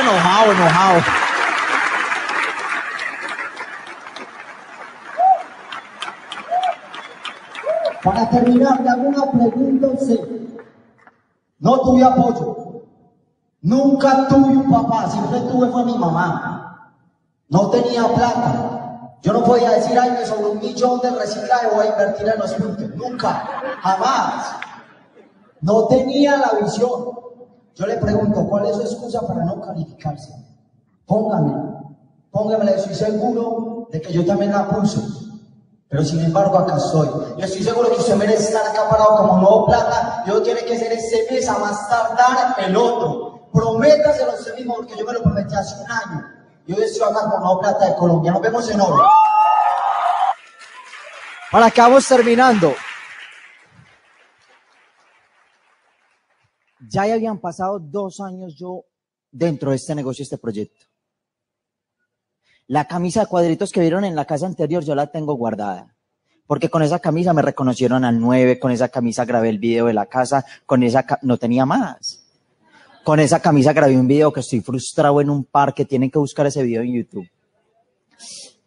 enojado, 0.00 0.52
enojado. 0.52 1.00
Para 8.02 8.30
terminar, 8.30 8.80
le 8.80 8.88
hago 8.88 9.02
una 9.02 9.30
pregunta 9.32 9.86
a 9.86 9.90
usted. 9.90 10.20
No 11.58 11.80
tuve 11.80 12.04
apoyo. 12.04 12.82
Nunca 13.62 14.28
tuve 14.28 14.56
un 14.56 14.70
papá, 14.70 15.10
siempre 15.10 15.40
tuve 15.40 15.68
fue 15.70 15.84
mi 15.84 15.98
mamá. 15.98 16.92
No 17.48 17.70
tenía 17.70 18.06
plata. 18.06 19.18
Yo 19.22 19.32
no 19.32 19.42
podía 19.42 19.70
decir, 19.72 19.98
ay, 19.98 20.12
me 20.12 20.24
sobre 20.24 20.50
un 20.50 20.58
millón 20.60 21.00
de 21.00 21.10
reciclaje 21.10 21.66
voy 21.74 21.86
a 21.86 21.90
invertir 21.90 22.28
en 22.28 22.38
los 22.38 22.52
puntos. 22.54 22.94
Nunca, 22.94 23.42
jamás. 23.80 24.54
No 25.60 25.88
tenía 25.88 26.36
la 26.36 26.52
visión. 26.62 27.25
Yo 27.76 27.86
le 27.86 27.98
pregunto, 27.98 28.46
¿cuál 28.48 28.66
es 28.66 28.76
su 28.76 28.82
excusa 28.82 29.20
para 29.26 29.44
no 29.44 29.60
calificarse? 29.60 30.32
Póngame, 31.04 31.52
póngamela, 32.30 32.70
estoy 32.70 32.94
seguro 32.94 33.86
de 33.90 34.00
que 34.00 34.14
yo 34.14 34.24
también 34.24 34.52
la 34.52 34.66
puse. 34.66 34.98
Pero 35.86 36.02
sin 36.02 36.20
embargo 36.24 36.58
acá 36.58 36.78
estoy. 36.78 37.08
Y 37.36 37.42
estoy 37.42 37.62
seguro 37.62 37.90
que 37.90 38.00
usted 38.00 38.16
merece 38.16 38.44
estar 38.44 38.66
acá 38.66 38.88
parado 38.88 39.18
como 39.18 39.36
nuevo 39.36 39.66
plata. 39.66 40.24
Y 40.26 40.30
hoy 40.30 40.42
tiene 40.42 40.64
que 40.64 40.78
ser 40.78 40.90
ese 40.90 41.26
mes 41.30 41.46
a 41.48 41.58
más 41.58 41.86
tardar 41.88 42.56
el 42.58 42.74
otro. 42.74 43.46
Prométaselo 43.52 44.32
a 44.32 44.34
usted 44.34 44.56
mismo 44.56 44.74
porque 44.76 44.96
yo 44.96 45.04
me 45.04 45.12
lo 45.12 45.22
prometí 45.22 45.54
hace 45.54 45.76
un 45.82 45.90
año. 45.90 46.26
Y 46.66 46.72
hoy 46.72 46.82
estoy 46.82 47.08
acá 47.08 47.30
como 47.30 47.38
nuevo 47.38 47.60
plata 47.60 47.90
de 47.90 47.94
Colombia. 47.94 48.32
Nos 48.32 48.40
vemos 48.40 48.70
en 48.70 48.80
oro. 48.80 49.06
Para 51.52 51.66
acá 51.66 51.82
vamos 51.82 52.08
terminando. 52.08 52.74
Ya 56.88 57.02
habían 57.02 57.38
pasado 57.38 57.78
dos 57.78 58.20
años 58.20 58.54
yo 58.56 58.84
dentro 59.30 59.70
de 59.70 59.76
este 59.76 59.94
negocio, 59.94 60.22
este 60.22 60.38
proyecto. 60.38 60.86
La 62.68 62.86
camisa 62.86 63.20
de 63.20 63.26
cuadritos 63.26 63.70
que 63.70 63.80
vieron 63.80 64.04
en 64.04 64.16
la 64.16 64.24
casa 64.24 64.46
anterior 64.46 64.84
yo 64.84 64.94
la 64.94 65.06
tengo 65.06 65.34
guardada. 65.34 65.94
Porque 66.46 66.68
con 66.68 66.82
esa 66.82 67.00
camisa 67.00 67.32
me 67.32 67.42
reconocieron 67.42 68.04
al 68.04 68.20
9, 68.20 68.58
con 68.58 68.70
esa 68.70 68.88
camisa 68.88 69.24
grabé 69.24 69.48
el 69.48 69.58
video 69.58 69.86
de 69.86 69.94
la 69.94 70.06
casa, 70.06 70.44
con 70.64 70.82
esa 70.82 71.04
no 71.22 71.38
tenía 71.38 71.66
más. 71.66 72.24
Con 73.04 73.20
esa 73.20 73.40
camisa 73.40 73.72
grabé 73.72 73.96
un 73.96 74.08
video 74.08 74.32
que 74.32 74.40
estoy 74.40 74.60
frustrado 74.60 75.20
en 75.20 75.30
un 75.30 75.44
parque, 75.44 75.84
tienen 75.84 76.10
que 76.10 76.18
buscar 76.18 76.46
ese 76.46 76.62
video 76.62 76.82
en 76.82 76.94
YouTube. 76.94 77.28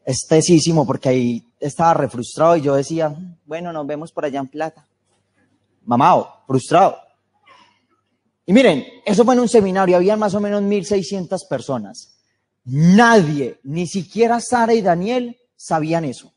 Es 0.06 0.26
tesísimo 0.28 0.86
porque 0.86 1.10
ahí 1.10 1.46
estaba 1.60 1.94
refrustrado 1.94 2.58
y 2.58 2.62
yo 2.62 2.76
decía, 2.76 3.16
bueno, 3.46 3.72
nos 3.72 3.86
vemos 3.86 4.12
por 4.12 4.26
allá 4.26 4.40
en 4.40 4.48
plata. 4.48 4.88
Mamao, 5.86 6.44
frustrado. 6.48 7.09
Y 8.50 8.54
miren, 8.54 8.84
eso 9.06 9.24
fue 9.24 9.36
en 9.36 9.42
un 9.42 9.48
seminario, 9.48 9.96
había 9.96 10.18
más 10.18 10.34
o 10.34 10.40
menos 10.40 10.64
1600 10.64 11.46
personas. 11.46 12.20
Nadie, 12.66 13.60
ni 13.62 13.86
siquiera 13.86 14.42
Sara 14.42 14.74
y 14.74 14.82
Daniel, 14.82 15.38
sabían 15.56 16.04
eso. 16.04 16.34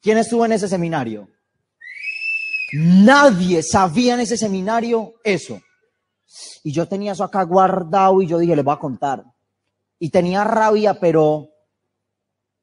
¿Quién 0.00 0.16
estuvo 0.16 0.46
en 0.46 0.52
ese 0.52 0.68
seminario? 0.68 1.28
Nadie 2.72 3.62
sabía 3.62 4.14
en 4.14 4.20
ese 4.20 4.38
seminario 4.38 5.16
eso. 5.22 5.60
Y 6.64 6.72
yo 6.72 6.88
tenía 6.88 7.12
eso 7.12 7.24
acá 7.24 7.42
guardado 7.42 8.22
y 8.22 8.26
yo 8.26 8.38
dije, 8.38 8.56
les 8.56 8.64
voy 8.64 8.72
a 8.72 8.78
contar. 8.78 9.22
Y 9.98 10.08
tenía 10.08 10.44
rabia, 10.44 10.98
pero, 10.98 11.46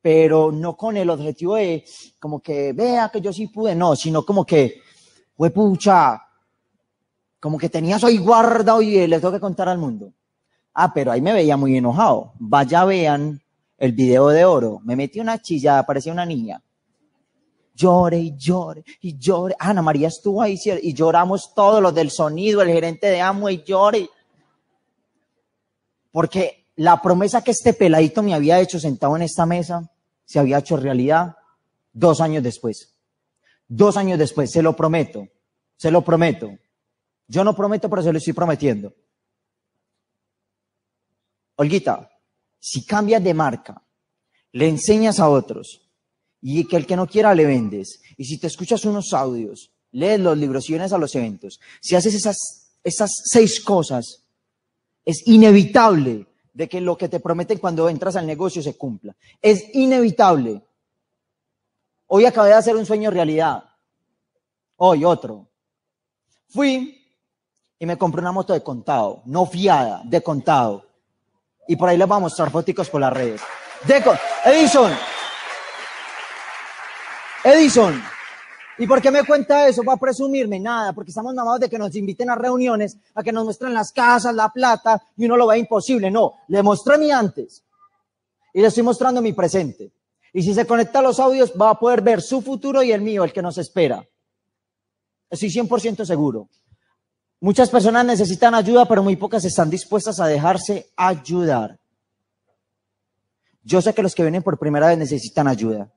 pero 0.01 0.51
no 0.51 0.75
con 0.75 0.97
el 0.97 1.11
objetivo 1.11 1.53
de 1.53 1.85
como 2.19 2.41
que 2.41 2.73
vea 2.73 3.09
que 3.13 3.21
yo 3.21 3.31
sí 3.31 3.45
pude, 3.45 3.75
no, 3.75 3.95
sino 3.95 4.25
como 4.25 4.43
que, 4.43 4.81
fue 5.35 5.51
pucha, 5.51 6.26
como 7.39 7.57
que 7.57 7.69
tenía 7.69 7.97
eso 7.97 8.07
ahí 8.07 8.17
guardado 8.17 8.81
y 8.81 9.07
le 9.07 9.19
tengo 9.19 9.33
que 9.33 9.39
contar 9.39 9.69
al 9.69 9.77
mundo. 9.77 10.13
Ah, 10.73 10.93
pero 10.93 11.11
ahí 11.11 11.21
me 11.21 11.33
veía 11.33 11.57
muy 11.57 11.75
enojado. 11.77 12.33
Vaya, 12.39 12.85
vean 12.85 13.41
el 13.77 13.91
video 13.91 14.29
de 14.29 14.45
oro. 14.45 14.79
Me 14.83 14.95
metí 14.95 15.19
una 15.19 15.41
chilla, 15.41 15.83
parecía 15.83 16.13
una 16.13 16.25
niña. 16.25 16.61
Llore 17.73 18.17
y 18.17 18.35
llore 18.35 18.83
y 19.01 19.17
llore. 19.17 19.55
Ana 19.59 19.81
María 19.81 20.07
estuvo 20.07 20.41
ahí 20.41 20.59
y 20.81 20.93
lloramos 20.93 21.53
todos 21.53 21.81
los 21.81 21.93
del 21.93 22.09
sonido, 22.09 22.61
el 22.61 22.69
gerente 22.69 23.07
de 23.07 23.21
Amo 23.21 23.49
y 23.49 23.63
llore. 23.63 24.09
Porque 26.11 26.67
la 26.75 27.01
promesa 27.01 27.43
que 27.43 27.51
este 27.51 27.73
peladito 27.73 28.23
me 28.23 28.33
había 28.33 28.59
hecho 28.59 28.79
sentado 28.79 29.15
en 29.15 29.23
esta 29.23 29.45
mesa 29.45 29.91
se 30.25 30.39
había 30.39 30.57
hecho 30.59 30.77
realidad 30.77 31.37
dos 31.93 32.21
años 32.21 32.43
después. 32.43 32.93
Dos 33.67 33.97
años 33.97 34.19
después, 34.19 34.51
se 34.51 34.61
lo 34.61 34.75
prometo, 34.75 35.27
se 35.75 35.89
lo 35.89 36.03
prometo. 36.03 36.51
Yo 37.27 37.43
no 37.43 37.55
prometo, 37.55 37.89
pero 37.89 38.01
se 38.01 38.11
lo 38.11 38.17
estoy 38.17 38.33
prometiendo. 38.33 38.93
Olguita, 41.55 42.09
si 42.59 42.85
cambias 42.85 43.23
de 43.23 43.33
marca, 43.33 43.81
le 44.51 44.67
enseñas 44.67 45.19
a 45.19 45.29
otros 45.29 45.89
y 46.41 46.65
que 46.67 46.77
el 46.77 46.85
que 46.85 46.95
no 46.95 47.07
quiera 47.07 47.33
le 47.33 47.45
vendes, 47.45 48.01
y 48.15 48.25
si 48.25 48.39
te 48.39 48.47
escuchas 48.47 48.85
unos 48.85 49.13
audios, 49.13 49.71
lees 49.91 50.19
los 50.19 50.37
libros 50.37 50.69
y 50.69 50.73
vienes 50.73 50.93
a 50.93 50.97
los 50.97 51.15
eventos, 51.15 51.59
si 51.81 51.95
haces 51.95 52.13
esas, 52.13 52.37
esas 52.83 53.11
seis 53.25 53.59
cosas, 53.59 54.23
es 55.03 55.27
inevitable 55.27 56.27
de 56.53 56.67
que 56.67 56.81
lo 56.81 56.97
que 56.97 57.09
te 57.09 57.19
prometen 57.19 57.59
cuando 57.59 57.89
entras 57.89 58.15
al 58.15 58.27
negocio 58.27 58.61
se 58.61 58.75
cumpla. 58.75 59.15
Es 59.41 59.63
inevitable. 59.73 60.61
Hoy 62.07 62.25
acabé 62.25 62.49
de 62.49 62.55
hacer 62.55 62.75
un 62.75 62.85
sueño 62.85 63.11
realidad. 63.11 63.63
Hoy 64.77 65.05
otro. 65.05 65.49
Fui 66.49 67.06
y 67.79 67.85
me 67.85 67.97
compré 67.97 68.21
una 68.21 68.31
moto 68.31 68.53
de 68.53 68.63
contado, 68.63 69.21
no 69.25 69.45
fiada, 69.45 70.01
de 70.03 70.21
contado 70.21 70.87
y 71.67 71.75
por 71.75 71.89
ahí 71.89 71.97
les 71.97 72.07
voy 72.07 72.17
a 72.17 72.21
mostrar 72.21 72.49
fotos 72.49 72.89
por 72.89 73.01
las 73.01 73.13
redes. 73.13 73.41
Deco, 73.85 74.13
Edison. 74.45 74.91
Edison. 77.43 78.01
¿Y 78.79 78.87
por 78.87 79.01
qué 79.01 79.11
me 79.11 79.23
cuenta 79.23 79.67
eso? 79.67 79.83
¿Va 79.83 79.93
a 79.93 79.97
presumirme? 79.97 80.59
Nada, 80.59 80.93
porque 80.93 81.11
estamos 81.11 81.33
mamados 81.33 81.59
de 81.59 81.69
que 81.69 81.77
nos 81.77 81.95
inviten 81.95 82.29
a 82.29 82.35
reuniones, 82.35 82.97
a 83.15 83.23
que 83.23 83.31
nos 83.31 83.43
muestren 83.43 83.73
las 83.73 83.91
casas, 83.91 84.33
la 84.33 84.49
plata, 84.49 85.01
y 85.15 85.25
uno 85.25 85.35
lo 85.35 85.47
ve 85.47 85.57
imposible. 85.57 86.09
No, 86.11 86.35
le 86.47 86.61
mostré 86.63 86.97
mi 86.97 87.11
antes 87.11 87.63
y 88.53 88.61
le 88.61 88.67
estoy 88.67 88.83
mostrando 88.83 89.21
mi 89.21 89.33
presente. 89.33 89.91
Y 90.31 90.43
si 90.43 90.53
se 90.53 90.67
conecta 90.67 90.99
a 90.99 91.01
los 91.01 91.19
audios, 91.19 91.53
va 91.59 91.71
a 91.71 91.79
poder 91.79 92.01
ver 92.01 92.21
su 92.21 92.41
futuro 92.41 92.83
y 92.83 92.91
el 92.91 93.01
mío, 93.01 93.23
el 93.23 93.33
que 93.33 93.41
nos 93.41 93.57
espera. 93.57 94.07
Estoy 95.29 95.49
100% 95.49 96.05
seguro. 96.05 96.47
Muchas 97.39 97.69
personas 97.69 98.05
necesitan 98.05 98.55
ayuda, 98.55 98.87
pero 98.87 99.03
muy 99.03 99.15
pocas 99.15 99.45
están 99.45 99.69
dispuestas 99.69 100.19
a 100.19 100.27
dejarse 100.27 100.87
ayudar. 100.95 101.77
Yo 103.63 103.81
sé 103.81 103.93
que 103.93 104.01
los 104.01 104.15
que 104.15 104.23
vienen 104.23 104.41
por 104.41 104.57
primera 104.57 104.87
vez 104.87 104.97
necesitan 104.97 105.47
ayuda. 105.47 105.91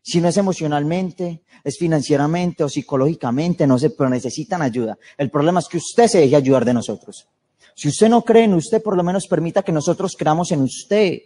Si 0.00 0.20
no 0.20 0.28
es 0.28 0.36
emocionalmente, 0.36 1.42
es 1.64 1.76
financieramente 1.76 2.62
o 2.62 2.68
psicológicamente, 2.68 3.66
no 3.66 3.78
sé, 3.78 3.90
pero 3.90 4.08
necesitan 4.08 4.62
ayuda. 4.62 4.96
El 5.18 5.30
problema 5.30 5.58
es 5.60 5.66
que 5.66 5.78
usted 5.78 6.06
se 6.06 6.20
deje 6.20 6.36
ayudar 6.36 6.64
de 6.64 6.72
nosotros. 6.72 7.26
Si 7.74 7.88
usted 7.88 8.08
no 8.08 8.22
cree 8.22 8.44
en 8.44 8.54
usted, 8.54 8.82
por 8.82 8.96
lo 8.96 9.02
menos 9.02 9.26
permita 9.26 9.62
que 9.62 9.72
nosotros 9.72 10.14
creamos 10.16 10.50
en 10.52 10.62
usted, 10.62 11.18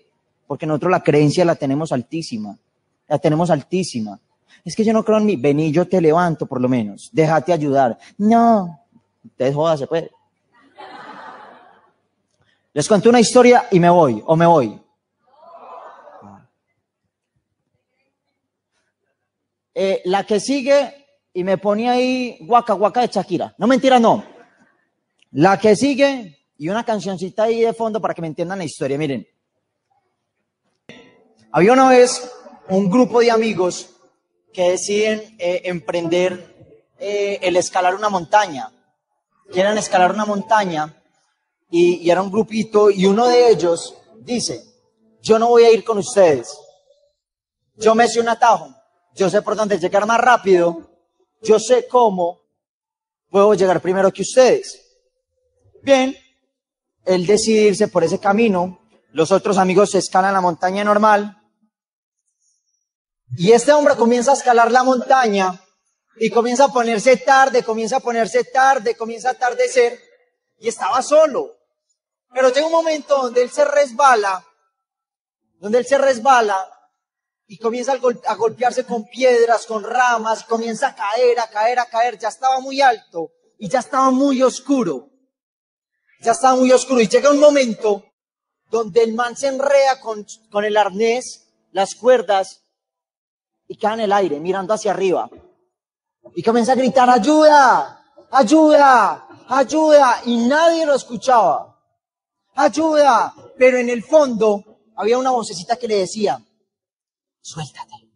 porque 0.47 0.67
nosotros 0.67 0.91
la 0.91 1.03
creencia 1.03 1.45
la 1.45 1.55
tenemos 1.55 1.93
altísima. 1.93 2.59
La 3.07 3.19
tenemos 3.19 3.51
altísima. 3.51 4.19
Es 4.65 4.75
que 4.75 4.83
yo 4.83 4.93
no 4.93 5.05
creo 5.05 5.19
en 5.19 5.27
mí. 5.27 5.37
Vení, 5.37 5.71
yo 5.71 5.87
te 5.87 6.01
levanto, 6.01 6.47
por 6.47 6.61
lo 6.61 6.69
menos. 6.69 7.11
Déjate 7.13 7.53
ayudar. 7.53 7.99
No, 8.19 8.80
Ustedes 9.25 9.55
joda, 9.55 9.77
se 9.77 9.87
puede. 9.87 10.11
Les 12.73 12.87
cuento 12.87 13.09
una 13.09 13.21
historia 13.21 13.67
y 13.71 13.81
me 13.81 13.91
voy, 13.91 14.23
o 14.25 14.37
me 14.37 14.47
voy. 14.47 14.81
Eh, 19.75 20.03
la 20.05 20.25
que 20.25 20.39
sigue, 20.41 21.07
y 21.33 21.45
me 21.45 21.59
ponía 21.59 21.93
ahí 21.93 22.39
guaca, 22.43 22.75
guaca 22.75 23.01
de 23.01 23.09
Shakira. 23.09 23.55
No 23.59 23.67
mentira, 23.67 23.99
no. 23.99 24.25
La 25.33 25.59
que 25.59 25.75
sigue, 25.75 26.39
y 26.59 26.69
una 26.69 26.85
cancioncita 26.85 27.45
ahí 27.45 27.63
de 27.63 27.73
fondo 27.73 28.01
para 28.01 28.15
que 28.15 28.21
me 28.21 28.29
entiendan 28.29 28.59
la 28.59 28.65
historia. 28.65 28.99
Miren. 28.99 29.27
Había 31.53 31.73
una 31.73 31.89
vez 31.89 32.31
un 32.69 32.89
grupo 32.89 33.21
de 33.21 33.31
amigos 33.31 33.91
que 34.53 34.71
deciden 34.71 35.37
eh, 35.39 35.63
emprender 35.65 36.85
eh, 36.99 37.39
el 37.43 37.57
escalar 37.57 37.95
una 37.95 38.09
montaña 38.09 38.71
quieren 39.51 39.79
escalar 39.79 40.13
una 40.13 40.25
montaña 40.25 40.97
y, 41.71 42.09
era 42.11 42.23
un 42.23 42.31
grupito 42.31 42.91
y 42.91 43.07
uno 43.07 43.27
de 43.27 43.51
ellos 43.51 43.95
dice, 44.21 44.65
yo 45.23 45.39
no 45.39 45.49
voy 45.49 45.65
a 45.65 45.71
ir 45.71 45.85
con 45.85 45.99
ustedes, 45.99 46.57
yo 47.77 47.95
me 47.95 48.09
sé 48.09 48.21
un 48.21 48.29
atajo, 48.29 48.75
yo 49.15 49.31
sé 49.31 49.43
por 49.43 49.57
dónde 49.57 49.79
llegar 49.79 50.07
más 50.07 50.21
rápido, 50.21 50.91
yo 51.43 51.59
sé 51.59 51.87
cómo 51.89 52.41
puedo 53.29 53.55
llegar 53.55 53.81
primero 53.81 54.13
que 54.13 54.23
ustedes. 54.23 54.87
Bien, 55.83 56.17
él 57.05 57.27
decide 57.27 57.63
irse 57.63 57.89
por 57.89 58.05
ese 58.05 58.19
camino, 58.19 58.81
los 59.13 59.33
otros 59.33 59.59
amigos 59.59 59.91
se 59.91 59.99
escalan 59.99 60.35
la 60.35 60.41
montaña 60.41 60.85
normal, 60.85 61.37
y 63.37 63.53
este 63.53 63.73
hombre 63.73 63.97
comienza 63.97 64.33
a 64.33 64.35
escalar 64.35 64.73
la 64.73 64.83
montaña 64.83 65.61
y 66.23 66.29
comienza 66.29 66.67
a 66.67 66.69
ponerse 66.69 67.17
tarde, 67.17 67.65
comienza 67.65 67.97
a 67.97 68.01
ponerse 68.01 68.45
tarde, 68.45 68.95
comienza 68.95 69.31
a 69.31 69.33
atardecer 69.33 69.99
y 70.59 70.69
estaba 70.69 71.01
solo. 71.01 71.57
Pero 72.31 72.51
llega 72.51 72.67
un 72.67 72.73
momento 72.73 73.23
donde 73.23 73.41
él 73.41 73.51
se 73.51 73.65
resbala, 73.65 74.47
donde 75.59 75.79
él 75.79 75.87
se 75.87 75.97
resbala 75.97 76.59
y 77.47 77.57
comienza 77.57 77.95
a, 78.27 78.35
golpearse 78.35 78.85
con 78.85 79.07
piedras, 79.07 79.65
con 79.65 79.83
ramas, 79.83 80.45
comienza 80.45 80.89
a 80.89 80.95
caer, 80.95 81.41
a 81.41 81.49
caer, 81.49 81.79
a 81.79 81.87
caer, 81.87 82.19
ya 82.19 82.29
estaba 82.29 82.61
muy 82.61 82.83
alto 82.83 83.33
y 83.59 83.71
ya 83.71 83.79
estaba 83.79 84.11
muy 84.11 84.43
oscuro. 84.43 85.09
Ya 86.21 86.33
estaba 86.33 86.55
muy 86.55 86.71
oscuro 86.71 87.01
y 87.01 87.09
llega 87.09 87.31
un 87.31 87.41
momento 87.41 88.05
donde 88.71 89.03
el 89.05 89.15
man 89.15 89.39
se 89.39 89.49
enrea 89.49 89.99
con, 90.01 90.27
con 90.51 90.67
el 90.67 90.77
arnés, 90.77 91.49
las 91.73 91.95
cuerdas 91.95 92.63
y 93.67 93.79
queda 93.79 93.95
en 93.95 94.01
el 94.01 94.13
aire 94.13 94.39
mirando 94.39 94.75
hacia 94.75 94.91
arriba. 94.91 95.31
Y 96.35 96.43
comienza 96.43 96.73
a 96.73 96.77
gritar, 96.77 97.09
ayuda, 97.09 98.05
ayuda, 98.31 99.29
ayuda. 99.49 100.23
Y 100.25 100.37
nadie 100.47 100.87
lo 100.87 100.95
escuchaba. 100.95 101.79
Ayuda. 102.55 103.35
Pero 103.59 103.79
en 103.79 103.91
el 103.91 104.03
fondo 104.03 104.65
había 104.97 105.19
una 105.19 105.31
vocecita 105.31 105.77
que 105.77 105.89
le 105.89 105.97
decía, 105.97 106.41
suéltate, 107.41 108.11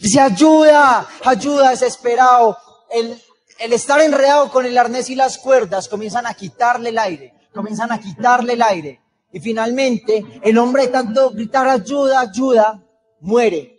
Dice, 0.00 0.20
ayuda, 0.20 1.06
ayuda, 1.24 1.70
desesperado. 1.70 2.56
El, 2.90 3.20
el 3.58 3.72
estar 3.72 4.00
enredado 4.00 4.50
con 4.50 4.66
el 4.66 4.76
arnés 4.78 5.10
y 5.10 5.14
las 5.14 5.38
cuerdas 5.38 5.88
comienzan 5.88 6.26
a 6.26 6.34
quitarle 6.34 6.90
el 6.90 6.98
aire, 6.98 7.34
comienzan 7.54 7.92
a 7.92 8.00
quitarle 8.00 8.54
el 8.54 8.62
aire. 8.62 9.00
Y 9.32 9.40
finalmente, 9.40 10.24
el 10.42 10.58
hombre 10.58 10.88
tanto 10.88 11.30
gritar 11.30 11.68
ayuda, 11.68 12.20
ayuda, 12.20 12.82
muere. 13.20 13.76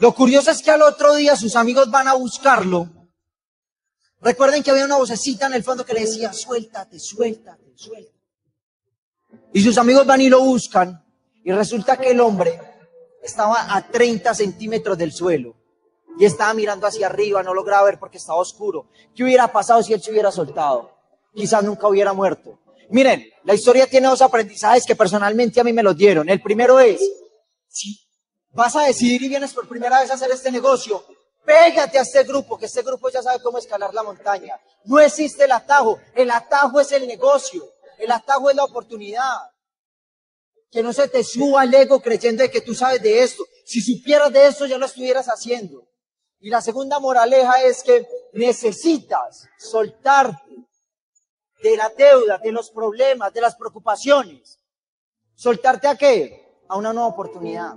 Lo 0.00 0.14
curioso 0.14 0.50
es 0.50 0.62
que 0.62 0.70
al 0.70 0.80
otro 0.80 1.14
día 1.14 1.36
sus 1.36 1.54
amigos 1.56 1.90
van 1.90 2.08
a 2.08 2.14
buscarlo. 2.14 2.88
Recuerden 4.22 4.62
que 4.62 4.70
había 4.70 4.86
una 4.86 4.96
vocecita 4.96 5.46
en 5.46 5.52
el 5.52 5.62
fondo 5.62 5.84
que 5.84 5.92
le 5.92 6.00
decía, 6.00 6.32
suéltate, 6.32 6.98
suéltate, 6.98 7.72
suéltate. 7.76 8.18
Y 9.52 9.62
sus 9.62 9.76
amigos 9.76 10.06
van 10.06 10.22
y 10.22 10.30
lo 10.30 10.40
buscan. 10.40 11.04
Y 11.44 11.52
resulta 11.52 11.98
que 11.98 12.10
el 12.10 12.20
hombre 12.20 12.58
estaba 13.22 13.74
a 13.74 13.86
30 13.88 14.34
centímetros 14.34 14.96
del 14.96 15.12
suelo. 15.12 15.54
Y 16.18 16.24
estaba 16.24 16.54
mirando 16.54 16.86
hacia 16.86 17.06
arriba, 17.06 17.42
no 17.42 17.52
lograba 17.52 17.84
ver 17.84 17.98
porque 17.98 18.16
estaba 18.16 18.38
oscuro. 18.38 18.88
¿Qué 19.14 19.22
hubiera 19.22 19.52
pasado 19.52 19.82
si 19.82 19.92
él 19.92 20.02
se 20.02 20.10
hubiera 20.10 20.32
soltado? 20.32 20.96
Quizás 21.34 21.62
nunca 21.62 21.88
hubiera 21.88 22.14
muerto. 22.14 22.58
Miren, 22.88 23.26
la 23.44 23.54
historia 23.54 23.86
tiene 23.86 24.08
dos 24.08 24.22
aprendizajes 24.22 24.86
que 24.86 24.96
personalmente 24.96 25.60
a 25.60 25.64
mí 25.64 25.74
me 25.74 25.82
los 25.82 25.96
dieron. 25.96 26.28
El 26.30 26.40
primero 26.40 26.80
es, 26.80 27.00
vas 28.52 28.76
a 28.76 28.82
decidir 28.82 29.22
y 29.22 29.28
vienes 29.28 29.52
por 29.52 29.68
primera 29.68 30.00
vez 30.00 30.10
a 30.10 30.14
hacer 30.14 30.30
este 30.30 30.50
negocio, 30.50 31.04
pégate 31.44 31.98
a 31.98 32.02
este 32.02 32.24
grupo, 32.24 32.58
que 32.58 32.66
este 32.66 32.82
grupo 32.82 33.08
ya 33.10 33.22
sabe 33.22 33.42
cómo 33.42 33.58
escalar 33.58 33.92
la 33.94 34.02
montaña. 34.02 34.60
No 34.84 35.00
existe 35.00 35.44
el 35.44 35.52
atajo, 35.52 36.00
el 36.14 36.30
atajo 36.30 36.80
es 36.80 36.92
el 36.92 37.06
negocio, 37.06 37.64
el 37.98 38.10
atajo 38.10 38.50
es 38.50 38.56
la 38.56 38.64
oportunidad. 38.64 39.38
Que 40.70 40.82
no 40.82 40.92
se 40.92 41.08
te 41.08 41.24
suba 41.24 41.64
el 41.64 41.74
ego 41.74 42.00
creyendo 42.00 42.42
de 42.42 42.50
que 42.50 42.60
tú 42.60 42.74
sabes 42.74 43.02
de 43.02 43.22
esto. 43.22 43.44
Si 43.64 43.80
supieras 43.80 44.32
de 44.32 44.46
esto 44.46 44.66
ya 44.66 44.78
lo 44.78 44.86
estuvieras 44.86 45.26
haciendo. 45.26 45.88
Y 46.38 46.48
la 46.48 46.62
segunda 46.62 47.00
moraleja 47.00 47.62
es 47.62 47.82
que 47.82 48.06
necesitas 48.32 49.46
soltarte 49.58 50.38
de 51.62 51.76
la 51.76 51.90
deuda, 51.90 52.38
de 52.38 52.52
los 52.52 52.70
problemas, 52.70 53.32
de 53.32 53.40
las 53.40 53.56
preocupaciones. 53.56 54.58
¿Soltarte 55.34 55.88
a 55.88 55.96
qué? 55.96 56.48
A 56.68 56.76
una 56.76 56.92
nueva 56.92 57.08
oportunidad. 57.08 57.74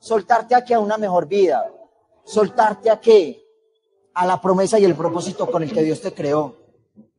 ¿Soltarte 0.00 0.54
a 0.54 0.64
qué? 0.64 0.74
A 0.74 0.80
una 0.80 0.96
mejor 0.96 1.26
vida. 1.26 1.70
¿Soltarte 2.24 2.90
a 2.90 2.98
qué? 2.98 3.44
A 4.14 4.26
la 4.26 4.40
promesa 4.40 4.78
y 4.78 4.84
el 4.84 4.96
propósito 4.96 5.50
con 5.50 5.62
el 5.62 5.72
que 5.72 5.82
Dios 5.82 6.00
te 6.00 6.12
creó. 6.12 6.56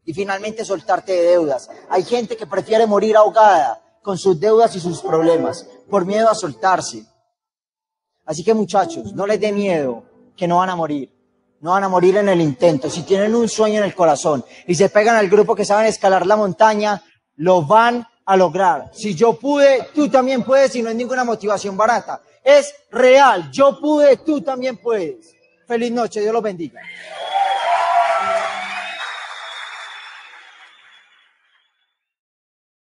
Y 0.03 0.13
finalmente 0.13 0.65
soltarte 0.65 1.13
de 1.13 1.21
deudas. 1.21 1.69
Hay 1.89 2.03
gente 2.03 2.35
que 2.35 2.47
prefiere 2.47 2.87
morir 2.87 3.15
ahogada 3.15 3.81
con 4.01 4.17
sus 4.17 4.39
deudas 4.39 4.75
y 4.75 4.79
sus 4.79 4.99
problemas 5.01 5.67
por 5.89 6.05
miedo 6.05 6.27
a 6.27 6.35
soltarse. 6.35 7.05
Así 8.25 8.43
que 8.43 8.53
muchachos, 8.53 9.13
no 9.13 9.27
les 9.27 9.39
dé 9.39 9.51
miedo 9.51 10.03
que 10.35 10.47
no 10.47 10.57
van 10.57 10.71
a 10.71 10.75
morir. 10.75 11.15
No 11.59 11.71
van 11.71 11.83
a 11.83 11.89
morir 11.89 12.17
en 12.17 12.29
el 12.29 12.41
intento. 12.41 12.89
Si 12.89 13.03
tienen 13.03 13.35
un 13.35 13.47
sueño 13.47 13.77
en 13.77 13.83
el 13.83 13.93
corazón 13.93 14.43
y 14.65 14.73
se 14.73 14.89
pegan 14.89 15.15
al 15.15 15.29
grupo 15.29 15.53
que 15.53 15.65
saben 15.65 15.85
escalar 15.85 16.25
la 16.25 16.35
montaña, 16.35 17.03
lo 17.35 17.63
van 17.63 18.07
a 18.25 18.35
lograr. 18.35 18.89
Si 18.91 19.13
yo 19.13 19.37
pude, 19.37 19.89
tú 19.93 20.09
también 20.09 20.43
puedes 20.43 20.75
y 20.75 20.81
no 20.81 20.89
es 20.89 20.95
ninguna 20.95 21.23
motivación 21.23 21.77
barata. 21.77 22.21
Es 22.43 22.73
real. 22.91 23.49
Yo 23.51 23.79
pude, 23.79 24.17
tú 24.17 24.41
también 24.41 24.77
puedes. 24.77 25.35
Feliz 25.67 25.91
noche. 25.91 26.21
Dios 26.21 26.33
los 26.33 26.43
bendiga. 26.43 26.81